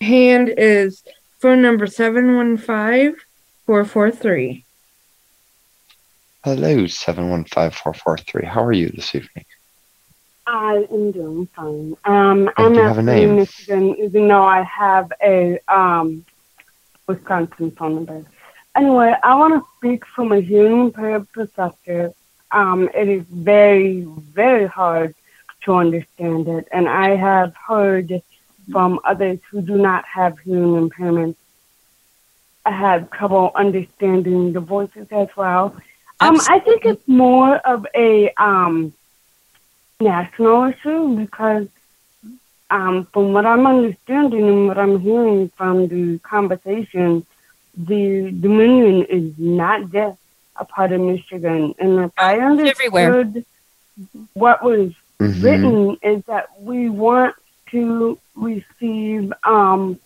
[0.00, 1.04] Hand is
[1.40, 3.14] phone number 715
[3.66, 4.64] 443.
[6.44, 8.44] Hello, seven one five four four three.
[8.46, 9.44] How are you this evening?
[10.48, 11.96] I am doing fine.
[12.04, 13.30] Um, And I'm do you have a actually name?
[13.30, 16.24] in Michigan, even though I have a um,
[17.06, 18.24] Wisconsin phone number.
[18.76, 22.14] Anyway, I want to speak from a hearing impaired perspective.
[22.50, 24.02] Um, it is very,
[24.34, 25.14] very hard
[25.64, 28.22] to understand it, and I have heard
[28.72, 31.36] from others who do not have hearing impairments.
[32.64, 35.74] I have trouble understanding the voices as well.
[36.20, 38.92] Um, I think it's more of a um,
[40.00, 41.66] national issue because,
[42.70, 47.26] um, from what I'm understanding and what I'm hearing from the conversation
[47.76, 50.18] the Dominion is not just
[50.56, 51.74] a part of Michigan.
[51.78, 53.20] And if I everywhere.
[53.20, 53.44] understood
[54.34, 55.42] what was Mhm.
[55.42, 57.34] written is that we want
[57.70, 59.98] to receive um,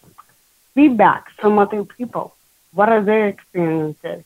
[0.75, 2.35] feedback from other people.
[2.73, 4.25] What are their experiences?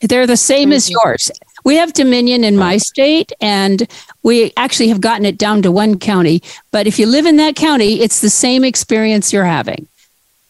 [0.00, 1.30] They're the same as yours.
[1.64, 3.88] We have Dominion in my state, and
[4.22, 6.42] we actually have gotten it down to one county.
[6.70, 9.88] But if you live in that county, it's the same experience you're having.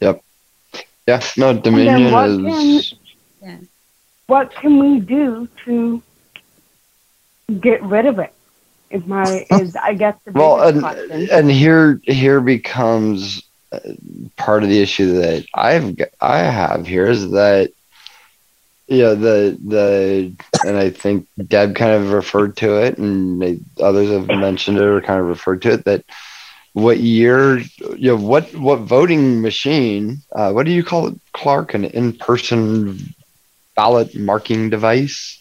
[0.01, 0.21] Yep.
[1.07, 1.21] Yeah.
[1.37, 2.93] No, Dominion what is.
[3.41, 3.67] can
[4.27, 6.01] what can we do to
[7.59, 8.33] get rid of it?
[8.89, 11.29] Is my is I guess the Well, biggest and question.
[11.31, 13.79] and here here becomes uh,
[14.35, 17.71] part of the issue that I've I have here is that
[18.87, 20.33] yeah the the
[20.65, 24.83] and I think Deb kind of referred to it and they, others have mentioned it
[24.83, 26.05] or kind of referred to it that
[26.73, 31.73] what year you know what what voting machine uh, what do you call it Clark?
[31.73, 33.15] An in person
[33.75, 35.39] ballot marking device?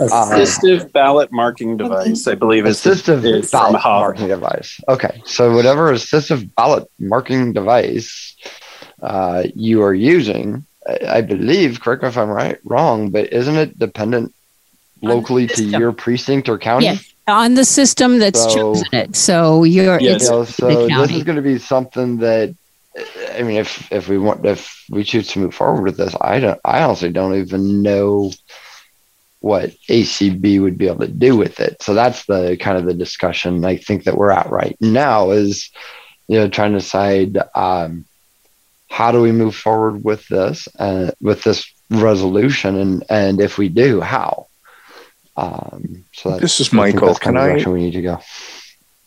[0.00, 4.80] Uh, Assistive ballot marking device, I believe, assistive is ballot marking device.
[4.88, 8.36] Okay, so whatever assistive ballot marking device
[9.02, 13.56] uh, you are using, I, I believe, correct me if I'm right, wrong, but isn't
[13.56, 14.34] it dependent
[15.00, 16.86] locally to your precinct or county?
[16.86, 16.96] Yeah,
[17.28, 19.16] on the system that's So- chosen it.
[19.16, 22.54] So you're You it's know, so this is going to be something that
[23.34, 26.40] I mean, if if we want if we choose to move forward with this, I
[26.40, 26.60] don't.
[26.64, 28.32] I honestly don't even know
[29.40, 31.82] what ACB would be able to do with it.
[31.82, 35.70] So that's the kind of the discussion I think that we're at right now is,
[36.28, 38.04] you know, trying to decide um,
[38.92, 43.70] how do we move forward with this uh, with this resolution, and and if we
[43.70, 44.48] do, how.
[45.34, 47.14] Um, so This is Michael.
[47.14, 48.20] Can I- we need to go.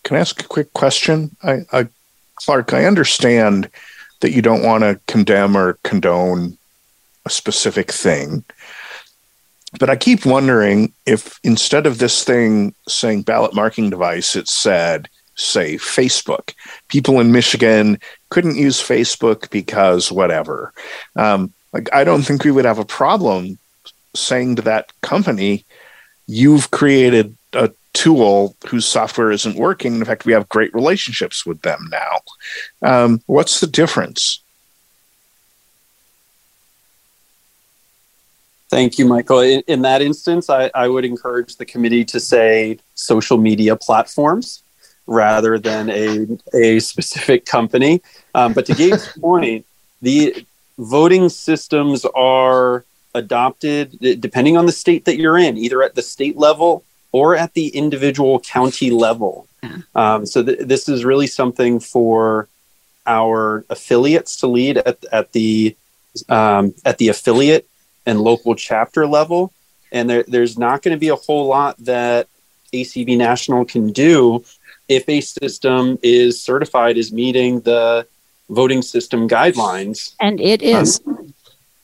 [0.04, 1.36] Can I ask a quick question?
[1.44, 1.88] I, I,
[2.36, 3.70] Clark, I understand
[4.22, 6.58] that you don't want to condemn or condone
[7.26, 8.44] a specific thing,
[9.80, 15.10] but I keep wondering if instead of this thing saying ballot marking device, it said,
[15.36, 16.54] say, Facebook.
[16.88, 18.00] People in Michigan
[18.36, 20.74] couldn't use Facebook because whatever.
[21.16, 23.58] Um, like, I don't think we would have a problem
[24.14, 25.64] saying to that company,
[26.28, 29.96] you've created a tool whose software isn't working.
[29.96, 32.14] In fact, we have great relationships with them now.
[32.82, 34.42] Um, what's the difference?
[38.70, 39.40] Thank you, Michael.
[39.40, 44.62] In, in that instance, I, I would encourage the committee to say social media platforms
[45.08, 48.02] rather than a, a specific company.
[48.34, 49.66] Um, but to Gabe's point,
[50.02, 50.46] the
[50.78, 56.38] voting systems are adopted depending on the state that you're in, either at the state
[56.38, 59.48] level or at the individual county level.
[59.96, 62.48] Um, so th- this is really something for
[63.08, 65.76] our affiliates to lead at, at the
[66.30, 67.68] um, at the affiliate
[68.06, 69.54] and local chapter level.
[69.92, 72.28] And there, there's not going to be a whole lot that
[72.74, 74.44] ACB National can do
[74.88, 78.06] if a system is certified as meeting the
[78.50, 80.14] voting system guidelines.
[80.20, 81.02] And it is.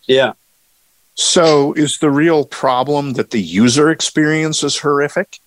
[0.05, 0.33] Yeah.
[1.15, 5.39] So, is the real problem that the user experience is horrific?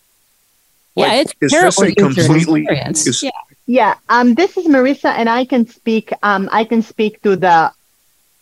[0.94, 3.06] Yeah, Like, it's is this a user completely- experience.
[3.06, 3.30] is- yeah.
[3.66, 6.12] Yeah, um, this is Marissa, and I can speak.
[6.22, 7.72] Um, I can speak to the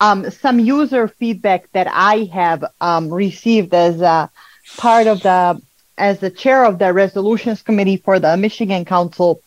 [0.00, 4.28] um, some user feedback that I have um, received as a
[4.76, 5.62] part of the
[5.98, 9.40] as the chair of the resolutions committee for the Michigan Council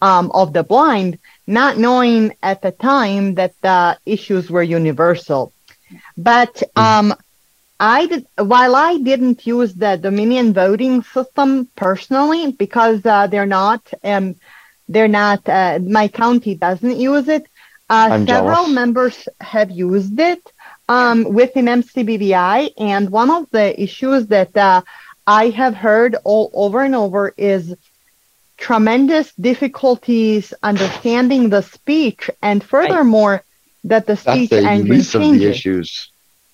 [0.00, 5.52] um, of the Blind, not knowing at the time that the issues were universal.
[6.16, 7.14] But um,
[7.80, 13.82] I did, while I didn't use the Dominion voting system personally because uh, they're not
[14.04, 14.36] um,
[14.88, 17.46] they're not uh, my county doesn't use it.
[17.88, 18.68] Uh, several jealous.
[18.68, 20.52] members have used it
[20.88, 24.82] um, within MCBVI, and one of the issues that uh,
[25.26, 27.74] I have heard all over and over is
[28.56, 33.42] tremendous difficulties understanding the speech, and furthermore,
[33.84, 36.08] that the That's speech the engine least of the issues.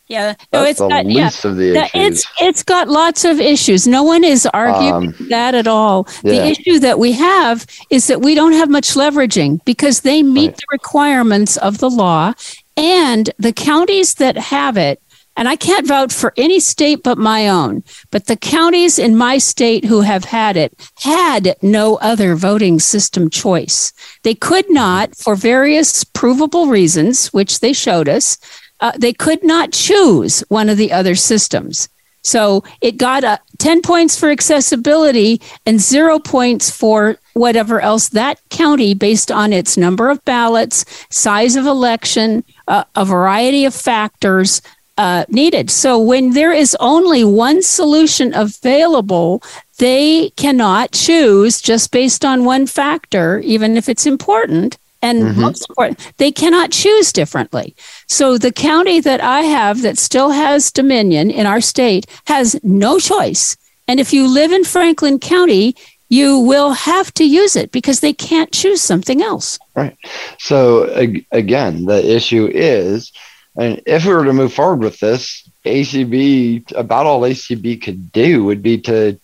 [0.09, 2.21] Yeah, no, That's it's the got yeah, of the that- issues.
[2.21, 3.87] it's it's got lots of issues.
[3.87, 6.05] No one is arguing Um, that at all.
[6.23, 10.57] The issue that we have is that we don't have much leveraging because they meet
[10.57, 12.33] the requirements of the law,
[12.79, 15.03] and the counties that have it.
[15.39, 17.85] And I can't vouch for any state but my own.
[18.11, 23.31] But the counties in my state who have had it had no other voting system
[23.31, 23.93] choice.
[24.25, 28.37] They could not, for various provable reasons, which they showed us,
[28.81, 31.89] uh, they could not choose one of the other systems.
[32.23, 38.41] So it got uh, 10 points for accessibility and zero points for whatever else that
[38.51, 44.61] county, based on its number of ballots, size of election, uh, a variety of factors
[44.99, 45.71] uh, needed.
[45.71, 49.43] So when there is only one solution available,
[49.79, 54.77] they cannot choose just based on one factor, even if it's important.
[55.01, 55.37] And Mhm.
[55.37, 57.77] most important, they cannot choose differently.
[58.09, 62.99] So the county that I have that still has dominion in our state has no
[62.99, 63.57] choice.
[63.87, 65.77] And if you live in Franklin County,
[66.11, 69.59] you will have to use it because they can't choose something else.
[69.77, 69.97] Right.
[70.39, 73.13] So ag- again, the issue is,
[73.59, 78.45] and if we were to move forward with this, ACB about all ACB could do
[78.45, 79.19] would be to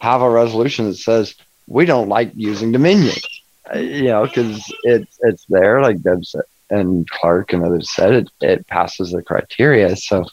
[0.00, 1.34] have a resolution that says
[1.66, 3.14] we don't like using Dominion.
[3.74, 8.12] Uh, you know, because it's it's there, like Deb said, and Clark and others said,
[8.12, 9.96] it it passes the criteria.
[9.96, 10.26] So.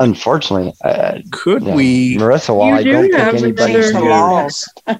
[0.00, 2.52] Unfortunately, uh, could yeah, we- Marissa?
[2.52, 4.68] While I do don't think have anybody here- laws.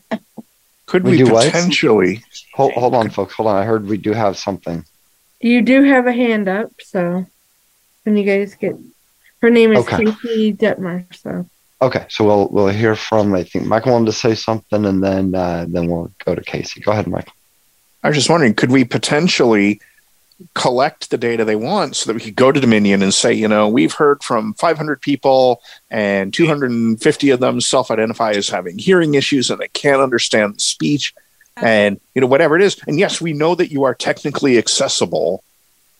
[0.86, 1.46] Could we, do what?
[1.46, 2.22] potentially?
[2.54, 3.34] Hold, hold on, folks.
[3.34, 3.56] Hold on.
[3.56, 4.84] I heard we do have something.
[5.40, 7.26] You do have a hand up, so
[8.04, 8.76] when you guys get
[9.42, 10.04] her name is Okay.
[10.04, 11.46] Casey Detmer, so
[11.82, 15.34] Okay, so we'll we'll hear from I think Michael wanted to say something, and then
[15.34, 16.80] uh, then we'll go to Casey.
[16.80, 17.34] Go ahead, Michael.
[18.02, 19.80] I was just wondering, could we potentially
[20.54, 23.48] collect the data they want so that we could go to Dominion and say, you
[23.48, 29.14] know, we've heard from 500 people and 250 of them self identify as having hearing
[29.14, 31.14] issues and they can't understand speech
[31.56, 32.80] and, you know, whatever it is.
[32.86, 35.44] And yes, we know that you are technically accessible,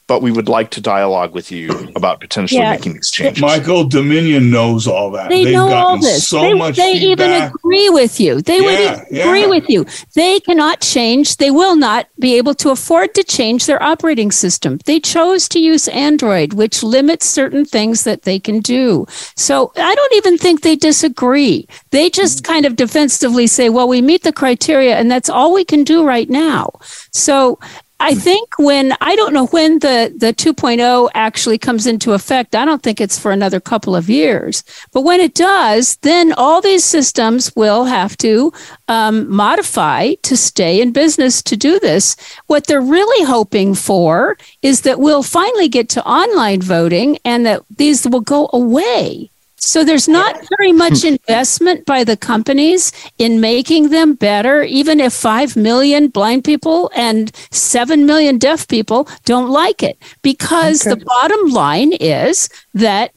[0.07, 2.73] but we would like to dialogue with you about potentially Yeah.
[2.73, 3.41] making these changes.
[3.41, 5.31] Michael Dominion knows all that.
[5.31, 6.29] They They've know all this.
[6.29, 8.43] so they much they even agree with you.
[8.43, 9.47] They would Yeah, even agree yeah.
[9.47, 9.87] with you.
[10.15, 11.37] They cannot change.
[11.39, 14.79] They will not be able to afford to change their operating system.
[14.85, 19.07] They chose to use Android, which limits certain things that they can do.
[19.37, 21.67] So I don't even think they disagree.
[21.91, 22.53] They just Mm-hmm.
[22.53, 26.05] kind of defensively say, well, we meet the criteria and that's all we can do
[26.05, 26.71] right now.
[27.13, 27.59] So
[28.01, 32.55] I think when I don't know when the the 2.0 actually comes into effect.
[32.55, 34.65] I don't think it's for another couple of years.
[34.93, 38.53] But when it does, then all these systems will have to
[38.89, 42.17] um, modify to stay in business to do this.
[42.47, 47.63] What they're really hoping for is that we'll finally get to online voting and that
[47.71, 49.31] these will go away.
[49.65, 55.13] So there's not very much investment by the companies in making them better, even if
[55.13, 61.49] 5 million blind people and 7 million deaf people don't like it, because the bottom
[61.51, 63.13] line is that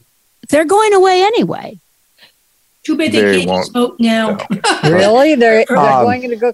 [0.48, 1.78] they're going away anyway.
[2.84, 3.62] Too bad They they can't won't.
[3.64, 4.38] just vote now.
[4.84, 5.34] Really?
[5.34, 6.52] They're, they're Um, going to go.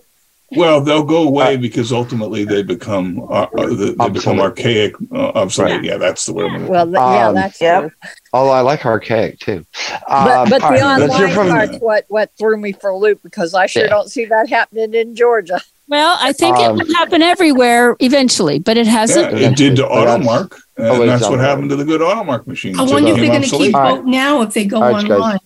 [0.53, 5.33] Well, they'll go away because ultimately they become uh, uh, they they become archaic, uh,
[5.35, 5.83] obsolete.
[5.83, 6.51] Yeah, that's the word.
[6.53, 7.91] I'm gonna- Well, th- yeah, Um, that's true.
[8.33, 9.65] Although I like archaic too.
[10.09, 12.91] But, Um, but all the right, let's online from- part's what, what threw me for
[12.91, 13.89] a loop because I sure Yeah.
[13.91, 15.61] don't see that happening in Georgia.
[15.89, 19.39] Well, I think Um, it will happen everywhere eventually, but it hasn't.
[19.39, 22.79] it did to AutoMark, and Oh, that's what happened to the good AutoMark machine.
[22.79, 23.97] I It wonder if they're going to keep obsolete.
[23.97, 25.39] vote now if they go All right, you guys.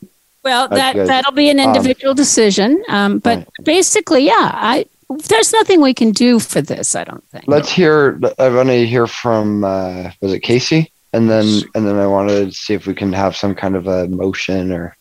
[0.53, 0.71] Online.
[0.71, 1.07] Well, that good.
[1.09, 2.83] that'll be an Um, individual decision.
[2.89, 4.87] Um, but basically, yeah, I
[5.29, 6.95] there's nothing we can do for this.
[6.95, 7.45] I don't think.
[7.47, 8.21] Let's hear.
[8.39, 9.65] I want to hear from.
[9.65, 10.93] Uh, was it Casey?
[11.13, 13.87] And then and then I wanted to see if we can have some kind of
[13.87, 14.97] a motion or.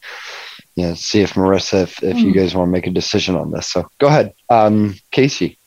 [0.76, 2.38] Yeah, see if Marissa, if, if you Hmm.
[2.38, 3.68] guys want to make a decision on this.
[3.68, 5.58] So go ahead, um, Casey.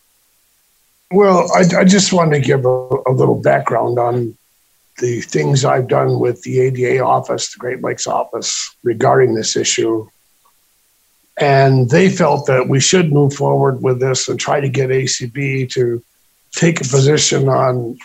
[1.11, 2.69] Well, I, I just wanted to give a,
[3.09, 4.36] a little background on
[5.01, 10.09] the things I've done with the ADA office, the Great Lakes office, regarding this issue.
[11.39, 15.70] And they felt that we should move forward with this and try to get ACB
[15.72, 16.02] to
[16.52, 17.98] take a position on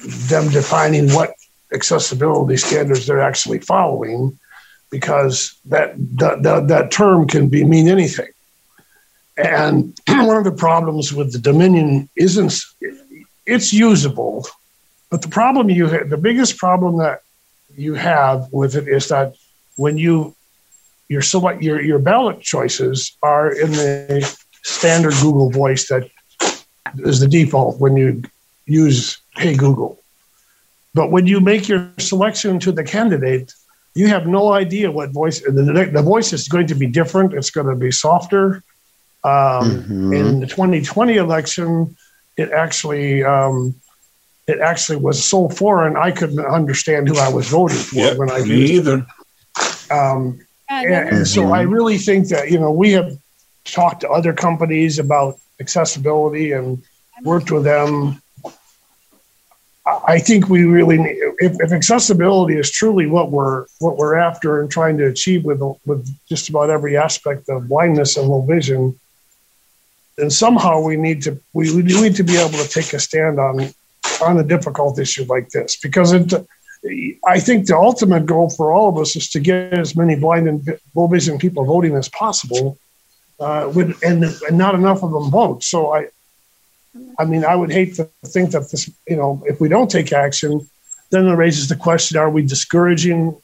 [0.00, 1.34] them defining what
[1.72, 4.38] accessibility standards they're actually following,
[4.90, 8.28] because that that, that, that term can be mean anything.
[9.36, 12.60] And one of the problems with the Dominion isn't
[13.46, 14.46] it's usable,
[15.14, 17.20] but the problem you ha- the biggest problem that
[17.76, 19.36] you have with it is that
[19.76, 20.34] when you
[21.08, 26.10] your select your your ballot choices are in the standard Google voice that
[27.10, 28.24] is the default when you
[28.66, 30.00] use Hey Google.
[30.94, 33.52] But when you make your selection to the candidate,
[33.94, 37.34] you have no idea what voice the, the, the voice is going to be different.
[37.34, 38.64] It's going to be softer.
[39.22, 41.96] Um, In the 2020 election,
[42.36, 43.76] it actually um,
[44.46, 48.30] it actually was so foreign I couldn't understand who I was voting for Yeah, when
[48.30, 49.06] I me used either.
[49.90, 53.16] Um, and, and so I really think that you know we have
[53.64, 56.82] talked to other companies about accessibility and
[57.22, 58.20] worked with them.
[59.86, 64.16] I I think we really need, if, if accessibility is truly what we're what we're
[64.16, 68.42] after and trying to achieve with with just about every aspect of blindness and low
[68.42, 68.98] vision,
[70.16, 73.38] then somehow we need to we, we need to be able to take a stand
[73.38, 73.72] on
[74.22, 76.32] on a difficult issue like this because it.
[77.26, 80.46] I think the ultimate goal for all of us is to get as many blind
[80.46, 82.76] and low vision people voting as possible,
[83.40, 85.64] uh, with and, and not enough of them vote.
[85.64, 86.08] So I,
[87.18, 90.12] I mean, I would hate to think that this, you know, if we don't take
[90.12, 90.68] action,
[91.08, 93.34] then it raises the question: Are we discouraging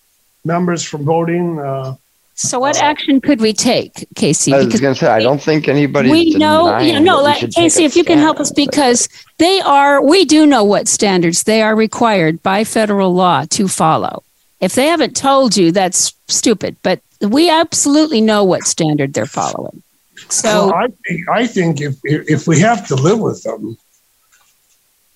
[0.44, 1.58] members from voting?
[1.58, 1.96] Uh,
[2.42, 4.54] So what action could we take, Casey?
[4.54, 6.10] I was going to say, I don't think anybody.
[6.10, 8.40] we know, denying you know, that we let- should take Casey, if you can help
[8.40, 13.44] us, because they are, we do know what standards they are required by federal law
[13.50, 14.22] to follow.
[14.58, 19.82] If they haven't told you, that's stupid, but we absolutely know what standard they're following.
[20.30, 23.76] So Well, I think I think if if we have to live with them,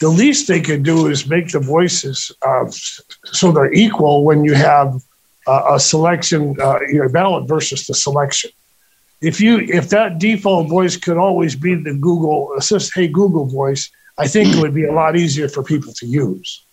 [0.01, 2.67] the least they could do is make the voices uh,
[3.25, 5.01] so they're equal when you have
[5.47, 8.51] a selection, uh, you know, ballot versus the selection.
[9.21, 13.91] If you if that default voice could always be the Google assist, hey Google voice,
[14.19, 16.65] I think it would be a lot easier for people to use.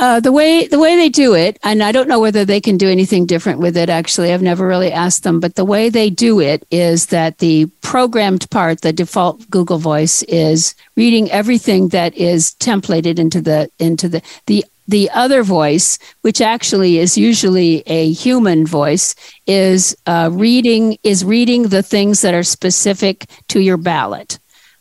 [0.00, 2.76] Uh, the way the way they do it, and I don't know whether they can
[2.76, 3.88] do anything different with it.
[3.88, 7.66] Actually, I've never really asked them, but the way they do it is that the
[7.80, 14.08] programmed part, the default Google Voice, is reading everything that is templated into the into
[14.08, 19.14] the the the other voice, which actually is usually a human voice,
[19.46, 24.38] is uh, reading is reading the things that are specific to your ballot.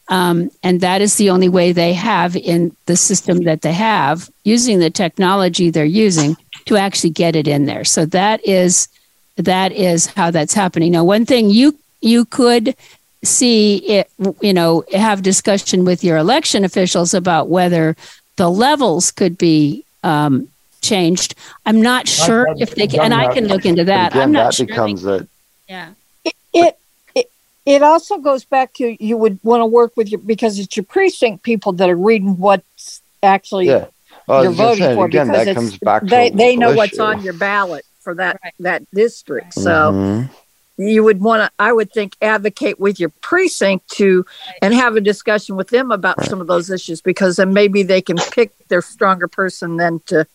[0.09, 4.29] Um, and that is the only way they have in the system that they have
[4.45, 7.83] using the technology they're using to actually get it in there.
[7.83, 8.87] So that is
[9.35, 10.93] that is how that's happening.
[10.93, 12.75] Now, one thing you you could
[13.23, 14.09] see it,
[14.41, 17.97] you know, have discussion with your election officials about whether
[18.37, 20.47] the levels could be um,
[20.81, 21.35] changed.
[21.65, 24.11] I'm not sure I've if they can, done and I can look into that.
[24.13, 24.65] again, I'm not that sure.
[24.65, 25.27] becomes a
[25.67, 25.93] yeah.
[26.23, 27.29] it, it
[27.65, 30.85] it also goes back to you would want to work with your because it's your
[30.85, 33.87] precinct people that are reading what's actually yeah.
[34.27, 36.77] Well, you're voting saying, for again, because that comes back they a they know local
[36.77, 37.01] what's issue.
[37.01, 40.29] on your ballot for that that district so Mhm.
[40.77, 44.25] You would want to i would think advocate with your precinct to
[44.61, 48.01] and have a discussion with them about some of those issues because then maybe they
[48.01, 50.25] can pick their stronger person then to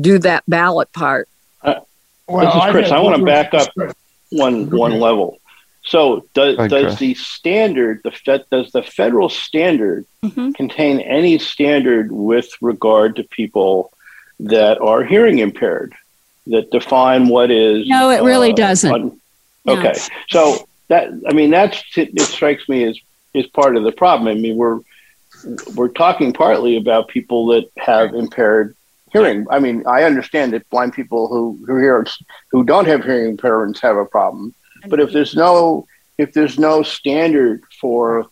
[0.00, 1.28] do that ballot part
[1.62, 1.86] Well,
[2.28, 2.88] this is I Chris.
[2.90, 3.68] had I want to back up
[4.30, 5.38] one one level.
[5.82, 10.54] So does Go does the standard the fe- does the federal standard Mhm.
[10.54, 13.92] contain any standard with regard to people
[14.38, 15.94] that are hearing impaired
[16.50, 18.92] that define what is No, it really uh, doesn't.
[18.92, 19.20] un-
[19.64, 19.78] No.
[19.78, 19.94] okay,
[20.28, 22.98] so that I mean that's it, it strikes me as
[23.34, 24.28] is part of the problem.
[24.28, 24.80] I mean we're
[25.74, 28.76] we're talking partly about people that have impaired
[29.12, 29.46] hearing.
[29.50, 32.06] I mean, I understand that blind people who who hear
[32.52, 34.54] who don't have hearing impairments have a problem,
[34.88, 35.86] but if there's no
[36.18, 38.26] if there's no standard for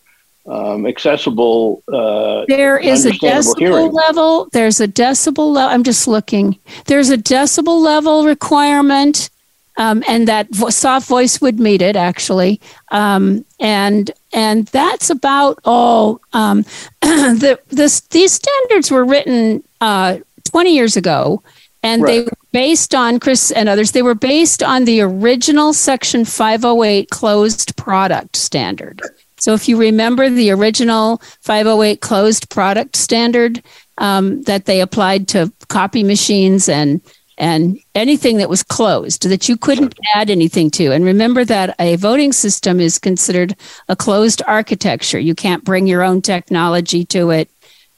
[0.49, 4.49] um, accessible, uh, There is a decibel hearing, level.
[4.53, 5.71] There's a decibel level.
[5.71, 6.59] I'm just looking.
[6.87, 9.29] There's a decibel level requirement,
[9.77, 12.61] um, and that vo- soft voice would meet it actually.
[12.91, 16.21] Um, and and that's about all.
[16.33, 16.65] Um,
[17.03, 20.19] the this these standards were written uh,
[20.51, 21.43] 20 years ago,
[21.83, 23.93] and they were based on Chris and others.
[23.93, 29.03] They were based on the original Section 508 closed product standard.
[29.49, 33.63] So if you remember the original 508 closed product standard
[33.97, 37.01] um, that they applied to copy machines and
[37.39, 40.93] and anything that was closed that you couldn't add anything to.
[40.93, 43.57] And remember that a voting system is considered
[43.89, 45.19] a closed architecture.
[45.19, 47.49] You can't bring your own technology to it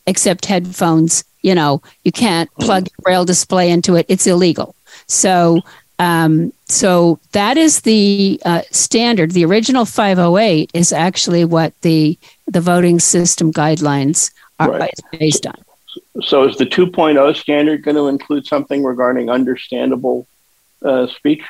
[0.06, 1.24] except headphones.
[1.42, 4.06] You know, you can't plug your braille display into it.
[4.08, 4.76] It's illegal.
[5.08, 5.62] So
[6.00, 9.32] um, so that is the uh, standard.
[9.32, 14.98] The original 508 is actually what the the voting system guidelines are Right.
[15.12, 15.54] based on.
[16.22, 20.26] so is the 2.0 standard going to include something regarding understandable
[20.82, 21.42] uh, speech?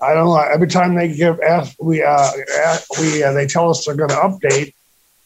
[0.00, 0.36] I don't know.
[0.36, 2.30] Every time they give ask, we uh,
[2.66, 4.74] ask, we uh, they tell us they're going to update.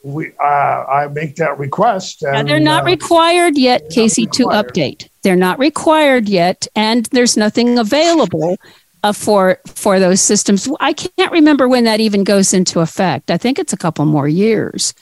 [0.04, 2.22] We uh, I make that request.
[2.22, 5.08] Now, And, they're not uh, required yet, Casey, to update.
[5.22, 8.56] They're not required yet, and there's nothing available
[9.04, 10.68] uh, for for those systems.
[10.80, 13.30] I can't remember when that even goes into effect.
[13.30, 14.92] I think it's a couple more years.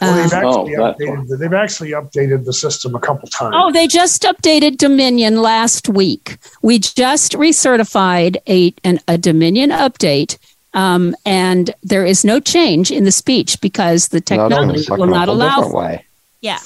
[0.00, 1.38] well, they've Um, actually Oh, updated.
[1.38, 3.54] They've actually updated the system a couple times.
[3.56, 6.36] Oh, they just updated Dominion last week.
[6.62, 10.36] We just recertified a an, a Dominion update,
[10.74, 15.16] um, and there is no change in the speech because the technology sucking will a
[15.18, 15.48] not whole allow.
[15.56, 16.04] different For, way.
[16.40, 16.58] yeah.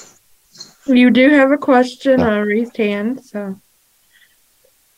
[0.85, 2.35] You do have a question, Yeah.
[2.35, 3.59] a raised hand, so.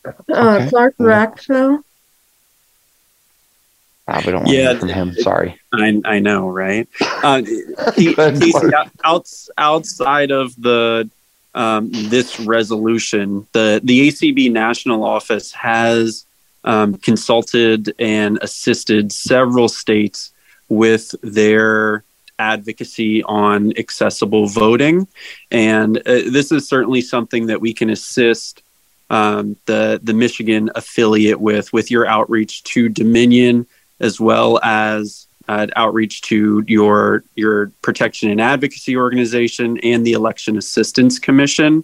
[0.06, 0.12] Uh,
[0.58, 0.70] Okay.
[0.70, 1.06] Clark Yeah.
[1.06, 1.80] Rachfal,
[4.08, 5.14] Ah, we don't want to Yeah, hear from him.
[5.16, 5.60] Sorry.
[5.74, 6.88] I, I know, right?
[7.02, 7.42] Uh,
[7.96, 8.54] Casey,
[9.04, 11.10] outs- outside of the
[11.56, 16.26] um, this resolution, the the ACB national office has
[16.66, 20.34] um, consulted and assisted several states
[20.68, 22.04] with their
[22.38, 25.08] advocacy on accessible voting,
[25.52, 28.62] and uh, this is certainly something that we can assist
[29.10, 33.68] um, the the Michigan affiliate with with your outreach to Dominion
[34.00, 40.58] as well as uh, outreach to your your protection and advocacy organization and the election
[40.58, 41.84] assistance commission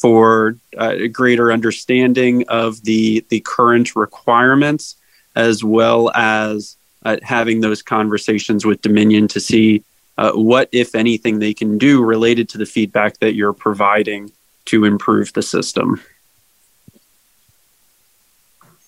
[0.00, 4.96] for uh, a greater understanding of the the current requirements
[5.36, 9.82] as well as uh, having those conversations with dominion to see
[10.18, 14.30] uh, what if anything they can do related to the feedback that you're providing
[14.64, 16.00] to improve the system.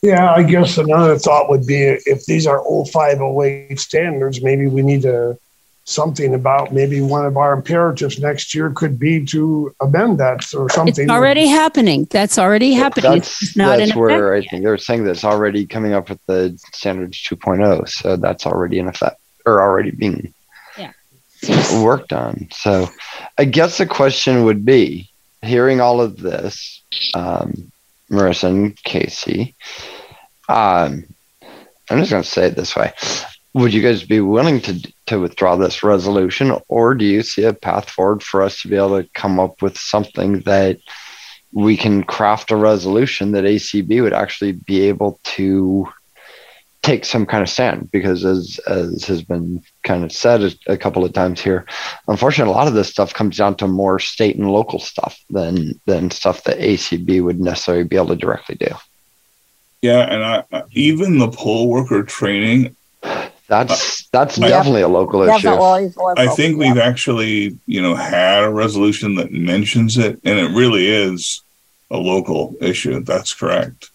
[0.03, 5.03] Yeah, I guess another thought would be if these are 0508 standards, maybe we need
[5.03, 5.39] to
[5.85, 10.69] something about maybe one of our imperatives next year could be to amend that or
[10.69, 11.05] something.
[11.05, 12.07] It's already happening.
[12.11, 13.13] That's already happening.
[13.13, 14.47] That's, it's not that's where effect.
[14.47, 17.89] I think they're saying that's already coming up with the standards 2.0.
[17.89, 20.33] So that's already in effect or already being
[20.77, 20.93] Yeah.
[21.83, 22.49] worked on.
[22.53, 22.89] So
[23.39, 25.11] I guess the question would be
[25.43, 26.83] hearing all of this,
[27.15, 27.73] um,
[28.11, 29.55] Marissa and Casey,
[30.49, 31.05] um,
[31.89, 32.93] I'm just going to say it this way.
[33.53, 37.53] Would you guys be willing to to withdraw this resolution, or do you see a
[37.53, 40.79] path forward for us to be able to come up with something that
[41.53, 45.89] we can craft a resolution that ACB would actually be able to
[46.83, 47.91] take some kind of stand?
[47.91, 51.67] Because as as has been kind of said a, a couple of times here,
[52.07, 55.81] unfortunately, a lot of this stuff comes down to more state and local stuff than
[55.87, 58.69] than stuff that ACB would necessarily be able to directly do.
[59.83, 62.77] Yeah, and I, I- even the poll worker training.
[63.51, 65.49] That's that's I- definitely a local issue.
[66.17, 70.87] I think we've actually, you know, had a resolution that mentions it, and it really
[70.87, 71.43] is
[71.91, 73.01] a local issue.
[73.01, 73.91] That's correct.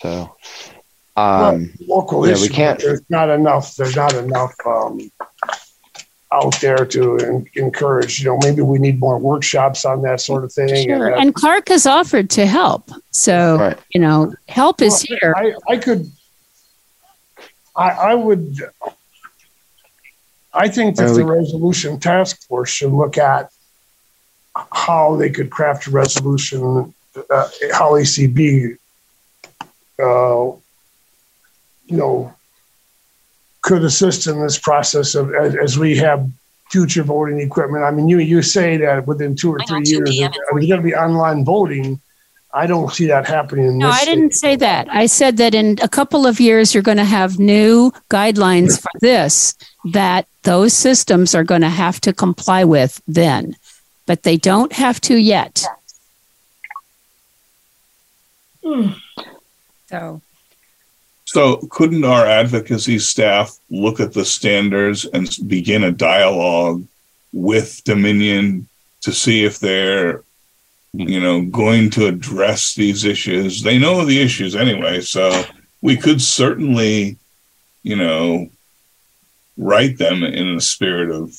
[0.00, 0.34] So,
[1.16, 2.42] um, local yeah, issue.
[2.42, 2.80] we can't.
[2.80, 3.74] There's not enough.
[3.76, 5.10] There's not enough um,
[6.32, 8.20] out there to en- encourage.
[8.20, 10.86] You know, maybe we need more workshops on that sort of thing.
[10.88, 11.10] Sure.
[11.10, 12.90] that- And Clark has offered to help.
[13.10, 15.34] So, you know, help is Well, here.
[15.36, 16.10] I, I could,
[17.78, 18.58] I, I would,
[20.52, 23.52] I think that the resolution task force should look at
[24.72, 26.92] how they could craft a resolution,
[27.30, 28.76] uh, how ACB,
[30.00, 30.56] uh,
[31.86, 32.34] you know,
[33.62, 36.28] could assist in this process of, as, as we have
[36.70, 37.84] future voting equipment.
[37.84, 40.94] I mean, you, you say that within two or three years, there's going to be
[40.94, 42.00] online voting.
[42.52, 43.96] I don't see that happening in No, this.
[43.96, 44.14] I state.
[44.14, 44.88] didn't say that.
[44.90, 48.90] I said that in a couple of years, you're going to have new guidelines for
[49.00, 49.54] this
[49.92, 53.54] that those systems are going to have to comply with then,
[54.06, 55.64] but they don't have to yet.
[58.64, 58.92] Hmm.
[59.88, 60.20] So,
[61.26, 66.84] So, couldn't our advocacy staff look at the standards and begin a dialogue
[67.32, 68.68] with Dominion
[69.02, 70.22] to see if they're,
[70.92, 73.62] you know, going to address these issues?
[73.62, 75.44] They know the issues anyway, so
[75.80, 77.16] we could certainly,
[77.82, 78.48] you know,
[79.56, 81.34] write them in a spirit of,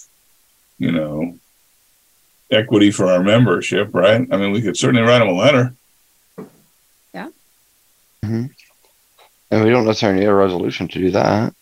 [0.77, 1.37] you know,
[2.51, 4.27] equity for our membership, right?
[4.31, 5.73] I mean, we could certainly write them a letter.
[8.23, 8.45] hmm
[9.51, 11.53] And we don't necessarily need a resolution to do that.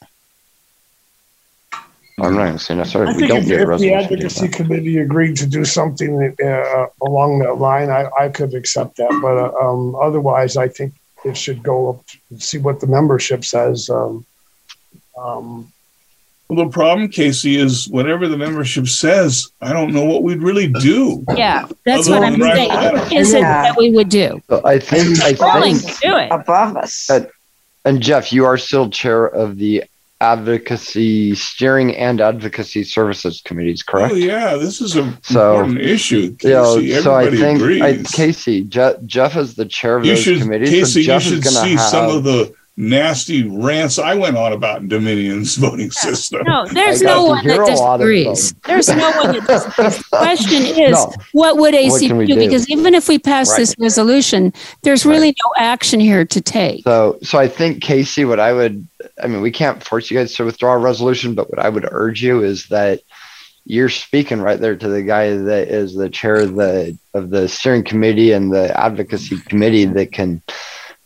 [2.19, 4.47] I'm not going to say I we don't if, need a if the resolution advocacy
[4.47, 4.55] that.
[4.55, 9.09] committee agreed to do something uh, along that line, I, I could accept that.
[9.21, 10.93] But uh, um, otherwise, I think
[11.25, 13.89] it should go up to see what the membership says.
[13.91, 14.25] Um,
[15.15, 15.71] um,
[16.49, 20.67] Well, the problem, Casey, is whatever the membership says, I don't know what we'd really
[20.67, 21.23] do.
[21.35, 22.69] yeah, that's what I'm than saying.
[22.69, 23.15] letter.
[23.15, 23.61] Is it Yeah.
[23.63, 24.41] that we would do?
[24.49, 26.31] So I think I think do it.
[26.31, 27.05] above us.
[27.07, 27.29] that,
[27.85, 29.83] and Jeff, you are still chair of the
[30.19, 34.13] advocacy steering and advocacy services committees, correct?
[34.13, 37.01] Oh yeah, this is a So, important issue, You know, Casey.
[37.01, 38.03] so I think I.
[38.11, 40.69] Casey, Jeff, Jeff is the chair of you those should, committees.
[40.69, 41.81] Casey, so you Jeff is should going to see have.
[41.81, 46.43] some of the nasty rants I went on about Dominion's voting system.
[46.45, 48.53] No, there's no one that a lot of disagrees.
[48.65, 49.97] There's no one that disagrees.
[49.97, 51.11] The question is, No.
[51.33, 52.25] what would What can AC do?
[52.27, 52.35] do?
[52.35, 53.57] Because even if we pass Right.
[53.57, 56.83] this resolution, there's really no action here to take.
[56.83, 58.87] So, so I think Casey, what I would,
[59.21, 61.87] I mean, we can't force you guys to withdraw a resolution, but what I would
[61.91, 63.01] urge you is that
[63.65, 67.49] you're speaking right there to the guy that is the chair of the of the
[67.49, 70.41] steering committee and the advocacy committee that can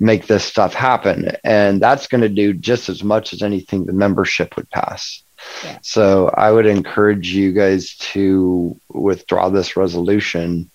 [0.01, 1.31] make this stuff happen.
[1.43, 5.23] And that's going to do just as much as anything the membership would pass.
[5.63, 5.77] Yeah.
[5.83, 10.71] So I would encourage you guys to withdraw this resolution.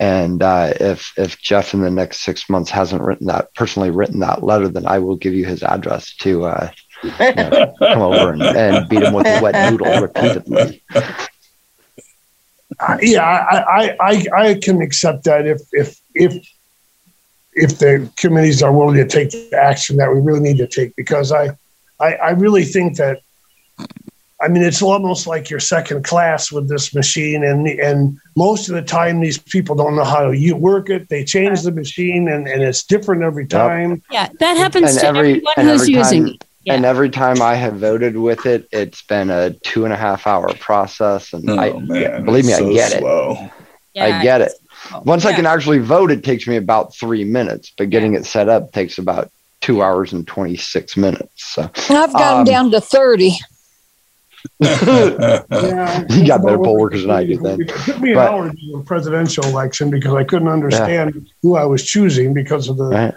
[0.00, 4.20] And uh, if if Jeff in the next six months hasn't written that personally written
[4.20, 6.70] that letter, then I will give you his address to uh,
[7.02, 10.82] you know, come over and, and beat him with a wet noodle repeatedly.
[12.80, 16.42] Uh, yeah, I, I, I, I can accept that if, if, if,
[17.54, 20.94] if the committees are willing to take the action that we really need to take,
[20.96, 21.50] because I,
[22.00, 23.20] I, I really think that,
[24.40, 28.74] I mean, it's almost like you're second class with this machine, and and most of
[28.74, 31.08] the time these people don't know how to you work it.
[31.08, 34.02] They change the machine, and, and it's different every time.
[34.10, 36.72] Yeah, that happens And to every everyone who's every using time it.
[36.72, 40.26] and every time I have voted with it, it's been a two and a half
[40.26, 43.36] hour process, and oh, I Oh, man, believe me, it's I get slow.
[43.38, 43.50] it.
[43.94, 44.52] Yeah, I get it.
[45.04, 48.48] Once I can actually vote, it takes me about three minutes, but getting it set
[48.48, 49.30] up takes about
[49.60, 51.44] two hours and 26 minutes.
[51.54, 53.32] So I've gotten Um, down to 30.
[54.60, 57.60] Yeah, you got better poll workers than I do then.
[57.60, 61.28] It took me an But- hour to do a presidential election because I couldn't understand
[61.42, 63.14] who I was choosing because of the Right.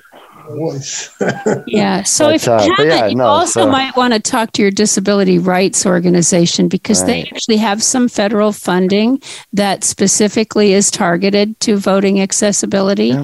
[0.49, 1.11] Voice.
[1.67, 2.03] Yeah.
[2.03, 4.51] So But, if you uh, haven't, yeah, you no, also so- might want to talk
[4.53, 9.21] to your disability rights organization because they actually have some federal funding
[9.53, 13.15] that specifically is targeted to voting accessibility.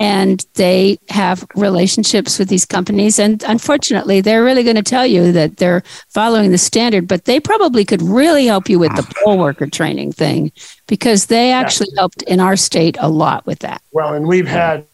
[0.00, 3.18] And they have relationships with these companies.
[3.18, 7.40] And unfortunately, they're really going to tell you that they're following the standard, but they
[7.40, 10.52] probably could really help you with the poll worker training thing
[10.86, 13.82] because they actually helped in our state a lot with that.
[13.92, 14.86] Well, and we've had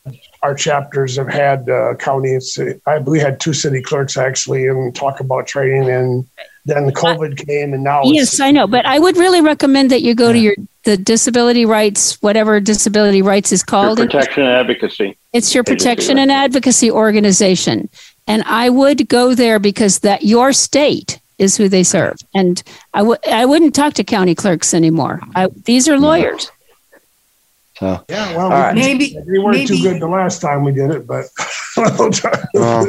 [0.44, 2.38] our chapters have had uh, county.
[2.86, 6.26] I we had two city clerks actually and talk about training, and
[6.66, 10.02] then the COVID came, and now Yes, I know, but I would really recommend that
[10.02, 10.54] you go to your
[10.84, 13.96] the disability rights, whatever disability rights is Your called.
[13.96, 15.16] protection and advocacy.
[15.32, 17.88] It's your protection and advocacy organization,
[18.26, 22.62] and I would go there because that your state is who they serve, and
[22.92, 25.22] I would I wouldn't talk to county clerks anymore.
[25.34, 26.50] I, these are lawyers.
[27.78, 28.74] So Yeah, well, All right.
[28.74, 31.26] Maybe- we weren't too good the last time we did it, but
[31.76, 32.10] well,
[32.54, 32.86] Well,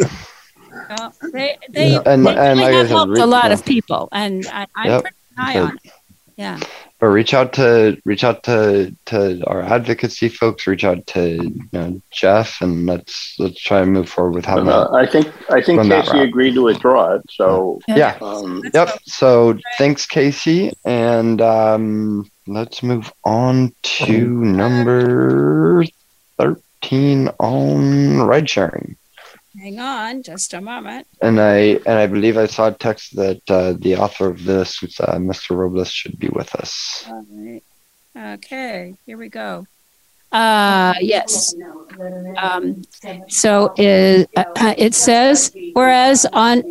[1.33, 2.01] they they, Yeah.
[2.05, 3.53] And- they and really like have helped re- a lot yeah.
[3.53, 5.01] of people, and I, I'm Yep.
[5.01, 5.91] pretty high So- on it.
[6.37, 6.59] Yeah.
[6.99, 10.65] But reach out to reach out to to our advocacy folks.
[10.65, 14.67] Reach out to you know, Jeff, and let's let's try and move forward with having
[14.67, 14.95] Uh, that.
[14.95, 17.21] I think I think Casey agreed to withdraw it.
[17.29, 18.17] So Yeah.
[18.21, 18.99] um, Yep.
[19.05, 25.83] So thanks, Casey, and um, let's move on to number
[26.37, 28.95] thirteen on ride sharing.
[29.65, 31.07] Hang on just a moment.
[31.23, 34.83] And I and I believe I saw a text that uh, the author of this,
[34.99, 35.57] uh, Mr.
[35.57, 37.03] Robles, should be with us.
[37.09, 37.63] All right.
[38.15, 39.65] Okay, here we go.
[40.31, 41.55] Uh, yes.
[42.37, 42.83] Um,
[43.27, 46.61] so it, uh, it says, whereas on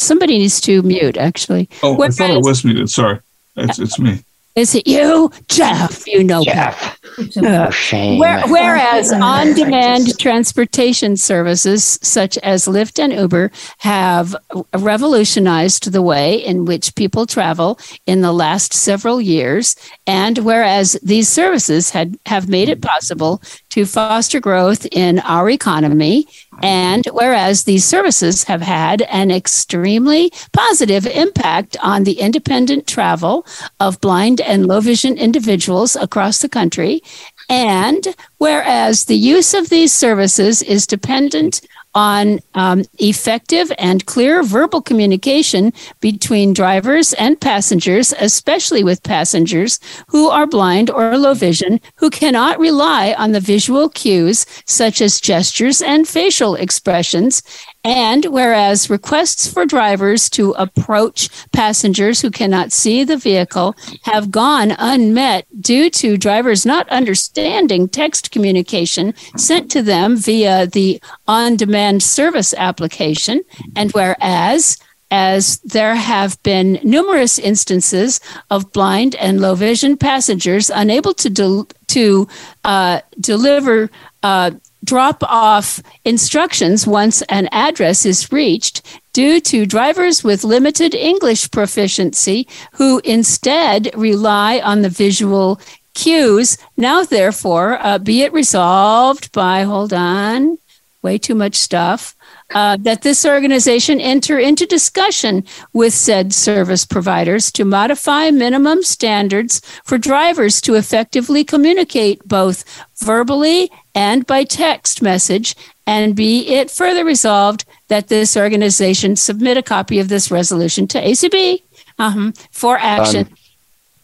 [0.00, 1.68] somebody needs to mute actually.
[1.84, 2.90] Oh, I thought I Whereas- was muted.
[2.90, 3.20] Sorry.
[3.58, 4.24] It's, it's me.
[4.56, 6.04] Is it you, Jeff?
[6.08, 6.98] You know, Jeff.
[7.36, 8.18] Uh, shame.
[8.18, 14.34] Where, whereas on demand transportation services such as Lyft and Uber have
[14.78, 19.76] revolutionized the way in which people travel in the last several years,
[20.06, 26.26] and whereas these services had, have made it possible to foster growth in our economy,
[26.62, 33.46] and whereas these services have had an extremely positive impact on the independent travel
[33.78, 36.99] of blind and low vision individuals across the country,
[37.48, 41.60] and whereas the use of these services is dependent
[41.94, 50.28] on um, effective and clear verbal communication between drivers and passengers, especially with passengers who
[50.28, 55.82] are blind or low vision, who cannot rely on the visual cues such as gestures
[55.82, 57.42] and facial expressions.
[57.82, 64.72] And whereas requests for drivers to approach passengers who cannot see the vehicle have gone
[64.78, 72.02] unmet due to drivers not understanding text communication sent to them via the on demand
[72.02, 73.42] service application.
[73.74, 74.76] And whereas
[75.10, 78.20] as there have been numerous instances
[78.50, 82.28] of blind and low vision passengers unable to del- to
[82.64, 83.90] uh, deliver
[84.22, 84.50] uh,
[84.84, 92.46] drop off instructions once an address is reached due to drivers with limited English proficiency
[92.72, 95.60] who instead rely on the visual
[95.94, 96.56] cues.
[96.76, 100.58] Now, therefore, uh, be it resolved by, hold on,
[101.02, 102.14] way too much stuff.
[102.52, 109.60] Uh, that this organization enter into discussion with said service providers to modify minimum standards
[109.84, 112.64] for drivers to effectively communicate both
[112.98, 115.54] verbally and by text message
[115.90, 121.02] And be it further resolved that this organization submit a copy of this resolution to
[121.02, 121.62] ACB
[121.98, 123.36] um, for action Done.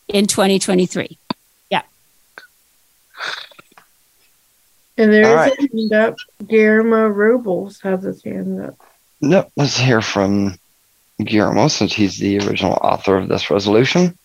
[0.09, 1.17] in 2023.
[1.71, 1.83] Yeah.
[4.99, 5.53] And there is All right.
[5.59, 6.17] a hand up.
[6.47, 8.75] Guillermo Robles has his hand up.
[9.21, 10.57] Yep, let's hear from
[11.23, 14.19] Guillermo since he's the original author of this resolution.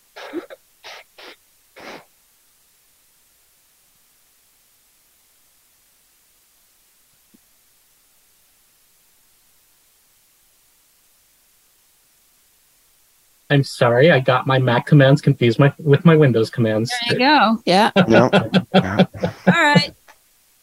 [13.50, 16.90] I'm sorry, I got my Mac commands confused my, with my Windows commands.
[17.06, 17.62] There you go.
[17.66, 17.90] Yeah.
[18.08, 18.30] No.
[18.74, 19.94] All right.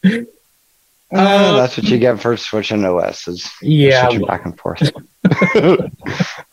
[0.03, 4.81] Uh, that's what you get for switching OS is Yeah, switching back and forth.
[5.55, 5.77] all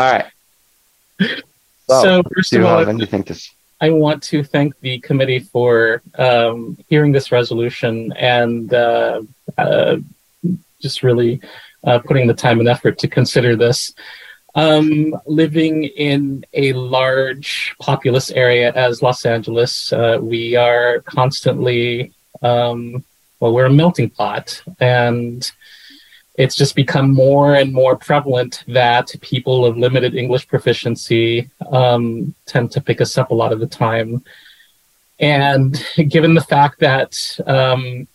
[0.00, 0.24] right.
[1.20, 3.50] So, So, first of all, have anything to s-
[3.80, 9.20] I want to thank the committee for um, hearing this resolution and uh,
[9.58, 9.96] uh,
[10.80, 11.40] just really
[11.84, 13.92] uh, putting the time and effort to consider this.
[14.54, 22.12] Um, living in a large populous area as Los Angeles, uh, we are constantly,
[22.42, 23.04] um,
[23.40, 24.62] well, we're a melting pot.
[24.80, 25.50] And
[26.36, 32.70] it's just become more and more prevalent that people of limited English proficiency um, tend
[32.72, 34.22] to pick us up a lot of the time.
[35.18, 38.06] And given the fact that um,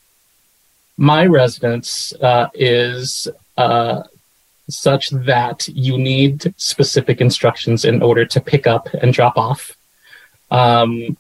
[0.98, 3.28] my residence uh, is
[3.58, 4.04] uh,
[4.70, 9.76] such that you need specific instructions in order to pick up and drop off,
[10.52, 11.18] um,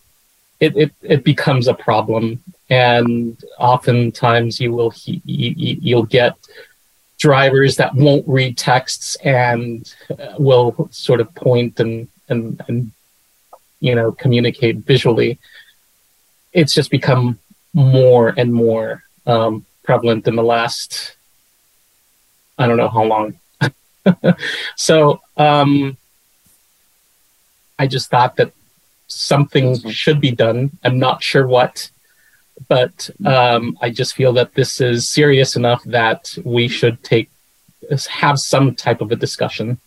[0.59, 2.43] it, it, it becomes a problem.
[2.71, 6.37] And oftentimes you will he, you, you'll get
[7.19, 12.91] drivers that won't read texts and uh, will sort of point and, and, and,
[13.81, 15.37] you know, communicate visually.
[16.53, 17.37] It's just become
[17.73, 21.17] more and more um, prevalent in the last,
[22.57, 23.37] I don't know how long.
[24.77, 25.97] so um,
[27.77, 28.53] I just thought that
[29.07, 30.71] something should be done.
[30.85, 31.89] I'm not sure what
[32.67, 37.29] but um, I just feel that this is serious enough that we should take
[38.09, 39.79] have some type of a discussion.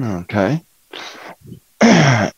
[0.00, 0.60] Okay.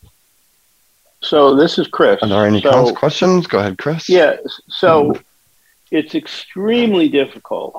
[1.25, 2.19] So this is Chris.
[2.21, 3.47] Are there any So- cons- questions?
[3.47, 4.09] Go ahead, Chris.
[4.09, 4.37] Yeah.
[4.69, 5.17] So
[5.91, 7.75] it's extremely difficult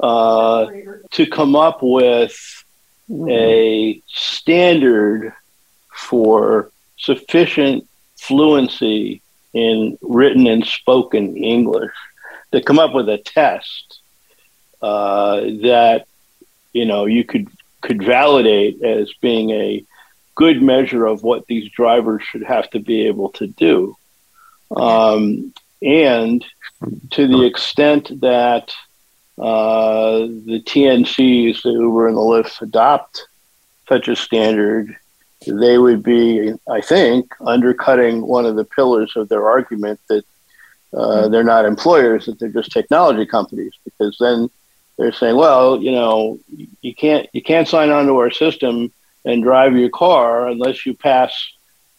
[0.00, 0.66] uh,
[1.10, 2.64] to come up with
[3.28, 5.32] a standard
[5.92, 9.22] for sufficient fluency
[9.54, 11.92] in written and spoken English.
[12.52, 14.00] To come up with a test
[14.80, 16.06] uh, that
[16.72, 17.48] you know you could
[17.80, 19.84] could validate as being a
[20.34, 23.96] good measure of what these drivers should have to be able to do.
[24.74, 25.52] Um,
[25.82, 26.44] and
[27.10, 28.72] to the extent that
[29.38, 33.26] uh, the TNCs, the Uber and the Lyft, adopt
[33.88, 34.96] such a standard,
[35.46, 40.24] they would be, I think, undercutting one of the pillars of their argument that
[40.92, 44.48] uh, they're not employers, that they're just technology companies, because then
[44.96, 46.38] they're saying, well, you know,
[46.80, 48.92] you can't you can't sign on to our system
[49.24, 51.32] and drive your car unless you pass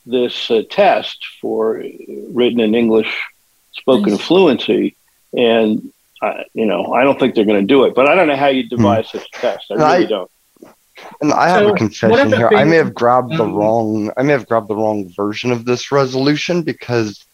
[0.05, 1.83] this uh, test for
[2.29, 3.15] written in English
[3.73, 4.95] spoken fluency.
[5.37, 7.95] And uh, you know, I don't think they're going to do it.
[7.95, 9.67] But I don't know how you devise such a test.
[9.69, 10.31] I And I- really don't.
[11.21, 12.59] And I have So, a confession about here.
[12.59, 14.11] I may have grabbed the um, wrong.
[14.17, 17.25] I may have grabbed the wrong version of this resolution because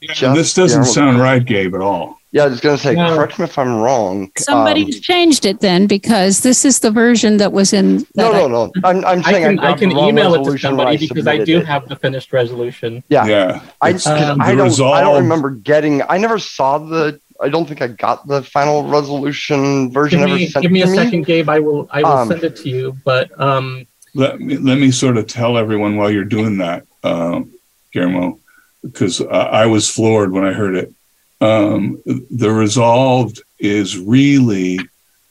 [0.00, 2.16] just- this doesn't yeah, sound right, Gabe, at all.
[2.32, 3.16] Yeah, I was going to say, No.
[3.16, 4.30] correct me if I'm wrong.
[4.38, 8.06] Somebody's Um, changed it then because this is the version that was in.
[8.14, 8.72] no, that I- no, no.
[8.84, 11.26] I'm, I'm I saying can, I grabbed can email it to resolution when somebody because
[11.26, 11.66] I do it.
[11.66, 13.02] have the finished resolution.
[13.08, 13.26] Yeah.
[13.26, 13.60] Yeah.
[13.80, 14.80] I, It's, 'cause um, I don't.
[14.80, 16.02] I don't remember getting.
[16.08, 17.20] I never saw the.
[17.40, 20.82] I don't think I got the final resolution version Give ever me, sent give me
[20.82, 21.48] a to second, Gabe.
[21.48, 22.96] I will I will Um, send it to you.
[23.04, 27.50] But um, let me let me sort of tell everyone while you're doing that, um,
[27.92, 28.38] Guillermo,
[28.82, 30.92] because I, I was floored when I heard it.
[31.40, 34.78] Um, the resolved is really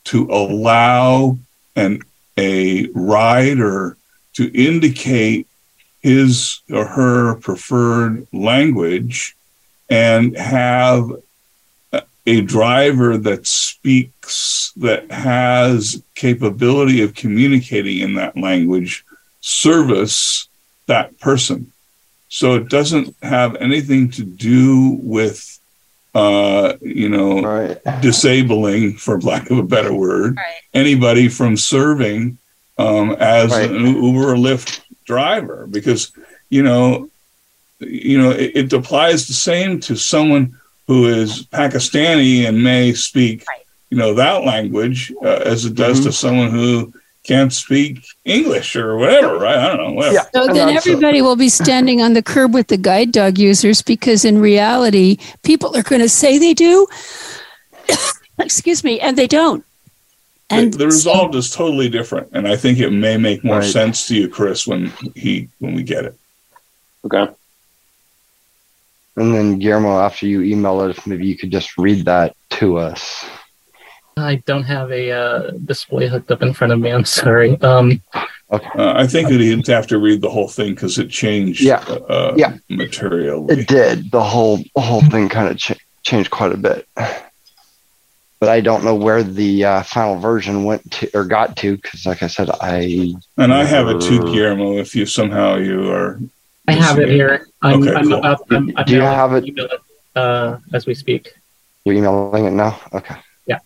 [0.05, 1.37] to allow
[1.75, 2.01] an
[2.37, 3.97] a rider
[4.33, 5.45] to indicate
[6.01, 9.35] his or her preferred language
[9.89, 11.11] and have
[12.29, 19.03] a- a driver that speaks that has capability of communicating in that language
[19.41, 20.47] service
[20.87, 21.71] that person.
[22.29, 25.55] So it doesn't have anything to do with
[26.15, 30.35] uh you know disabling for lack of a better word
[30.73, 32.35] anybody from serving
[32.79, 33.69] um as Right.
[33.69, 35.67] an uber or lyft driver.
[35.69, 36.11] Because
[36.49, 37.09] you know
[37.81, 40.57] you know, it, it applies the same to someone
[40.89, 43.45] who is Pakistani and may speak,
[43.91, 46.91] you know, that language uh, as it does to someone who
[47.23, 49.55] can't speak English or whatever, right?
[49.55, 49.93] I don't know.
[49.93, 50.27] Whatever.
[50.33, 54.25] So then everybody will be standing on the curb with the guide dog users because
[54.25, 56.87] in reality, people are going to say they do.
[58.39, 59.63] Excuse me, and they don't.
[60.49, 63.71] the, the result is totally different, and I think it may make more Right.
[63.71, 66.15] sense to you, Chris, when he when we get it.
[67.05, 67.31] Okay.
[69.15, 73.25] And then Guillermo, after you email it, maybe you could just read that to us.
[74.17, 76.89] I don't have a uh, display hooked up in front of me.
[76.91, 77.59] I'm sorry.
[77.61, 78.01] Um,
[78.51, 78.59] Uh,
[78.95, 81.61] I think that he'd have to read the whole thing because it changed.
[81.61, 81.77] Yeah.
[81.81, 82.57] Uh, Yeah.
[82.67, 83.59] Materially.
[83.59, 84.09] It did.
[84.09, 86.87] The whole the whole thing kind of ch- changed quite a bit.
[86.95, 92.05] But I don't know where the uh, final version went to or got to because,
[92.07, 94.77] like I said, I And I have it too, never- Guillermo.
[94.77, 96.19] If you somehow you are.
[96.69, 97.47] I have it here.
[97.63, 98.19] I'm, Okay, I'm cool.
[98.19, 98.45] about.
[98.51, 99.45] I'm, I'm Do you have it?
[99.47, 99.81] email it,
[100.15, 101.33] uh, as we speak.
[101.83, 102.79] You're emailing it now.
[102.93, 103.15] Okay.
[103.47, 103.59] Yeah.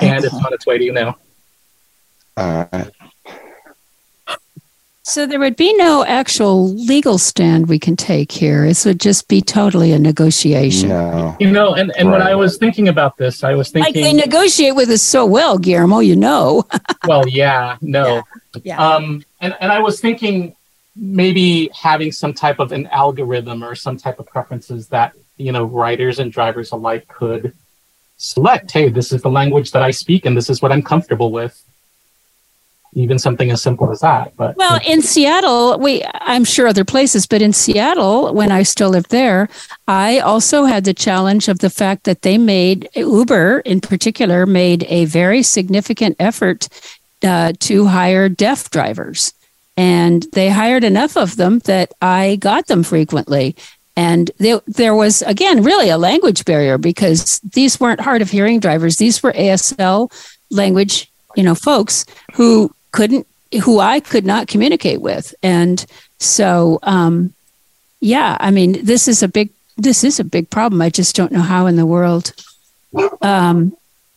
[0.00, 1.16] And it's on its way to you now.
[2.36, 2.90] All right.
[5.06, 8.66] So there would be no actual legal stand we can take here.
[8.66, 10.88] This would just be totally a negotiation.
[10.88, 11.36] No.
[11.38, 14.14] You know, and, and when I was thinking about this, I was thinking Like they
[14.14, 16.64] negotiate with us so well, Guillermo, you know.
[17.06, 18.22] well, yeah, no.
[18.62, 18.78] Yeah.
[18.82, 20.56] Um, and, and I was thinking
[20.96, 25.64] maybe having some type of an algorithm or some type of preferences that, you know,
[25.64, 27.52] writers and drivers alike could
[28.16, 28.70] select.
[28.70, 31.62] Hey, this is the language that I speak and this is what I'm comfortable with.
[32.94, 34.36] Even something as simple as that.
[34.36, 38.90] But Well, in Seattle, we I'm sure other places, but in Seattle, when I still
[38.90, 39.48] lived there,
[39.88, 44.84] I also had the challenge of the fact that they made Uber in particular made
[44.88, 46.68] a very significant effort
[47.22, 49.32] uh, to hire deaf drivers.
[49.76, 53.56] And they hired enough of them that I got them frequently.
[53.96, 58.60] And there, there was, again, really a language barrier because these weren't hard of hearing
[58.60, 58.96] drivers.
[58.96, 60.12] These were ASL
[60.50, 62.04] language, you know, folks
[62.34, 63.26] who couldn't,
[63.64, 65.34] who I could not communicate with.
[65.42, 65.84] And
[66.18, 67.34] so, um,
[68.00, 70.80] yeah, I mean, this is a big, this is a big problem.
[70.80, 72.32] I just don't know how in the world,
[73.20, 73.76] um,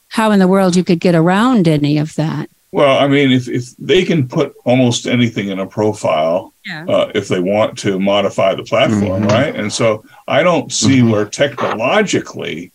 [0.09, 2.49] how in the world you could get around any of that.
[2.71, 6.85] Well, I mean, if, if they can put almost anything in a profile, Yeah.
[6.87, 9.31] uh, if they want to modify the platform, Mhm.
[9.31, 9.55] right?
[9.55, 12.71] And so I don't see where technologically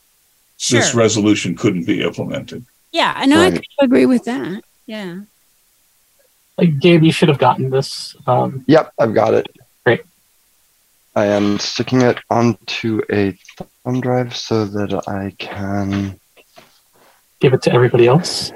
[0.70, 2.64] this resolution couldn't be implemented.
[2.90, 3.54] Yeah, I know I Right.
[3.54, 4.62] could agree with that.
[4.86, 5.14] Yeah.
[6.58, 8.14] Like, Gabe, you should have gotten this.
[8.26, 9.48] Um, Yep, I've got it.
[9.84, 10.02] Great.
[11.14, 13.36] I am sticking it onto a
[13.84, 16.18] thumb drive so that I can.
[17.40, 18.52] give it to everybody else.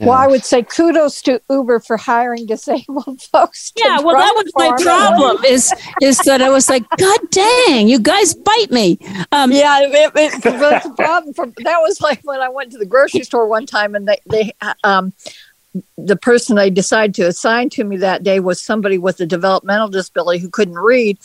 [0.00, 3.72] Well, I would say kudos to Uber for hiring disabled folks.
[3.76, 5.44] Yeah, well, that was my problem.
[5.44, 8.98] Is is that I was like, God dang, you guys bite me.
[9.32, 11.34] Um, yeah, it, it, that's a problem.
[11.34, 14.18] For, that was like when I went to the grocery store one time, and they
[14.30, 14.52] they
[14.84, 15.12] um
[15.96, 19.88] the person they decided to assign to me that day was somebody with a developmental
[19.88, 21.18] disability who couldn't read,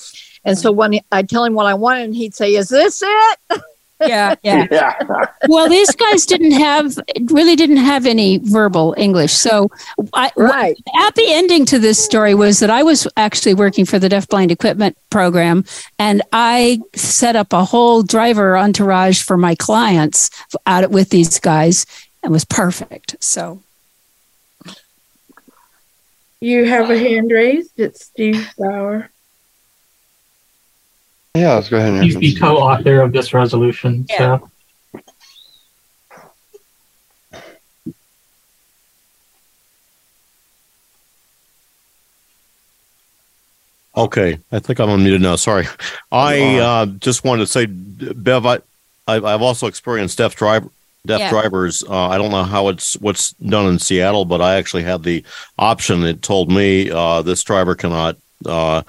[0.46, 3.40] and so when I'd tell him what I wanted, and he'd say, "Is this it?"
[4.08, 4.68] Yeah, yeah.
[4.72, 5.26] Yeah.
[5.48, 9.34] well, these guys didn't have really didn't have any verbal English.
[9.34, 9.70] So,
[10.14, 10.76] I, right.
[10.86, 14.52] The happy ending to this story was that I was actually working for the deafblind
[14.52, 15.66] equipment program,
[16.00, 20.30] and I set up a whole driver entourage for my clients
[20.66, 21.86] out with these guys,
[22.24, 23.16] and was perfect.
[23.20, 23.62] So,
[26.44, 27.72] You have a hand raised.
[27.78, 29.10] It's Steve Bauer.
[31.36, 32.04] Yeah, let's go ahead and.
[32.04, 34.06] He's the co-author of this resolution.
[34.18, 34.52] So
[43.96, 45.38] Okay, I think I'm unmuted now.
[45.38, 45.66] Sorry,
[46.12, 48.60] I uh, just wanted to say, Bev, I,
[49.08, 50.70] I've, I've also experienced deaf driver
[51.06, 51.30] deaf Yeah.
[51.30, 51.84] drivers.
[51.84, 55.24] Uh, I don't know how it's what's done in Seattle, but I actually had the
[55.60, 56.04] option.
[56.04, 58.84] It told me uh, this driver cannot uh,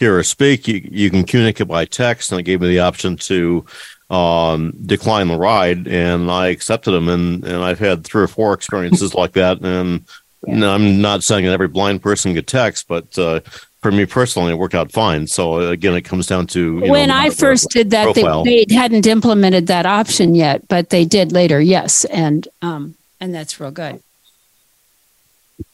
[0.00, 0.66] hear or speak.
[0.68, 3.64] You, you can communicate by text, and it gave me the option to
[4.10, 7.08] um, decline the ride, and I accepted them.
[7.08, 10.04] And and I've had three or four experiences like that, and.
[10.46, 13.40] No, I'm not saying that every blind person could text, but uh,
[13.80, 15.26] for me personally, it worked out fine.
[15.26, 18.14] So again, it comes down to you know, when the- I the first did that,
[18.14, 21.60] they, they hadn't implemented that option yet, but they did later.
[21.60, 24.02] Yes, and um, and that's real good.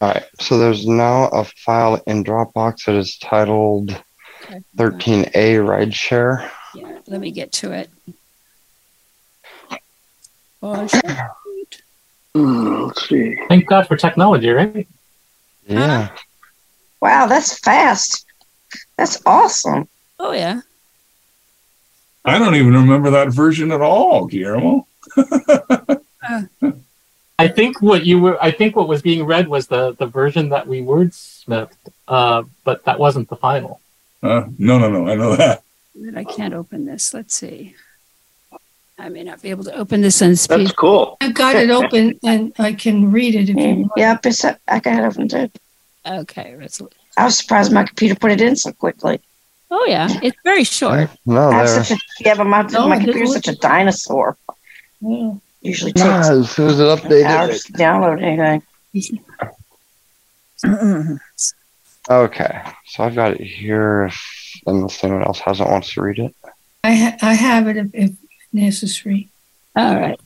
[0.01, 0.25] All right.
[0.41, 3.91] So there's now a file in Dropbox that is titled
[4.45, 4.61] Okay.
[4.77, 6.51] Thirteen A ride share.
[6.75, 7.89] Yeah, let me get to it.
[10.63, 10.87] Oh.
[12.35, 13.37] Hmm, let's see.
[13.49, 14.87] Thank God for technology, right?
[15.67, 16.09] Yeah.
[17.05, 18.25] Wow, that's fast.
[18.97, 19.89] That's awesome.
[20.19, 20.63] Oh yeah.
[22.25, 24.87] I don't even remember that version at all, Guillermo.
[27.39, 30.49] I think what you were, I think what was being read was the the version
[30.49, 31.77] that we wordsmithed,
[32.09, 33.83] uh, but that wasn't the final.
[34.23, 35.07] Uh, no, no, no.
[35.07, 35.63] I know that.
[35.95, 37.13] But I can't open this.
[37.13, 37.75] Let's see.
[38.99, 40.61] I may not be able to open this on speed.
[40.61, 41.19] That's cool.
[41.21, 43.93] I've got it open and I can read it if you want.
[43.95, 45.51] Yep, it's, I got it open too.
[46.07, 49.21] Okay, resol- I was surprised my computer put it in so quickly.
[49.71, 51.09] Oh yeah, it's very short.
[51.27, 51.85] No, I have there.
[51.85, 54.37] such a, yeah, but my, No, my computer's such a dinosaur.
[55.03, 55.41] Mm.
[55.63, 57.65] Usually takes Nah, as soon as it hours updated.
[57.67, 58.63] to download anything.
[62.11, 64.05] Okay, so I've got it here.
[64.05, 66.35] If, unless anyone else hasn't wants to read it.
[66.85, 68.11] I, ha- I have it if, if
[68.53, 69.31] necessary.
[69.75, 70.21] All right.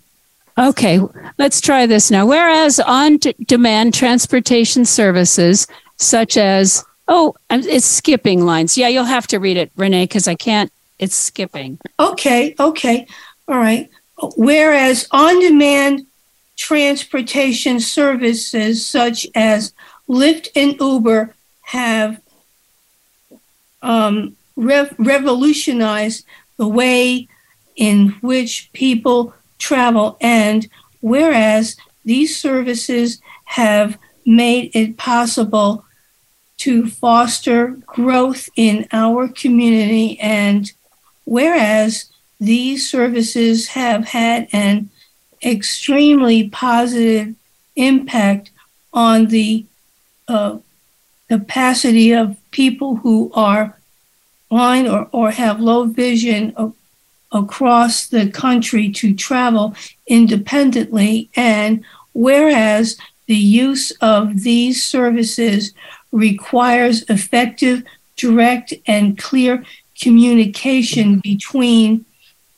[0.59, 0.99] Okay,
[1.39, 2.27] let's try this now.
[2.27, 8.77] Whereas on demand transportation services such as, oh, it's skipping lines.
[8.77, 11.79] Yeah, you'll have to read it, Renee, because I can't, it's skipping.
[12.01, 13.07] Okay, okay,
[13.47, 13.89] all right.
[14.37, 16.07] Whereas on demand
[16.57, 19.73] transportation services such as
[20.09, 22.21] Lyft and Uber have
[23.81, 26.25] um, rev- revolutionized
[26.57, 27.29] the way
[27.77, 30.69] in which people travel, and
[31.01, 35.85] whereas these services have made it possible
[36.59, 40.73] to foster growth in our community, and
[41.25, 42.11] whereas
[42.41, 44.91] these services have had an
[45.43, 47.35] extremely positive
[47.77, 48.51] impact
[48.93, 49.65] on the
[50.27, 50.59] uh,
[51.29, 53.79] capacity of people who are
[54.49, 56.53] blind or, or have low vision
[57.33, 59.75] across the country to travel
[60.07, 61.29] independently.
[61.37, 62.97] And whereas
[63.27, 65.73] the use of these services
[66.13, 67.83] requires effective,
[68.17, 69.65] direct, and clear
[70.01, 72.05] communication between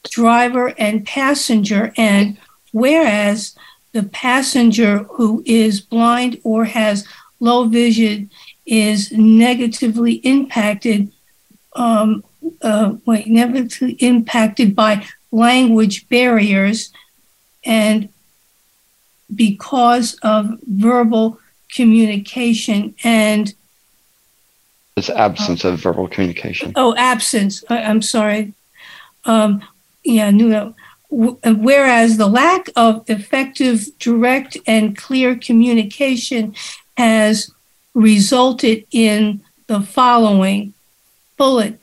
[0.09, 2.39] driver and passenger, and
[2.73, 3.55] whereas
[3.93, 7.07] the passenger who is blind or has
[7.41, 8.31] low vision
[8.67, 11.11] is negatively impacted
[11.75, 12.23] um,
[12.63, 16.91] uh, wait, negatively impacted by language barriers
[17.65, 18.09] and
[19.35, 21.39] because of verbal
[21.73, 23.55] communication and
[24.97, 26.73] this absence of verbal communication.
[26.75, 28.55] oh absence I, i'm sorry
[29.25, 29.63] um,
[30.03, 30.75] yeah no, no.
[31.11, 36.55] W- whereas the lack of effective direct and clear communication
[36.97, 37.51] has
[37.95, 40.75] resulted in the following
[41.37, 41.80] bullet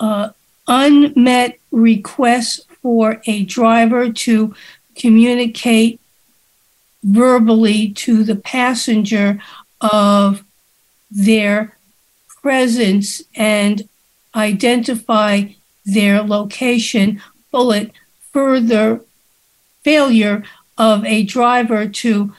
[0.00, 0.30] uh,
[0.66, 4.54] unmet requests for a driver to
[4.96, 6.00] communicate
[7.02, 9.40] verbally to the passenger
[9.80, 10.44] of
[11.10, 11.76] their
[12.42, 13.88] presence and
[14.34, 15.44] identify
[15.84, 17.20] their location.
[17.50, 17.90] Bullet
[18.32, 19.00] further
[19.82, 20.42] failure
[20.78, 22.32] of a driver to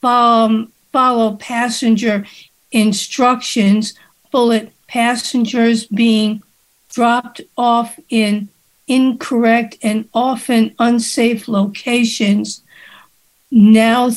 [0.00, 2.24] follow passenger
[2.70, 3.94] instructions.
[4.30, 6.42] Bullet passengers being
[6.96, 8.48] dropped off in
[8.88, 12.62] incorrect and often unsafe locations.
[13.50, 14.10] Now,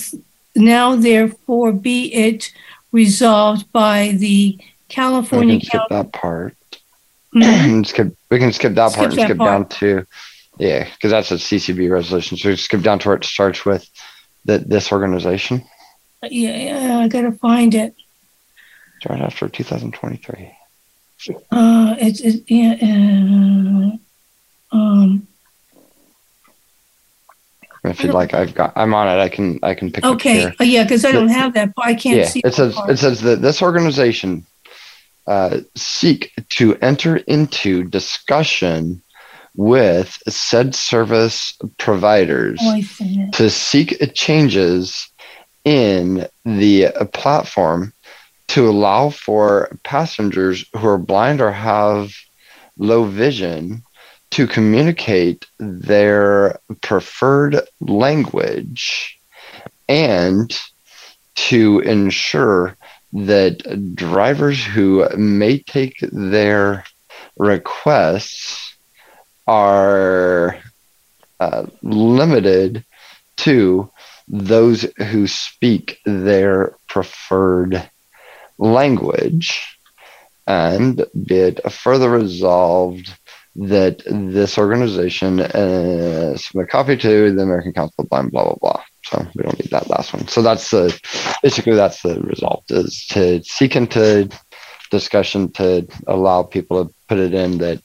[0.56, 2.51] now therefore be it
[2.93, 4.57] resolved by the
[4.88, 5.56] California.
[5.56, 5.95] We can skip County.
[5.95, 6.56] that part.
[7.35, 7.85] Mhm.
[7.91, 8.15] Skip.
[8.31, 9.49] We can skip that Skip part and that skip part.
[9.49, 10.07] down to,
[10.57, 12.38] yeah, because that's a CCB resolution.
[12.38, 13.88] So we skip down to where it starts with
[14.45, 15.64] that this organization.
[16.23, 17.93] Yeah, yeah, I gotta find it.
[19.07, 20.51] Right after 2023.
[21.52, 22.78] Uh, it's, it's yeah,
[24.74, 25.28] uh, um,
[27.84, 28.74] If you'd like, I've got.
[28.76, 29.22] I'm on it.
[29.22, 29.60] I can.
[29.64, 31.74] I can pick up okay, uh, yeah, because I don't have that.
[31.78, 32.41] I can't yeah, see.
[32.44, 32.90] it says part.
[32.90, 34.46] it says that this organization
[35.28, 39.02] uh, seek to enter into discussion
[39.56, 43.34] with said service providers Oh, it.
[43.34, 45.10] to seek changes
[45.66, 47.94] in the uh, platform
[48.49, 52.11] to allow for passengers who are blind or have
[52.77, 53.84] low vision
[54.31, 59.19] to communicate their preferred language
[59.88, 60.59] and
[61.35, 62.76] to ensure
[63.13, 66.84] that drivers who may take their
[67.38, 68.76] requests
[69.47, 70.57] are
[71.39, 72.84] uh, limited
[73.38, 73.89] to
[74.27, 77.89] those who speak their preferred
[78.60, 79.76] language.
[80.48, 83.14] and be it further resolved
[83.56, 88.84] that this organization uh, submit copy to the American Council of Blind, blah, blah, blah.
[89.06, 90.27] So we don't need that last one.
[90.27, 90.98] So that's the
[91.44, 94.30] basically that's the result is to seek into
[94.91, 97.81] discussion to allow people to put it in that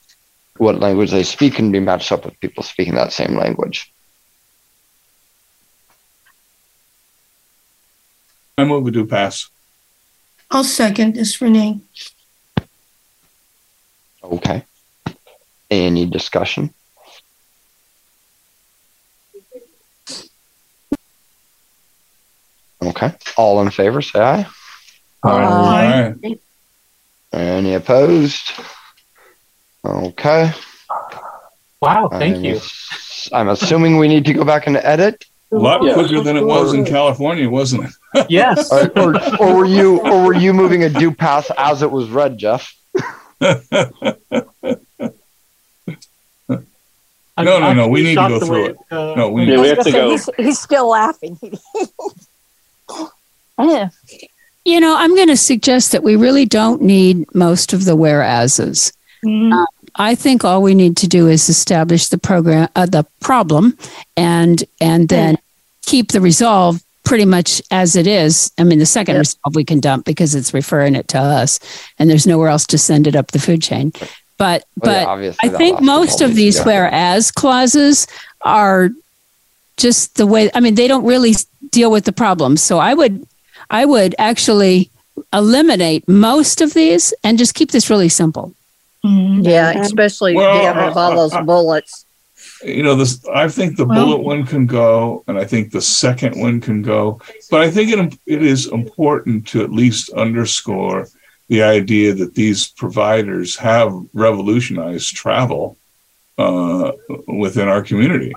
[0.56, 3.92] what language they speak can be matched up with people speaking that same language.
[8.56, 9.50] I move do pass.
[10.50, 11.80] I'll second this, Renee.
[14.22, 14.64] Okay.
[15.70, 16.72] Any discussion?
[22.82, 23.12] Okay.
[23.36, 24.46] All in favor, say aye.
[25.22, 26.14] Aye.
[27.32, 28.52] Any opposed?
[29.84, 30.52] Okay.
[31.80, 32.56] Wow, thank I'm you.
[32.56, 35.24] ass- I'm assuming we need to go back and edit.
[35.54, 38.26] A lot quicker than it was in California, wasn't it?
[38.28, 38.72] Yes.
[38.72, 42.08] Or, or, or were you or were you moving a do pass as it was
[42.08, 42.74] read, Jeff?
[47.36, 47.88] No, no, no.
[47.88, 48.76] We need to go through it.
[48.92, 51.36] No, we I need was gonna say, He's, he's still laughing.
[54.66, 58.94] You know, I'm going to suggest that we really don't need most of the whereases.
[59.22, 59.66] Uh,
[59.96, 63.76] I think all we need to do is establish the program, uh, the problem,
[64.16, 65.36] and and then
[65.84, 68.50] keep the resolve pretty much as it is.
[68.58, 71.60] I mean, the second resolve we can dump because it's referring it to us,
[71.98, 73.92] and there's nowhere else to send it up the food chain.
[74.36, 76.64] But Well, but obviously I think most of these yeah.
[76.64, 78.06] whereas clauses
[78.40, 78.90] are
[79.76, 80.50] just the way.
[80.54, 81.34] I mean, they don't really
[81.70, 82.56] deal with the problem.
[82.56, 83.26] So I would
[83.70, 84.90] I would actually
[85.32, 88.54] eliminate most of these and just keep this really simple.
[89.04, 89.42] Mm-hmm.
[89.42, 92.03] Yeah, especially Well, getting rid of all those bullets.
[92.64, 95.80] You know this i think the Well- bullet one can go and i think the
[95.82, 97.20] second one can go
[97.50, 101.08] but i think it, it is important to at least underscore
[101.48, 105.76] the idea that these providers have revolutionized travel
[106.38, 106.92] uh,
[107.28, 108.32] within our community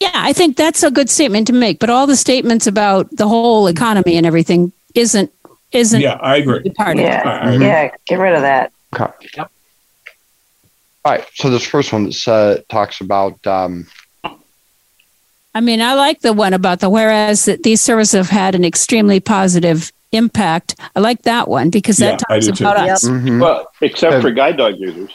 [0.00, 1.78] Yeah, I think that's a good statement to make.
[1.78, 5.30] But all the statements about the whole economy and everything isn't
[5.72, 6.00] isn't.
[6.00, 7.08] yeah i agree Part of it.
[7.08, 8.72] Yeah, yeah, get rid of that.
[8.94, 9.44] Okay.
[11.06, 11.24] All right.
[11.34, 13.86] So this first one uh, talks about um,
[15.54, 18.64] I mean, I like the one about the whereas that these services have had an
[18.64, 20.74] extremely positive impact.
[20.96, 22.64] I like that one because that Yeah, talks do too.
[22.64, 23.08] about us.
[23.08, 25.12] Well, except for guide dog users.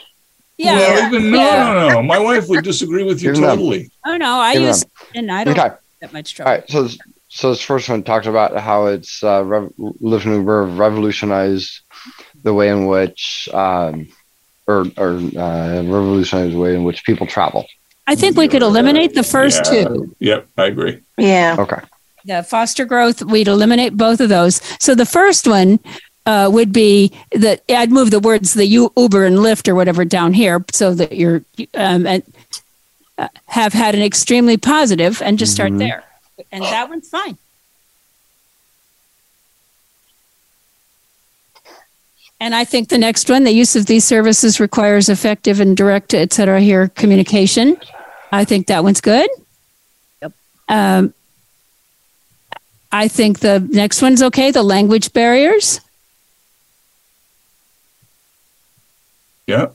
[0.57, 0.75] Yeah.
[0.77, 1.73] Well, even, no Yeah.
[1.73, 3.49] no no my wife would disagree with you Give them.
[3.57, 4.89] totally Oh no, I Give use them.
[5.15, 5.61] and I don't Okay.
[5.67, 6.51] have that much trouble.
[6.51, 6.97] All right, so this,
[7.27, 11.81] so this first one talks about how it's uh, rev- Live New revolutionized
[12.43, 14.07] the way in which, um,
[14.71, 17.65] or or uh, revolutionized the way in which people travel.
[18.07, 19.83] I think we could eliminate the first Yeah.
[19.85, 20.15] two.
[20.19, 21.55] yep i agree Yeah.
[21.59, 21.81] Okay.
[22.25, 24.61] The foster growth, we'd eliminate both of those.
[24.79, 25.79] So the first one
[26.27, 30.05] uh, would be that I'd move the words the U- Uber and Lyft or whatever
[30.05, 31.41] down here so that you're
[31.73, 32.21] um, and,
[33.17, 35.79] uh, have had an extremely positive and just start Mhm.
[35.79, 36.03] there.
[36.51, 37.37] And that one's fine.
[42.41, 46.15] And I think the next one, the use of these services requires effective and direct,
[46.15, 47.77] et cetera, here communication.
[48.31, 49.29] I think that one's good.
[50.23, 50.33] Yep.
[50.67, 51.13] Um,
[52.91, 54.49] I think the next one's okay.
[54.49, 55.79] The language barriers.
[59.47, 59.67] yeah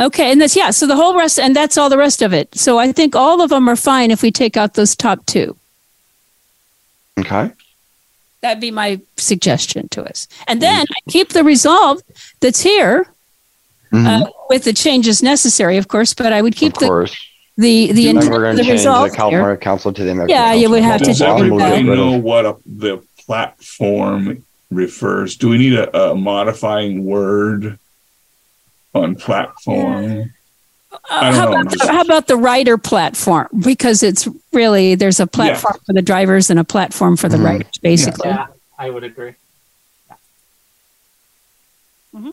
[0.00, 0.70] Okay, and that's yeah.
[0.70, 2.54] So the whole rest, and that's all the rest of it.
[2.54, 5.56] So I think all of them are fine if we take out those top two.
[7.18, 7.50] Okay.
[8.40, 10.28] That'd be my suggestion to us.
[10.46, 12.00] And then I keep the resolve
[12.40, 13.06] that's here
[13.92, 16.14] uh, with the changes necessary, of course.
[16.14, 16.86] But I would keep Mm-hmm.
[16.86, 17.16] Course.
[17.56, 19.56] the the the, And intent we're the to change the California here.
[19.56, 21.94] Council to the American Yeah, you would have to change everybody that.
[21.96, 25.36] know what a, the platform refers?
[25.36, 27.78] Do we need a, a modifying word
[28.94, 30.32] on platform?
[31.10, 31.60] I Uh, how, don't know.
[31.60, 33.48] about the, how about the rider platform?
[33.58, 37.46] Because it's really there's a platform for the drivers and a platform for the Mm-hmm.
[37.46, 38.30] riders, basically.
[38.30, 38.46] Yeah,
[38.78, 39.34] I would agree.
[42.14, 42.30] Mm-hmm.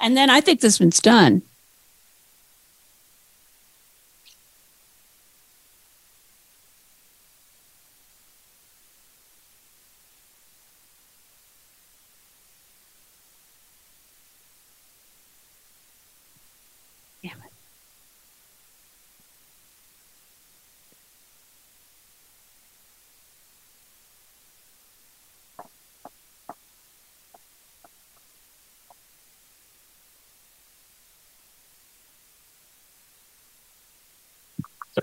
[0.00, 1.42] And then I think this one's done.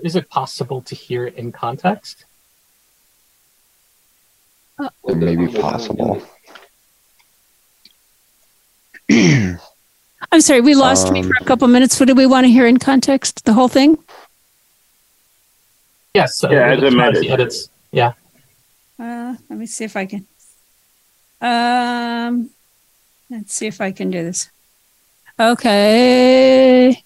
[0.05, 2.25] Is it possible to hear it in context?
[4.79, 6.21] It may be possible.
[9.11, 11.99] I'm sorry, we lost me Um, for a couple minutes.
[11.99, 13.45] What do we want to hear in context?
[13.45, 13.97] The whole thing?
[16.13, 16.37] Yes.
[16.37, 17.25] so Yeah, as the amended.
[17.31, 17.69] edits.
[17.91, 18.13] Yeah.
[18.99, 20.27] Uh, let me see if I can.
[21.41, 22.51] Um,
[23.31, 24.49] let's see if I can do this.
[25.39, 27.03] Okay.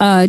[0.00, 0.28] Uh,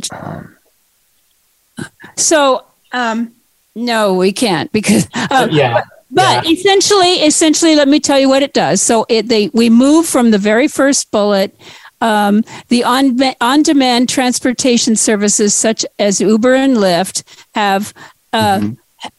[2.15, 3.33] so, um,
[3.75, 5.81] no, we can't because uh, Yeah.
[6.11, 8.81] but essentially, essentially, let me tell you what it does.
[8.81, 11.55] So it they we move from the very first bullet.
[12.01, 17.23] Um, the on on demand transportation services such as Uber and Lyft
[17.53, 17.93] have
[18.33, 18.69] uh,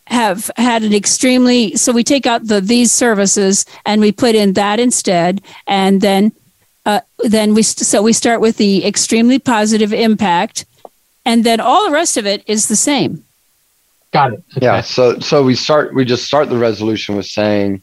[0.07, 4.53] have had an extremely so we take out the these services and we put in
[4.55, 6.33] that instead and then
[6.87, 10.65] uh, then we st- so we start with the extremely positive impact
[11.25, 13.23] and then all the rest of it is the same
[14.13, 14.45] Got it.
[14.63, 14.81] Yeah.
[14.83, 17.83] So so we start we just start the resolution with saying,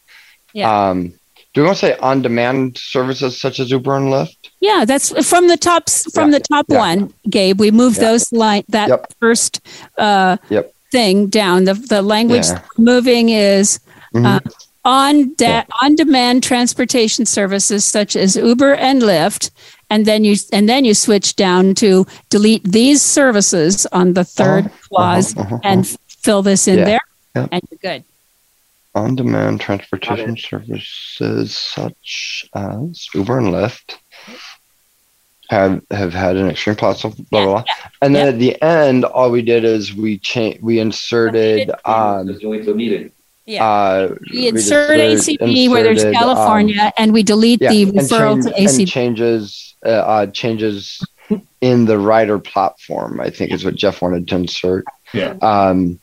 [0.54, 0.90] Yeah.
[0.90, 1.14] um,
[1.54, 4.38] do we want to say on demand services such as Uber and Lyft?
[4.62, 6.80] Yeah, that's from the top from the top yeah.
[6.80, 7.60] one, Gabe.
[7.60, 8.08] We moved Yeah.
[8.12, 9.14] those line that Yep.
[9.20, 9.60] first
[10.00, 10.74] uh, Yep.
[10.92, 11.66] thing down.
[11.66, 12.62] The the language Yeah.
[12.78, 13.80] moving is
[14.16, 14.26] Mhm.
[14.26, 14.40] uh,
[14.86, 19.50] on da- on demand transportation services such as Uber and Lyft,
[19.90, 24.72] and then you and then you switch down to delete these services on the 3rd
[24.90, 26.86] clause uh-huh, and f- fill this in Yeah.
[26.86, 27.00] there,
[27.36, 27.50] Yep.
[27.52, 28.04] and you're good.
[28.96, 33.96] On demand transportation services such as Uber and Lyft
[35.50, 37.64] have have had an extreme positive blah blah blah.
[38.02, 42.28] And then at the end, all we did is we changed we inserted um
[43.46, 43.66] Yeah.
[43.66, 47.92] uh, We insert ACB where there's inserted, um, California, and we delete yeah, the and
[47.94, 48.88] referral change- to and ACB.
[48.88, 51.06] changes uh, uh, changes
[51.60, 53.20] in the rider platform.
[53.20, 54.86] I think is what Jeff wanted to insert.
[55.14, 55.36] Yeah.
[55.42, 56.00] Um,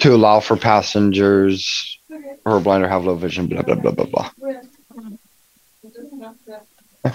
[0.00, 3.46] to allow for passengers who are blind or have low vision.
[3.46, 4.30] Blah blah blah blah blah.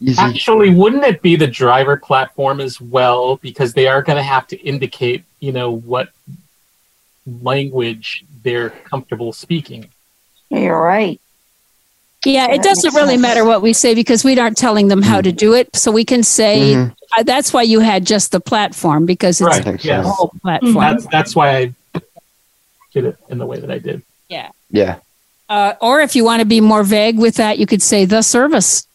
[0.00, 0.20] Easy.
[0.20, 3.36] Actually, wouldn't it be the driver platform as well?
[3.36, 6.10] Because they are going to have to indicate, you know, what
[7.42, 9.86] language they're comfortable speaking.
[10.50, 11.20] You're right.
[12.24, 15.30] Yeah, it doesn't really matter what we say because we aren't telling them how to
[15.30, 15.74] do it.
[15.76, 16.94] So we can say Mhm.
[17.16, 20.04] uh, that's why you had just the platform because it's Right, the yes.
[20.06, 20.74] whole platform.
[20.74, 21.74] That's that's why I
[22.92, 24.02] did it in the way that I did.
[24.28, 24.48] Yeah.
[24.70, 24.96] Yeah.
[25.48, 28.22] Uh, or if you want to be more vague with that, you could say the
[28.22, 28.86] service.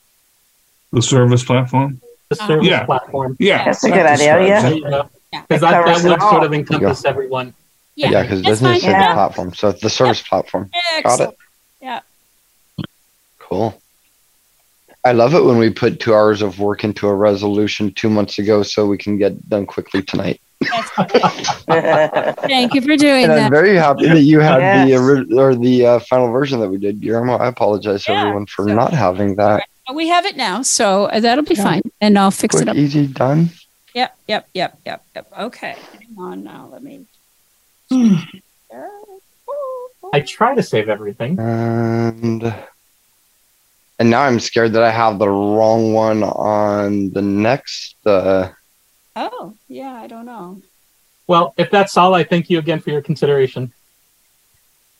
[0.91, 2.01] The service platform.
[2.29, 2.85] The service Yeah.
[2.85, 3.37] platform.
[3.39, 3.63] Yeah.
[3.65, 4.61] That's a good idea, yeah.
[4.61, 4.83] There you.
[5.31, 5.41] Yeah.
[5.47, 7.53] Because that, that would sort of encompass everyone.
[7.95, 8.79] Yeah, Yeah, because it that's doesn't fine.
[8.81, 9.07] say Yeah.
[9.09, 10.69] the platform, so it's the service platform.
[11.03, 11.37] Got it.
[11.81, 11.99] Yeah.
[13.39, 13.79] Cool.
[15.05, 18.39] I love it when we put two hours of work into a resolution two months
[18.39, 20.39] ago, so we can get done quickly tonight.
[21.67, 23.45] Thank you for doing that.
[23.45, 24.99] I'm very happy that you had the Yes.
[25.01, 27.35] ori- or the uh, final version that we did, Guillermo.
[27.37, 29.63] I apologize to Yeah, everyone for so- not having that.
[29.93, 31.63] We have it now, so uh, that'll be Yeah.
[31.63, 32.75] fine, and I'll fix Quick, it up.
[32.77, 33.49] easy, done.
[33.93, 35.27] Yep, yep, yep, yep, yep.
[35.37, 35.75] Okay.
[35.99, 36.69] Hang on now.
[36.71, 37.05] Let me.
[40.13, 41.39] I try to save everything.
[41.39, 42.53] And
[43.99, 47.95] and now I'm scared that I have the wrong one on the next.
[48.05, 48.49] Uh,
[49.15, 49.93] Oh, yeah.
[49.93, 50.61] I don't know.
[51.27, 53.71] Well, if that's all, I thank you again for your consideration.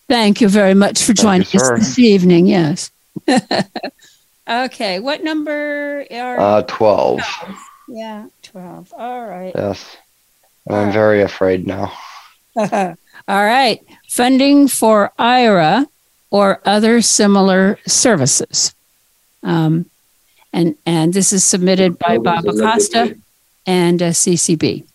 [0.08, 1.78] Thank you very much for Thank joining you, us sir.
[1.80, 2.46] this evening.
[2.46, 2.92] Yes.
[4.50, 5.00] okay.
[5.00, 7.22] What number are uh, twelve.
[7.88, 8.94] Yeah, 12.
[8.98, 9.52] All right.
[9.56, 9.98] Yes,
[10.68, 11.92] and I'm very afraid now.
[13.28, 13.82] All right.
[14.10, 15.88] Funding for Aira
[16.30, 18.74] or other similar services.
[19.44, 19.86] Um,
[20.52, 23.16] and, and this is submitted by Bob Acosta
[23.66, 24.86] and uh, CCB.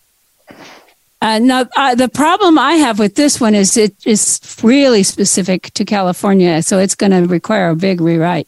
[1.21, 5.73] Uh, now, uh, the problem I have with this one is it is really specific
[5.73, 8.47] to California, so it's going to require a big rewrite.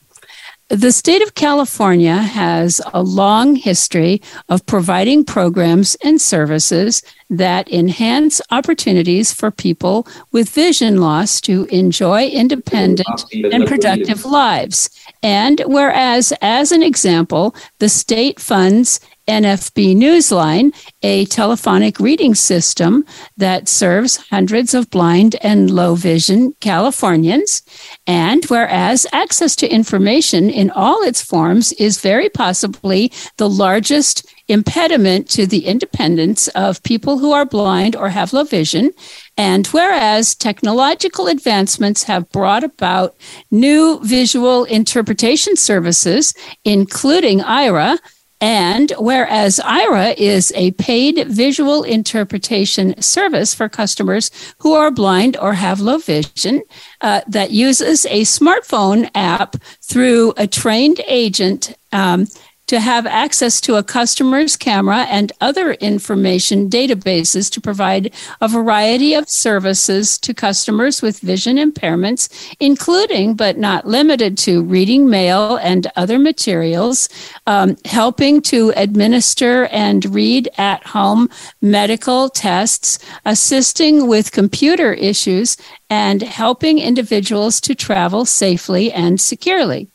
[0.72, 8.39] The state of California has a long history of providing programs and services that enhance
[8.52, 14.89] opportunities for people with vision loss to enjoy independent and productive lives.
[15.22, 20.73] And whereas, as an example, the state funds NFB Newsline,
[21.03, 23.06] a telephonic reading system
[23.38, 27.61] that serves hundreds of blind and low vision Californians.
[28.07, 35.30] And whereas access to information in all its forms is very possibly the largest impediment
[35.30, 38.91] to the independence of people who are blind or have low vision.
[39.38, 43.15] And whereas technological advancements have brought about
[43.49, 46.34] new visual interpretation services,
[46.65, 47.98] including Aira,
[48.41, 55.53] And whereas Aira is a paid visual interpretation service for customers who are blind or
[55.53, 56.63] have low vision
[57.01, 61.76] uh, that uses a smartphone app through a trained agent.
[61.91, 62.26] Um,
[62.72, 69.14] to have access to a customer's camera and other information databases to provide a variety
[69.14, 75.91] of services to customers with vision impairments, including but not limited to reading mail and
[75.98, 77.10] other materials,
[77.45, 81.30] um, helping to administer and read at home
[81.61, 85.57] medical tests, assisting with computer issues,
[85.89, 89.89] and helping individuals to travel safely and securely.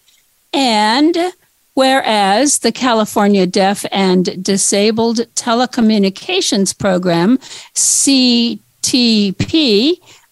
[0.53, 1.33] And
[1.77, 7.37] Whereas the California Deaf and Disabled Telecommunications Program,
[7.75, 8.59] CTP,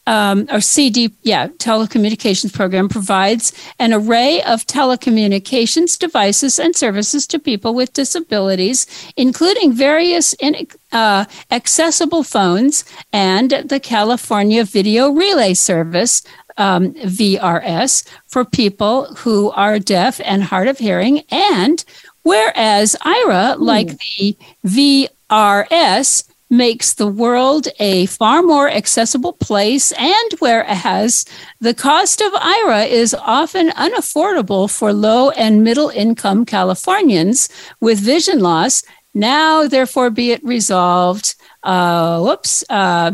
[0.07, 7.39] um, or CD, yeah, telecommunications program provides an array of telecommunications devices and services to
[7.39, 8.87] people with disabilities,
[9.19, 16.23] including various in, uh, accessible phones and the California Video Relay Service,
[16.57, 21.21] um, VRS for people who are deaf and hard of hearing.
[21.31, 21.85] And
[22.23, 24.37] whereas Aira, like the
[24.67, 31.25] VRS, makes the world a far more accessible place, and whereas
[31.61, 37.49] the cost of Aira is often unaffordable for low and middle income Californians
[37.81, 38.83] with vision loss,
[39.15, 41.35] now therefore be it resolved.
[41.63, 42.65] Uh, whoops.
[42.69, 43.13] Uh,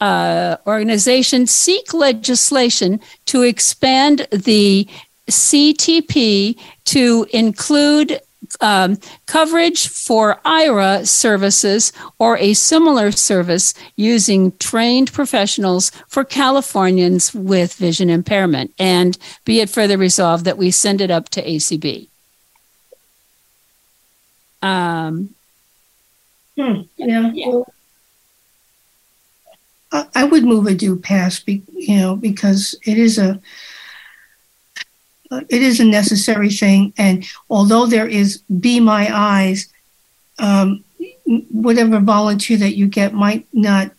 [0.00, 4.88] uh, organizations seek legislation to expand the
[5.28, 8.20] CTP to include
[8.60, 17.74] um, coverage for Aira services or a similar service using trained professionals for Californians with
[17.74, 18.72] vision impairment.
[18.78, 22.08] And be it further resolved that we send it up to ACB.
[24.62, 25.34] Um,
[26.60, 27.30] Hmm, yeah.
[27.46, 27.72] well,
[29.92, 33.40] I, I would move a due pass, be, you know, because it is a
[35.32, 39.68] uh, it is a necessary thing, and although there is Be My Eyes,
[40.40, 40.82] um,
[41.50, 43.92] whatever volunteer that you get might not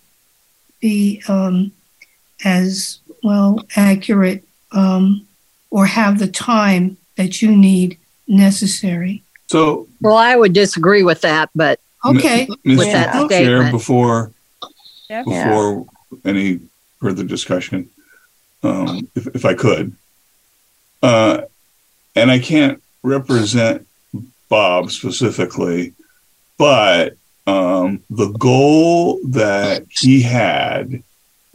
[0.82, 1.72] be um,
[2.44, 4.44] as well accurate
[4.74, 5.26] um,
[5.70, 7.98] or have the time that you need
[8.28, 9.24] necessary.
[9.48, 12.48] So, Well, I would disagree with that, but Okay.
[12.64, 12.78] Ms.
[12.80, 13.72] with that Chair, statement.
[13.72, 14.32] before
[15.12, 15.24] Yeah.
[15.24, 15.86] before
[16.24, 16.62] any
[17.00, 17.90] further discussion,
[18.64, 19.94] um, if, if I could,
[21.04, 21.42] uh,
[22.16, 23.88] and I can't represent
[24.50, 25.94] Bob specifically,
[26.58, 27.18] but
[27.48, 31.04] um, the goal that he had,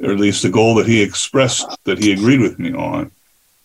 [0.03, 3.11] or at least the goal that he expressed that he agreed with me on,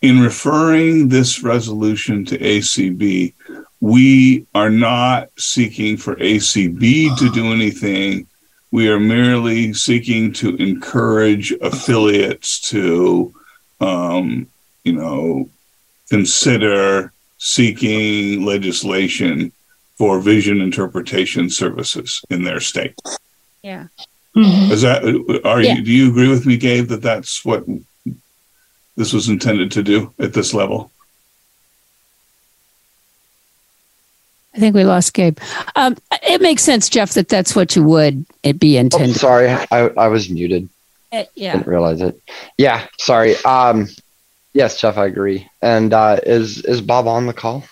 [0.01, 3.33] in referring this resolution to ACB,
[3.81, 8.27] we are not seeking for ACB to do anything.
[8.71, 13.33] We are merely seeking to encourage affiliates to,
[13.81, 14.47] um,
[14.83, 15.49] you know,
[16.09, 19.51] consider seeking legislation
[19.97, 22.95] for vision interpretation services in their state.
[23.61, 23.87] Yeah.
[24.35, 25.03] Is that
[25.43, 25.75] are Yeah.
[25.75, 25.81] you?
[25.81, 27.65] Do you agree with me, Gabe, that that's what
[28.95, 30.91] this was intended to do at this level?
[34.53, 35.37] I think we lost Gabe.
[35.75, 39.15] Um, it makes sense, Jeff, that that's what you would it be Oh, intended.
[39.15, 40.67] sorry, I, I was muted.
[41.11, 41.53] Uh, yeah.
[41.53, 42.19] Didn't realize it.
[42.57, 43.35] Yeah, sorry.
[43.45, 43.87] Um,
[44.53, 45.47] yes, Jeff, I agree.
[45.61, 47.63] And uh, is is Bob on the call?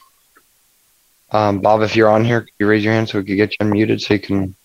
[1.32, 3.52] Um, Bob, if you're on here, could you raise your hand so we could get
[3.60, 4.56] you unmuted so you can?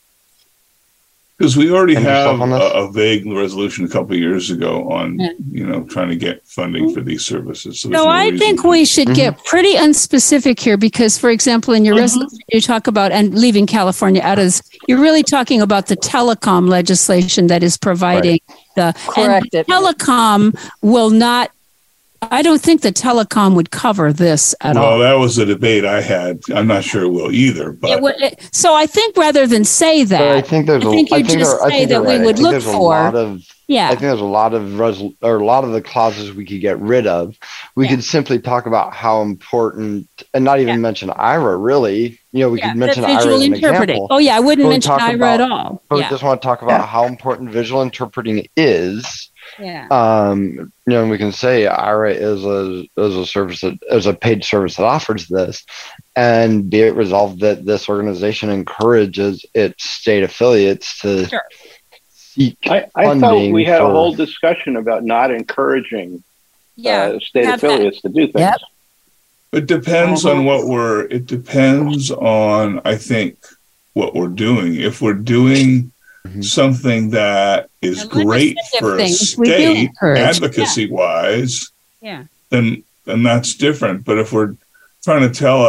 [1.37, 5.31] Because we already have a, a vague resolution a couple of years ago on, Yeah.
[5.51, 7.81] you know, trying to get funding for these services.
[7.81, 11.75] So, No, no I think to- we should get pretty unspecific here because, for example,
[11.75, 12.03] in your mm-hmm.
[12.03, 16.69] resolution, you talk about and leaving California out of you're really talking about the telecom
[16.69, 18.39] legislation that is providing
[18.77, 21.51] the Correct and telecom will not.
[22.31, 24.99] I don't think the telecom would cover this at well, all.
[24.99, 26.41] that was a debate I had.
[26.55, 29.65] I'm not sure it will either, but It would- it- so I think rather than
[29.65, 31.71] say that, But I think there's a- I think you I think just there- I
[31.71, 32.25] say think that you're we right.
[32.27, 32.91] Would look a for.
[32.91, 33.87] lot of- yeah.
[33.87, 36.61] I think there's a lot of resol- or a lot of the clauses we could
[36.61, 37.37] get rid of.
[37.77, 41.57] We could simply talk about how important, and not even mention Aira.
[41.63, 43.97] Really, you know, we Yeah, could mention Aira visual as an interpreting.
[43.97, 44.07] example.
[44.11, 45.83] Oh, yeah, I wouldn't mention talk Aira at all.
[45.89, 46.05] But Yeah.
[46.07, 49.31] we just want to talk about how important visual interpreting is.
[49.59, 49.87] Yeah.
[49.91, 54.07] Um, you know, and we can say Aira is a is a service that is
[54.07, 55.65] a paid service that offers this,
[56.17, 61.29] and be it resolved that this organization encourages its state affiliates to
[62.09, 66.25] seek I, I thought we had a whole discussion about not encouraging
[66.77, 67.67] Yeah, uh, state have that.
[67.71, 68.35] affiliates to do things.
[68.41, 68.61] Yep.
[69.53, 71.05] It depends on what we're.
[71.05, 73.39] It depends on I think
[73.93, 74.75] what we're doing.
[74.75, 75.93] If we're doing
[76.41, 80.29] something that is great for a things we do state encourage, yeah.
[80.29, 81.71] advocacy wise,
[82.01, 82.25] Yeah.
[82.51, 84.05] then then that's different.
[84.05, 84.57] But if we're
[85.03, 85.63] trying to tell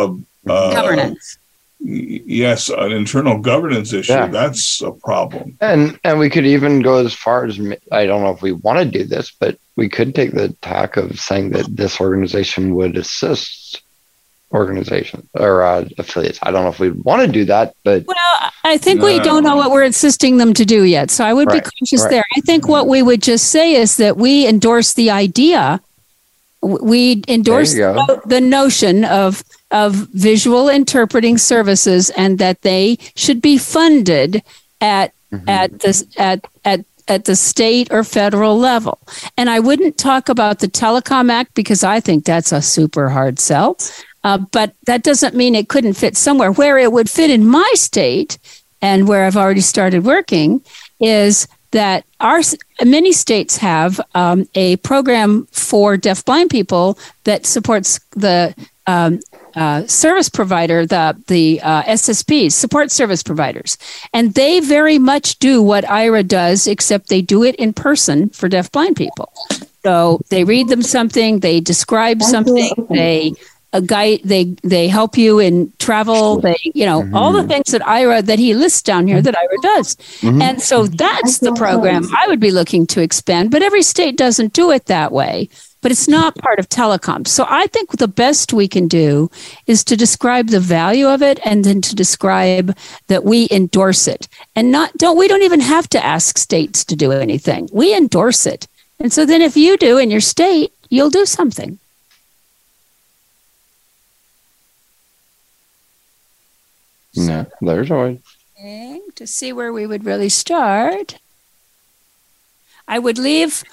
[0.47, 1.37] a uh, Governance.
[1.79, 4.27] yes, an internal governance issue, Yeah.
[4.27, 5.57] that's a problem.
[5.61, 7.59] And and we could even go as far as
[7.91, 10.95] I don't know if we want to do this, but we could take the tack
[10.97, 13.81] of saying that this organization would assist
[14.53, 16.39] organizations or uh, affiliates.
[16.43, 19.43] I don't know if we want to do that, but Well, I think we don't
[19.43, 21.11] know what we're insisting them to do yet.
[21.11, 22.11] So I would Right, be cautious right.
[22.11, 22.23] there.
[22.37, 25.81] I think what we would just say is that we endorse the idea.
[26.61, 28.21] We endorse There you go.
[28.25, 34.41] the notion of of visual interpreting services and that they should be funded
[34.81, 35.49] at Mm-hmm.
[35.49, 38.99] at the at at at the state or federal level.
[39.37, 43.39] And I wouldn't talk about the Telecom Act because I think that's a super hard
[43.39, 43.75] sell.
[44.25, 46.51] Uh, but that doesn't mean it couldn't fit somewhere.
[46.51, 48.39] Where it would fit in my state
[48.81, 50.63] and where I've already started working
[50.99, 52.41] is that our
[52.83, 58.55] many states have um, a program for deafblind people that supports the
[58.87, 59.19] um,
[59.55, 63.77] uh, service provider, the the uh, SSPs, support service providers,
[64.11, 68.49] and they very much do what Aira does, except they do it in person for
[68.49, 69.31] deafblind people.
[69.83, 73.33] So they read them something, they describe something, they
[73.77, 77.81] a guide, they they help you in travel, they you know all the things that
[77.81, 80.41] Aira that he lists down here that Aira does, Mhm.
[80.41, 83.51] and so that's the program I would be looking to expand.
[83.51, 85.49] But every state doesn't do it that way.
[85.81, 87.27] But it's not part of telecom.
[87.27, 89.29] So I think the best we can do
[89.67, 92.75] is to describe the value of it and then to describe
[93.07, 94.27] that we endorse it.
[94.55, 97.69] And not don't we don't even have to ask states to do anything.
[97.71, 98.67] We endorse it.
[98.99, 101.77] And so then if you do in your state, you'll do something.
[107.15, 108.19] No, there's always
[108.57, 111.19] Okay, to see where we would really start.
[112.87, 113.63] I would leave,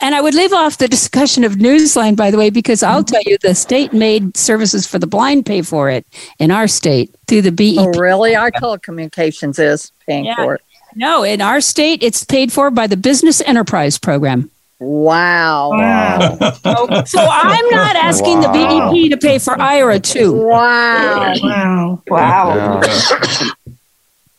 [0.00, 3.12] and I would leave off the discussion of Newsline, by the way, because I'll mm-hmm.
[3.12, 6.06] tell you the state made services for the blind pay for it
[6.38, 7.76] in our state through the BEP.
[7.78, 8.34] Oh, really?
[8.34, 10.36] Our telecommunications is paying Yeah.
[10.36, 10.62] for it.
[10.96, 14.50] No, in our state, it's paid for by the Business Enterprise Program.
[14.80, 16.36] Wow.
[16.38, 20.32] So, so I'm not asking the BEP to pay for Aira too.
[20.32, 21.34] Wow.
[21.42, 22.02] Wow.
[22.08, 22.80] Wow.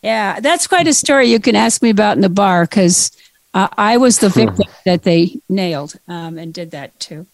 [0.02, 3.10] Yeah, that's quite a story you can ask me about in the bar because
[3.54, 7.26] uh, I was the victim that they nailed um, and did that too.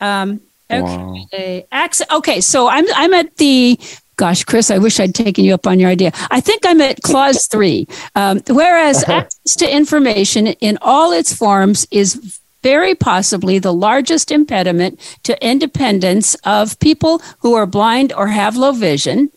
[0.00, 0.40] Um,
[0.70, 3.78] okay, Acc- okay, so I'm I'm at the.
[4.16, 6.12] Gosh, Chris, I wish I'd taken you up on your idea.
[6.30, 7.88] I think I'm at clause three.
[8.14, 14.98] Um, whereas access to information in all its forms is very possibly the largest impediment
[15.22, 19.30] to independence of people who are blind or have low vision.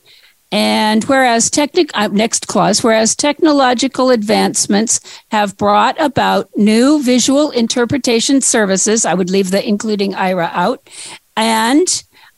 [0.49, 8.39] And whereas technic uh, next clause, whereas technological advancements have brought about new visual interpretation
[8.39, 10.89] services, I would leave the including Aira out,
[11.35, 11.87] and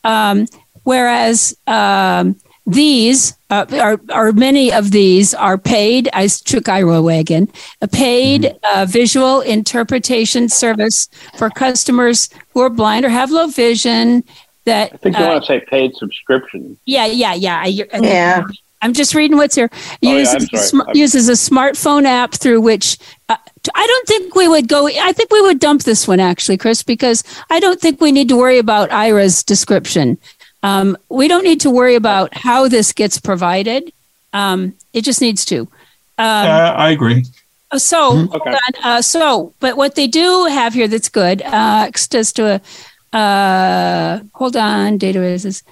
[0.04, 0.48] um,
[0.86, 2.36] whereas um,
[2.72, 6.08] these uh, are, are many of these are paid.
[6.14, 7.48] I took Aira away again.
[7.82, 14.24] A paid uh, visual interpretation service for customers who are blind or have low vision.
[14.66, 16.78] That I think you uh, want to say paid subscription.
[16.86, 17.58] yeah, yeah, yeah.
[17.58, 18.44] I, I- Yeah.
[18.82, 19.70] I'm just reading what's here.
[19.74, 22.98] Oh, yeah, Uses, sm- uses a smartphone app through which
[23.28, 24.88] uh, t- I don't think we would go.
[24.88, 28.30] I think we would dump this one actually, Chris, because I don't think we need
[28.30, 30.18] to worry about Aira's description.
[30.64, 33.92] Um, we don't need to worry about how this gets provided.
[34.34, 35.62] Um, it just needs to.
[35.62, 35.68] Um,
[36.18, 37.26] Uh, I agree.
[37.78, 38.84] So, hold on.
[38.84, 42.62] Uh, so, but what they do have here that's good, uh, access to
[43.14, 45.64] a, uh, hold on, data is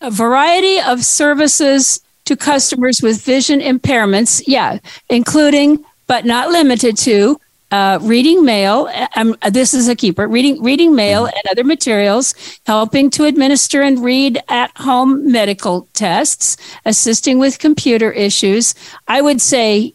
[0.00, 4.42] a variety of services to customers with vision impairments.
[4.46, 4.78] Yeah,
[5.10, 7.38] including but not limited to
[7.70, 8.88] uh, reading mail.
[8.92, 10.26] uh, Um, this is a keeper.
[10.28, 12.34] Reading reading mail and other materials,
[12.66, 18.74] helping to administer and read at home medical tests, assisting with computer issues.
[19.08, 19.94] I would say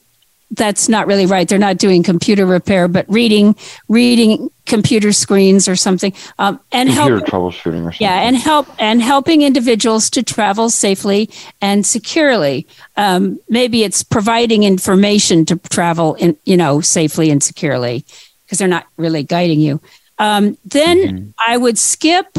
[0.51, 1.47] that's not really right.
[1.47, 3.55] They're not doing computer repair, but reading
[3.87, 7.97] reading computer screens or something, um, and help troubleshooting or something.
[7.99, 11.29] yeah, and help and helping individuals to travel safely
[11.61, 12.65] and securely.
[12.95, 18.05] Um, maybe it's providing information to travel in, you know, safely and securely
[18.45, 19.81] because they're not really guiding you.
[20.17, 22.37] Um, then I would skip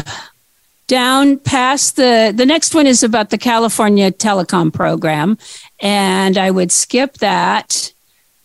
[0.86, 5.38] down past the the next one is about the California telecom program,
[5.80, 7.92] and I would skip that.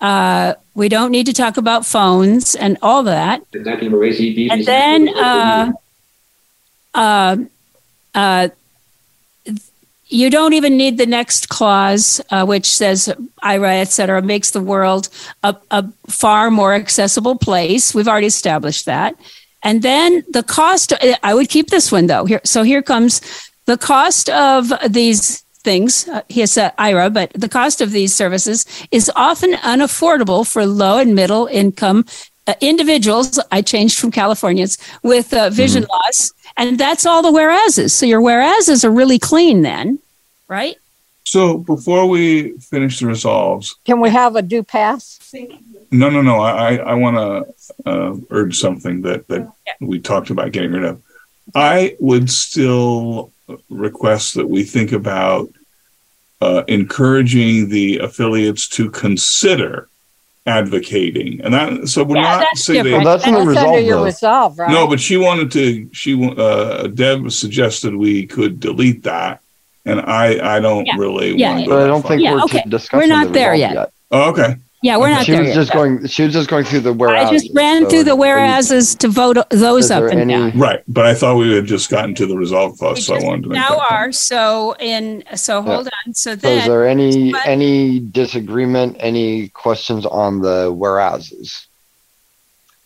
[0.06, 3.42] Uh, we don't need to talk about phones and all that.
[4.52, 5.72] And then uh,
[6.94, 7.38] uh,
[8.14, 8.50] uh,
[10.20, 13.10] you don't even need the next clause, uh, which says
[13.42, 15.10] Aira, et cetera, makes the world
[15.42, 17.96] a, a far more accessible place.
[17.96, 19.16] We've already established that.
[19.64, 22.26] And then the cost, I would keep this one though.
[22.26, 23.22] Here, so here comes
[23.66, 26.08] the cost of these things.
[26.08, 31.00] Uh, he said Aira, but the cost of these services is often unaffordable for low
[31.00, 32.06] and middle income
[32.48, 33.40] uh, individuals.
[33.52, 35.92] I changed from Californians with uh, vision mm-hmm.
[35.92, 37.94] loss, and that's all the whereases.
[37.94, 40.00] So your whereases are really clean then,
[40.48, 40.78] right?
[41.26, 45.20] So before we finish the resolves, can we have a do pass?
[45.92, 46.40] No, no, no.
[46.40, 49.74] I I want to uh, urge something that that yeah.
[49.82, 51.02] we talked about getting rid of.
[51.56, 53.32] I would still
[53.70, 55.50] request that we think about
[56.42, 59.88] uh, encouraging the affiliates to consider
[60.46, 64.60] advocating, and that so we're yeah, not saying well, that's, that's resolve, under your resolve,
[64.60, 64.70] right?
[64.70, 65.90] No, but she wanted to.
[65.94, 69.42] She uh, Deb suggested we could delete that,
[69.86, 70.96] and I I don't yeah.
[70.98, 71.36] really.
[71.36, 72.64] Yeah, but I don't think we're okay.
[72.68, 73.00] discussing.
[73.00, 73.74] We're not the there yet.
[73.74, 73.94] yet.
[74.12, 74.58] Oh, okay.
[74.86, 75.56] Yeah, we're not she there was yet.
[75.56, 76.06] just going.
[76.06, 77.28] She was just going through the whereas.
[77.28, 80.60] I just ran so through the whereases to vote those up and any, down.
[80.60, 83.42] Right, but I thought we had just gotten to the resolve clause, so I wanted
[83.46, 86.14] to make now that are so in so hold on.
[86.14, 88.98] So So then is there any but- any disagreement?
[89.00, 91.66] Any questions on the whereases?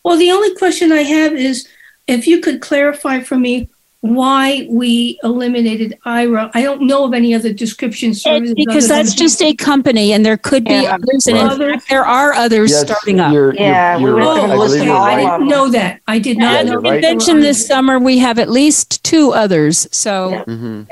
[0.01, 1.67] Well, the only question I have is
[2.07, 3.67] if you could clarify for me
[4.01, 6.49] why we eliminated Aira.
[6.53, 8.53] I don't know of any other description services.
[8.55, 10.95] because that's just a company, and there could be Yeah.
[10.95, 11.73] others, and in Others?
[11.73, 13.34] fact, there are others Yes, starting up.
[13.34, 15.38] you're- you're- Yeah, you're- were I gonna believe listen you're to I all right.
[15.39, 15.99] didn't know that.
[16.07, 16.71] I did Yeah, not At know.
[16.71, 16.93] you're right.
[17.03, 19.85] convention this summer, we have at least two others.
[19.91, 20.88] So Mhm.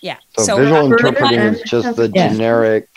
[0.00, 2.28] yeah, So, visual we're- interpreting is just the Yeah.
[2.28, 2.88] generic.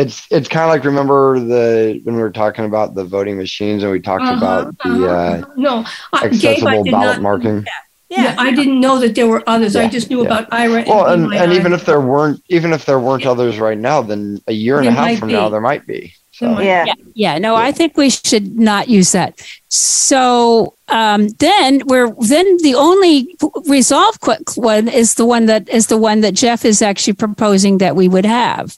[0.00, 3.82] It's it's kind of like remember the when we were talking about the voting machines
[3.82, 7.66] and we talked Uh-huh, about the uh, No, I- Gabe, I accessible did ballot marking.
[8.08, 9.76] Yeah, I didn't know that there were others.
[9.76, 10.26] I just knew yeah.
[10.26, 10.84] about Aira.
[10.84, 11.40] Well, and, BMI.
[11.42, 14.78] and even if there weren't even if there weren't others right now, then a year
[14.80, 15.34] and a half from be.
[15.34, 16.12] now there might be.
[16.32, 16.86] So Yeah.
[16.86, 17.38] yeah, yeah.
[17.38, 19.38] No, I think we should not use that.
[19.68, 23.36] So um, then we're then the only
[23.68, 27.78] resolve quick one is the one that is the one that Jeff is actually proposing
[27.78, 28.76] that we would have,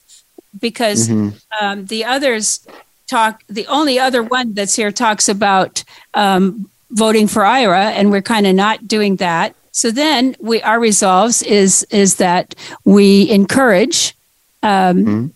[0.59, 1.33] because Mhm.
[1.61, 2.59] um, the others
[3.07, 3.43] talk.
[3.47, 5.83] The only other one that's here talks about
[6.13, 9.55] um, voting for Aira, and we're kind of not doing that.
[9.71, 14.13] So then we our resolves is is that we encourage
[14.61, 15.31] um, Mhm.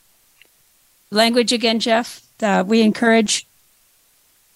[1.11, 2.21] language again, Jeff.
[2.41, 3.45] Uh, we encourage.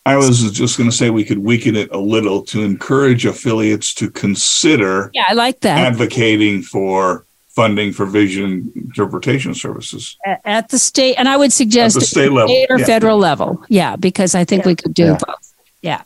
[0.06, 3.94] I was just going to say we could weaken it a little to encourage affiliates
[3.96, 5.78] to consider Yeah, I like that.
[5.78, 7.24] advocating for
[7.56, 10.18] funding for vision interpretation services.
[10.46, 12.86] At the state, and I would suggest At the state level, or yeah.
[12.86, 13.64] federal level.
[13.70, 15.18] Yeah, because I think we could do Yeah.
[15.26, 15.54] both.
[15.82, 16.02] Yeah,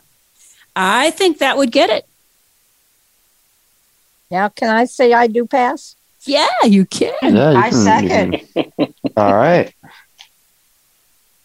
[0.74, 2.04] I think that would get it.
[4.30, 5.94] Now, can I say I do pass?
[6.24, 7.14] Yeah, you can.
[7.22, 8.94] yeah, you I can- you second.
[9.16, 9.72] All right.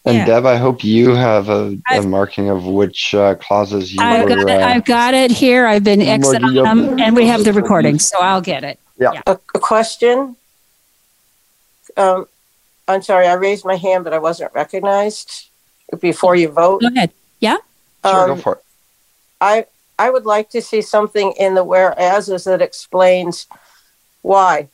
[0.04, 0.24] And Yeah.
[0.26, 4.24] Deb, I hope you have a, a I've- marking of which uh, clauses you I've
[4.24, 4.28] were.
[4.34, 4.60] got it.
[4.62, 5.64] uh, I've got it here.
[5.64, 8.80] I've been exiting Marking them, and we have the recording, so I'll get it.
[8.98, 9.20] Yeah.
[9.26, 10.36] A, a question.
[11.96, 12.26] Um,
[12.88, 15.48] I'm sorry, I raised my hand, but I wasn't recognized
[16.00, 16.80] before you vote.
[16.82, 17.10] Go ahead.
[17.40, 17.56] Yeah.
[18.04, 18.64] Sure, go Um, for it.
[19.40, 19.66] I
[19.98, 23.46] I would like to see something in the whereases that explains
[24.22, 24.68] why.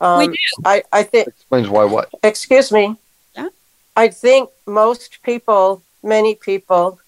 [0.00, 0.34] Um, We do.
[0.64, 2.10] I, I think Explains why what.
[2.22, 2.96] excuse me.
[3.34, 3.48] Yeah.
[3.96, 7.00] I think most people, many people,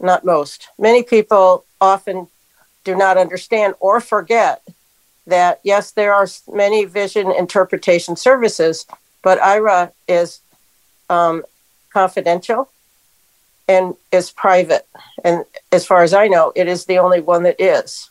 [0.00, 2.28] not most, many people often
[2.84, 4.62] do not understand or forget
[5.26, 8.86] that yes, there are many vision interpretation services,
[9.22, 10.40] but Aira is
[11.08, 11.44] um,
[11.92, 12.68] confidential
[13.66, 14.86] and is private.
[15.24, 18.10] And as far as I know, it is the only one that is.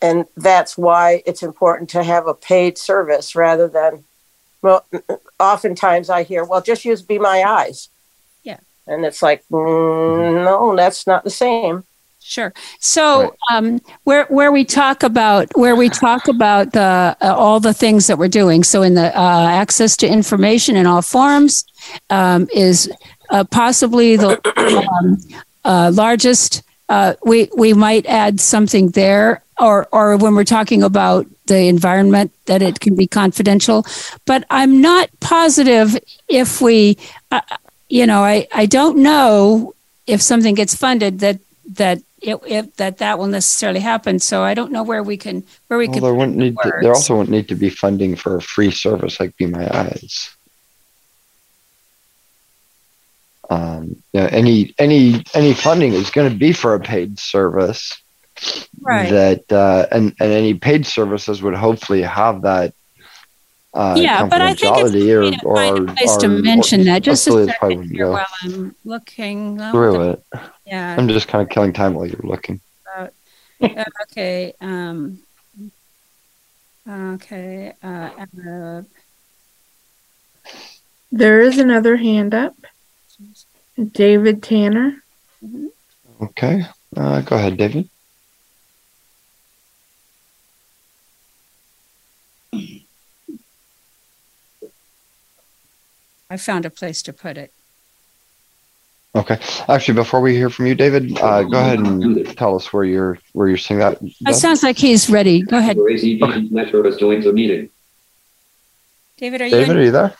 [0.00, 4.04] And that's why it's important to have a paid service rather than,
[4.62, 4.84] well,
[5.40, 7.88] oftentimes I hear, well, just use Be My Eyes.
[8.44, 8.58] Yeah.
[8.86, 11.84] And it's like, mm, no, that's not the same.
[12.28, 12.52] Sure.
[12.80, 17.72] So um, where where we talk about where we talk about the uh, all the
[17.72, 18.64] things that we're doing.
[18.64, 21.64] So in the uh, access to information in all forms
[22.10, 22.90] um, is
[23.30, 24.40] uh, possibly the
[24.90, 25.18] um,
[25.64, 26.64] uh, largest.
[26.88, 32.32] Uh, we we might add something there, or or when we're talking about the environment
[32.46, 33.86] that it can be confidential.
[34.24, 35.96] But I'm not positive
[36.26, 36.98] if we,
[37.30, 37.40] uh,
[37.88, 39.74] you know, I I don't know
[40.08, 41.38] if something gets funded that
[41.74, 44.18] that it, it that that will necessarily happen.
[44.18, 46.02] So I don't know where we can where we Well, can.
[46.02, 49.20] there wouldn't need to, there also wouldn't need to be funding for a free service
[49.20, 50.30] like Be My Eyes.
[53.48, 57.96] Um, you know, any any any funding is going to be for a paid service.
[58.82, 59.08] Right.
[59.10, 62.74] that uh, and and any paid services would hopefully have that.
[63.76, 66.84] Uh, Yeah, but I think it's confidentiality or, Find or, a place to or- mention
[66.84, 67.02] that.
[67.02, 69.58] Just a affiliates probably second here go while I'm looking.
[69.70, 70.22] Through it.
[70.66, 70.96] Yeah.
[70.98, 72.60] I'm just kind of killing time while you're looking.
[72.96, 73.12] about-
[73.60, 74.54] uh, okay.
[74.62, 75.18] Um,
[76.88, 77.74] okay.
[77.82, 78.10] Uh,
[78.48, 78.82] uh,
[81.12, 82.54] There is another hand up.
[83.92, 85.02] David Tanner.
[86.20, 86.64] Okay,
[86.96, 87.90] uh, go ahead, David.
[96.28, 97.52] I found a place to put it.
[99.14, 99.38] Okay,
[99.68, 103.18] actually, before we hear from you, David, uh, go ahead and tell us where you're
[103.32, 103.98] where you're seeing that.
[104.02, 105.40] It sounds like he's ready.
[105.40, 105.78] Go ahead.
[105.78, 107.70] ACB Metro has joined the meeting.
[109.16, 109.50] David, are you?
[109.52, 109.76] David, in?
[109.78, 110.14] are you there?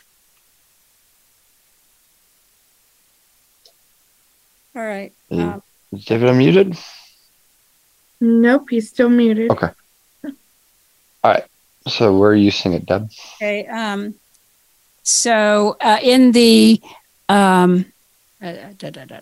[4.76, 5.12] All right.
[5.30, 5.62] Um,
[5.92, 6.82] Is David unmuted?
[8.20, 9.50] Nope, he's still muted.
[9.50, 9.70] Okay.
[10.24, 10.32] All
[11.24, 11.44] right.
[11.86, 13.10] So where are you seeing it, Deb?
[13.36, 13.66] Okay.
[13.66, 14.14] Um,
[15.06, 16.80] so uh, in the
[17.28, 17.86] um,
[18.42, 19.20] uh, da, da, da,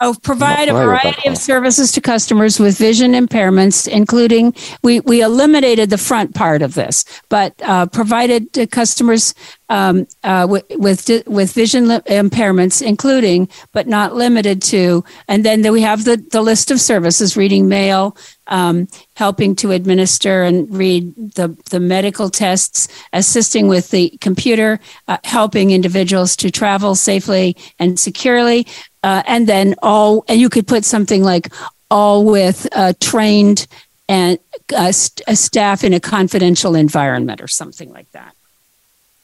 [0.00, 4.54] Oh, provide a familiar with that variety of services to customers with vision impairments, including
[4.84, 9.34] we we eliminated the front part of this, but uh, provided to customers
[9.68, 15.82] um, uh, with with with vision impairments, including but not limited to, and then we
[15.82, 21.48] have the the list of services: reading mail, um, helping to administer and read the
[21.70, 24.78] the medical tests, assisting with the computer,
[25.08, 28.66] uh, helping individuals to travel safely and securely,
[29.02, 31.52] uh, and then all and you could put something like
[31.90, 33.66] all with uh, trained
[34.08, 34.38] and
[34.76, 38.34] uh, st- uh, staff in a confidential environment or something like that.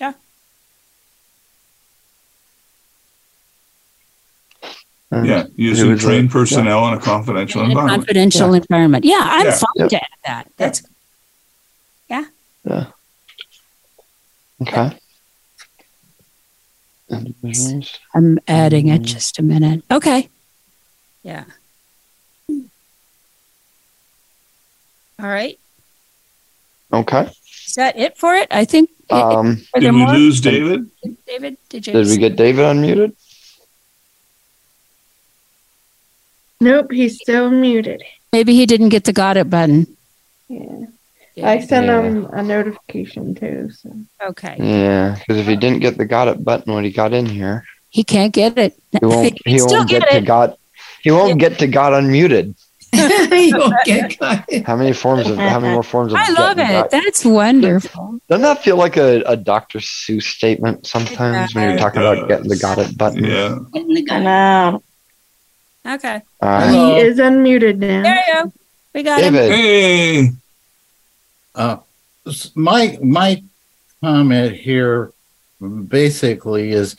[0.00, 0.12] Yeah.
[5.12, 8.00] Yeah, using would say- trained personnel in a confidential In a environment.
[8.02, 9.04] confidential environment.
[9.04, 9.52] Yeah, I'm Yeah.
[9.52, 9.88] fine Yep.
[9.90, 10.46] to add that.
[10.56, 10.82] That's
[12.10, 12.24] yeah.
[12.64, 12.86] Yeah.
[14.62, 14.98] Okay.
[17.10, 17.98] Individuals.
[18.14, 19.84] I'm adding it just a minute.
[19.90, 20.28] Okay.
[21.22, 21.44] Yeah.
[25.18, 25.58] All right.
[26.92, 27.30] Okay.
[27.66, 28.48] Is that it for it?
[28.50, 28.90] I think.
[29.10, 30.14] Um, Are there more?
[30.14, 30.90] David?
[31.26, 31.92] David, did you?
[31.92, 33.14] Did we get David unmuted?
[36.60, 38.02] Nope, he's still muted.
[38.32, 39.96] Maybe he didn't get the got it button.
[40.48, 40.86] Yeah.
[41.42, 42.02] I sent Yeah.
[42.02, 43.70] him a notification too.
[43.72, 43.90] So
[44.28, 44.56] Okay.
[44.58, 47.64] Yeah, because if he didn't get the got it button when he got in here,
[47.90, 48.74] He can't get it.
[48.92, 49.34] he won't.
[49.42, 50.24] can He won't get get to it.
[50.24, 50.58] got.
[51.02, 52.54] He won't get to got unmuted.
[52.94, 54.64] You'll get got it.
[54.64, 55.36] How many forms of?
[55.36, 56.18] How many more forms of?
[56.20, 56.68] I love it.
[56.68, 58.20] got- That's wonderful.
[58.28, 59.80] Doesn't that feel like a, a Dr.
[59.80, 63.24] Seuss statement sometimes when you're talking about getting the got it button?
[63.24, 63.58] Yeah.
[64.10, 64.82] I know.
[65.86, 66.22] Okay.
[66.40, 66.70] All right.
[66.70, 68.02] he is unmuted now.
[68.04, 68.52] There you go.
[68.94, 69.34] We got him.
[69.34, 70.30] Hey.
[71.54, 71.78] Uh,
[72.54, 73.42] my my
[74.00, 75.12] comment here
[75.88, 76.96] basically is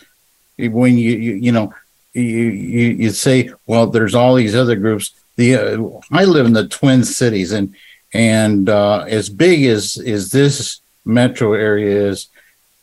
[0.58, 1.74] when you you, you know
[2.14, 6.54] you, you you say well there's all these other groups the uh, I live in
[6.54, 7.76] the Twin Cities and
[8.14, 12.28] and uh, as big as as this metro area is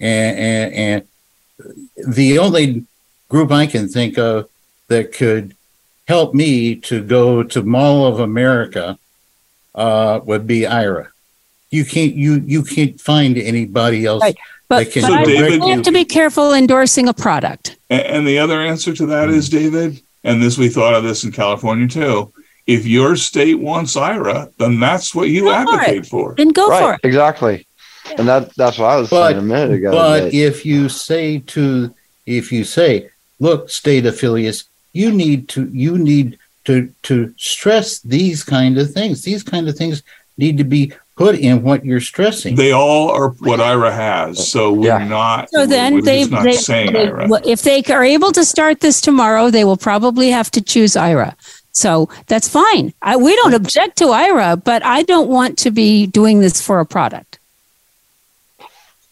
[0.01, 1.09] and, and and
[2.17, 2.84] the only
[3.28, 4.49] group I can think of
[4.89, 5.57] that could
[6.07, 8.99] help me to go to Mall of America
[9.75, 11.11] uh, would be Aira.
[11.73, 14.36] You can't you you can't find anybody else Right.
[14.68, 17.76] But, that can but I David- we have to be careful endorsing a product.
[17.91, 21.25] A- And the other answer to that is, David, and this we thought of this
[21.25, 22.33] in California too.
[22.67, 26.07] If your state wants Aira, then that's what you Go for advocate it.
[26.07, 26.34] for.
[26.36, 27.07] Then go for right, it.
[27.07, 27.67] exactly.
[28.18, 29.91] And that that's what I was but saying a minute ago.
[29.92, 31.94] but that- if you say to
[32.26, 33.09] if you say
[33.41, 39.23] look state affiliates you need to you need to to stress these kind of things
[39.23, 40.02] these kind of things
[40.39, 44.73] need to be put in what you're stressing They all are what Aira has, so
[44.73, 45.50] we're not.
[45.50, 47.28] So then we're they, just not they, saying they- Aira.
[47.28, 50.92] well, if they are able to start this tomorrow, they will probably have to choose
[50.94, 51.34] Aira.
[51.73, 52.92] So that's fine.
[53.02, 56.81] I, we don't object to Aira, but I don't want to be doing this for
[56.81, 57.39] a product.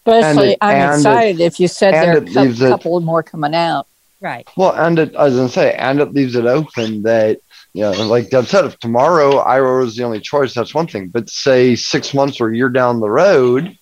[0.06, 2.40] Especially, it- I'm and it- excited if you said and there are it a cou-
[2.40, 3.86] leaves it- couple more coming out.
[4.22, 4.46] Right.
[4.56, 7.40] Well, and it, as I say, and it leaves it open that
[7.72, 11.08] you know, like Deb said, if tomorrow Aira is the only choice, that's one thing.
[11.08, 13.76] But say six months or a year down the road,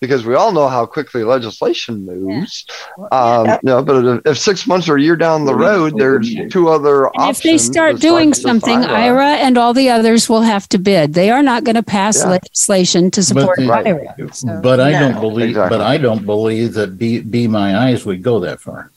[0.00, 2.66] because we all know how quickly legislation moves.
[3.12, 6.30] Um, you know, but if, if six months or a year down the road, there's
[6.50, 10.68] two other And if they start doing something, Aira and all the others will have
[10.70, 11.14] to bid.
[11.14, 12.30] They are not going to pass Yeah.
[12.30, 14.34] legislation to support the- Aira.
[14.34, 15.00] So- but i No.
[15.12, 18.90] don't believe but i don't believe that be be my eyes would go that far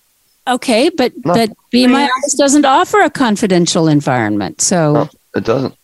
[0.55, 1.33] Okay, but No.
[1.33, 4.61] but Be My Eyes doesn't offer a confidential environment.
[4.61, 5.75] So It doesn't.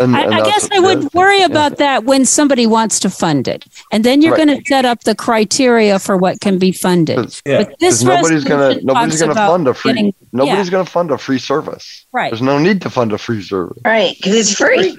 [0.00, 2.98] And, I, and I guess I would other worry thing- about that when somebody wants
[3.00, 4.46] to fund it, and then you're Right.
[4.46, 7.38] going to set up the criteria for what can be funded.
[7.44, 7.64] Yeah.
[7.64, 10.70] But this 'Cause nobody's gonna nobody's gonna fund a free getting- nobody's yeah.
[10.72, 12.06] gonna fund a free service.
[12.10, 12.30] Right.
[12.30, 13.78] There's no need to fund a free service.
[13.84, 14.96] Right, because it's free.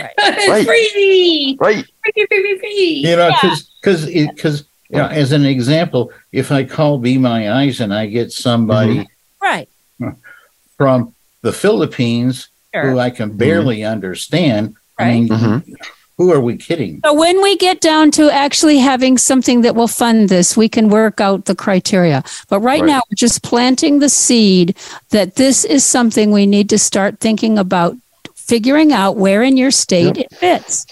[0.00, 0.64] Right.
[0.66, 1.56] free.
[1.60, 1.84] Right.
[2.02, 3.02] Free, free, free, free.
[3.06, 7.50] You know, because because because you know, as an example, if I call Be My
[7.50, 9.08] Eyes and I get somebody
[9.40, 9.68] Right.
[10.76, 12.90] from the Philippines Sure.
[12.92, 15.72] who I can barely understand, I mean, Mm-hmm.
[16.18, 17.00] who are we kidding?
[17.04, 20.88] So when we get down to actually having something that will fund this, we can
[20.88, 22.22] work out the criteria.
[22.48, 22.86] But right, Right.
[22.86, 24.76] now, we're just planting the seed
[25.10, 27.96] that this is something we need to start thinking about
[28.34, 30.84] figuring out where in your state it fits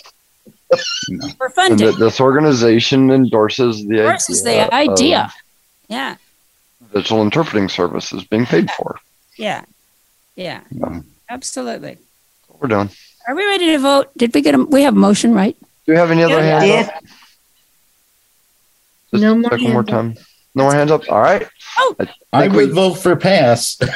[1.36, 1.86] for And funding.
[1.86, 5.20] that this organization endorses the Versus idea the idea.
[5.24, 5.30] of
[5.88, 6.16] Yeah.
[6.94, 8.98] digital interpreting services being paid for.
[9.36, 9.64] Yeah.
[10.36, 10.60] Yeah.
[10.82, 11.98] Um, Absolutely.
[12.58, 12.90] We're done.
[13.28, 14.10] Are we ready to vote?
[14.16, 15.56] Did we get a, we have a motion, right?
[15.86, 16.60] Do we have any other Yeah.
[16.60, 17.02] hands up?
[19.12, 19.94] Just No more check one more hands up.
[19.94, 20.14] time.
[20.54, 21.02] No more hands up.
[21.10, 21.46] All right.
[21.78, 21.94] Oh,
[22.32, 23.76] I think would we- vote for pass.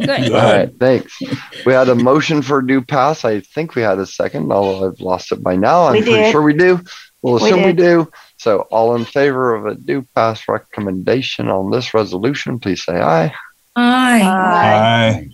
[0.00, 0.32] Good.
[0.32, 1.18] All right, thanks.
[1.66, 3.24] We had a motion for a due pass.
[3.24, 5.86] I think we had a second, although I've lost it by now.
[5.86, 6.32] I'm We pretty did.
[6.32, 6.80] sure we do.
[7.22, 7.76] We'll We assume we did.
[7.76, 8.10] do.
[8.38, 13.34] So, all in favor of a due pass recommendation on this resolution, please say aye.
[13.76, 14.22] Aye.
[14.22, 15.28] Aye.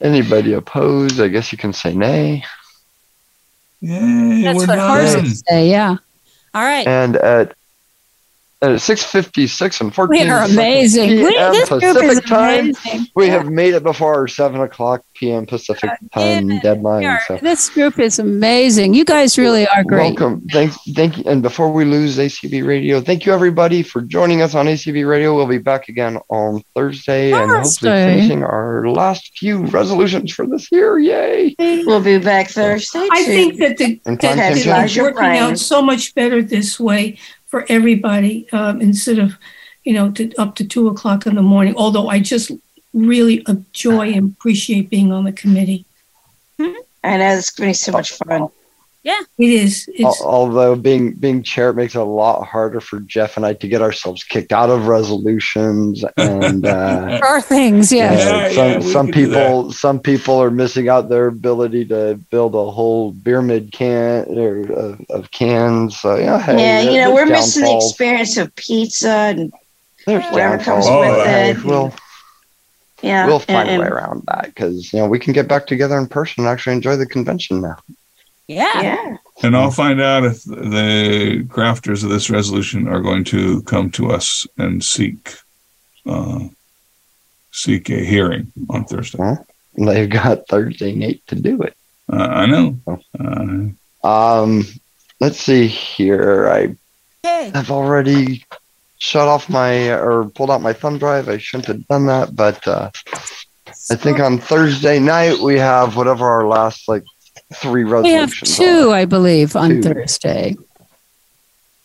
[0.00, 1.20] Anybody opposed?
[1.20, 2.44] I guess you can say nay.
[3.80, 4.88] Yay, That's we're what done.
[5.12, 5.70] horses say.
[5.70, 5.96] Yeah.
[6.54, 6.86] All right.
[6.86, 7.54] And at
[8.62, 11.10] at 6:56 and 14 We are amazing.
[11.24, 11.52] We- p.m.
[11.52, 13.06] this group Pacific is time, amazing.
[13.16, 15.46] we have made it before our 7 o'clock p.m.
[15.46, 17.04] Pacific time We deadline.
[17.04, 17.38] are- So.
[17.42, 18.94] This group is amazing.
[18.94, 20.18] You guys really are great.
[20.18, 20.42] Welcome.
[20.52, 21.24] Thank, thank you.
[21.26, 25.34] And before we lose ACB Radio, thank you everybody for joining us on ACB Radio.
[25.34, 30.70] We'll be back again on Thursday, and hopefully finishing our last few resolutions for this
[30.70, 30.98] year.
[31.00, 31.54] Yay!
[31.58, 33.08] We'll be back Thursday.
[33.10, 33.32] I too.
[33.32, 35.02] think that the And that time it's consumption.
[35.02, 37.18] working out so much better this way
[37.52, 39.36] for everybody um, instead of
[39.84, 41.74] you know to, up to two o'clock in the morning.
[41.76, 42.50] Although I just
[42.94, 45.84] really enjoy and appreciate being on the committee.
[47.04, 48.48] I know it's going to be so much fun.
[49.04, 49.88] Yeah, it is.
[49.98, 53.52] Al- Although being being chair it makes it a lot harder for Jeff and I
[53.54, 58.12] to get ourselves kicked out of resolutions and uh, There are things, yeah.
[58.48, 63.10] Yeah, some some people some people are missing out their ability to build a whole
[63.10, 65.98] beer mid can or of, of cans.
[65.98, 69.52] So yeah, hey, yeah, you know, we're missing the experience of pizza and
[70.06, 71.64] There's whatever comes downfalls, with hey, it.
[71.64, 71.92] We'll
[73.02, 75.66] yeah, we'll find and- a way around that because you know we can get back
[75.66, 77.78] together in person and actually enjoy the convention now.
[78.48, 78.82] Yeah.
[78.82, 79.16] Yeah.
[79.42, 84.10] And I'll find out if the crafters of this resolution are going to come to
[84.10, 85.34] us and seek
[86.06, 86.40] uh,
[87.52, 89.18] seek a hearing on Thursday.
[89.18, 89.44] Well,
[89.76, 91.74] they've got Thursday night to do it.
[92.12, 92.76] Uh, I know.
[92.86, 93.00] Oh.
[93.18, 93.68] Uh,
[94.06, 94.64] Um,
[95.20, 96.48] let's see here.
[96.48, 96.76] I
[97.22, 97.52] Hey.
[97.54, 98.44] have already
[98.98, 101.28] shut off my or pulled out my thumb drive.
[101.28, 102.90] I shouldn't have done that, but uh,
[103.90, 107.04] I think on Thursday night we have whatever our last like
[107.52, 108.56] three We have resolutions.
[108.56, 109.82] two, I believe, on Two.
[109.82, 110.56] Thursday.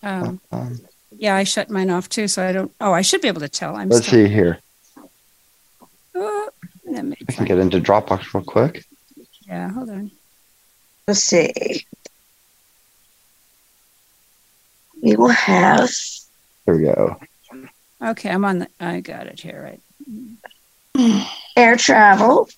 [0.03, 0.39] Um.
[0.51, 0.79] Um,
[1.19, 2.71] yeah, I shut mine off too, so I don't.
[2.79, 3.75] Oh, I should be able to tell.
[3.75, 3.89] I'm.
[3.89, 4.59] let's still, see here.
[6.15, 6.49] Oh,
[6.85, 8.85] let me I can get into Dropbox real quick.
[9.47, 10.11] Yeah, hold on.
[11.07, 11.85] Let's see.
[15.01, 15.89] We will have
[16.65, 17.17] There we go.
[18.01, 18.67] Okay, I'm on the.
[18.79, 19.79] I got it here.
[20.97, 21.23] Right.
[21.55, 22.49] air travel.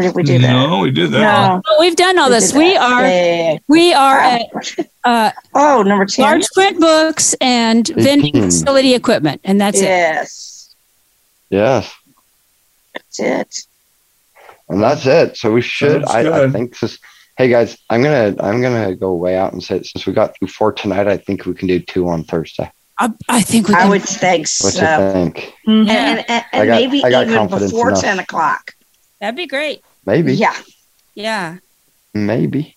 [0.00, 0.52] Or did we do that?
[0.52, 1.20] no, we did that.
[1.20, 1.62] No.
[1.68, 2.52] Oh, we've done all We this.
[2.54, 3.02] We are.
[3.02, 3.58] Yeah, yeah, yeah.
[3.68, 4.46] We are at.
[5.04, 6.22] Uh, oh, number 10.
[6.22, 9.84] Large print books and vending facility equipment, and that's it.
[9.84, 10.74] yes.
[11.50, 11.92] Yes,
[12.94, 13.66] That's it.
[14.68, 15.36] and that's it.
[15.36, 16.04] So we should.
[16.06, 16.98] I, I think this.
[17.36, 20.48] Hey guys, I'm gonna I'm gonna go way out and say since we got through
[20.48, 22.70] four tonight, I think we can do two on Thursday.
[22.98, 23.90] I, I think we I can.
[23.90, 25.54] would think What you think?
[25.66, 28.02] And, and, and, I got- maybe I got even before enough.
[28.02, 28.72] 10 o'clock.
[29.20, 29.82] That'd be great.
[30.06, 30.34] Maybe.
[30.34, 30.56] Yeah.
[31.14, 31.58] Yeah.
[32.14, 32.76] Maybe.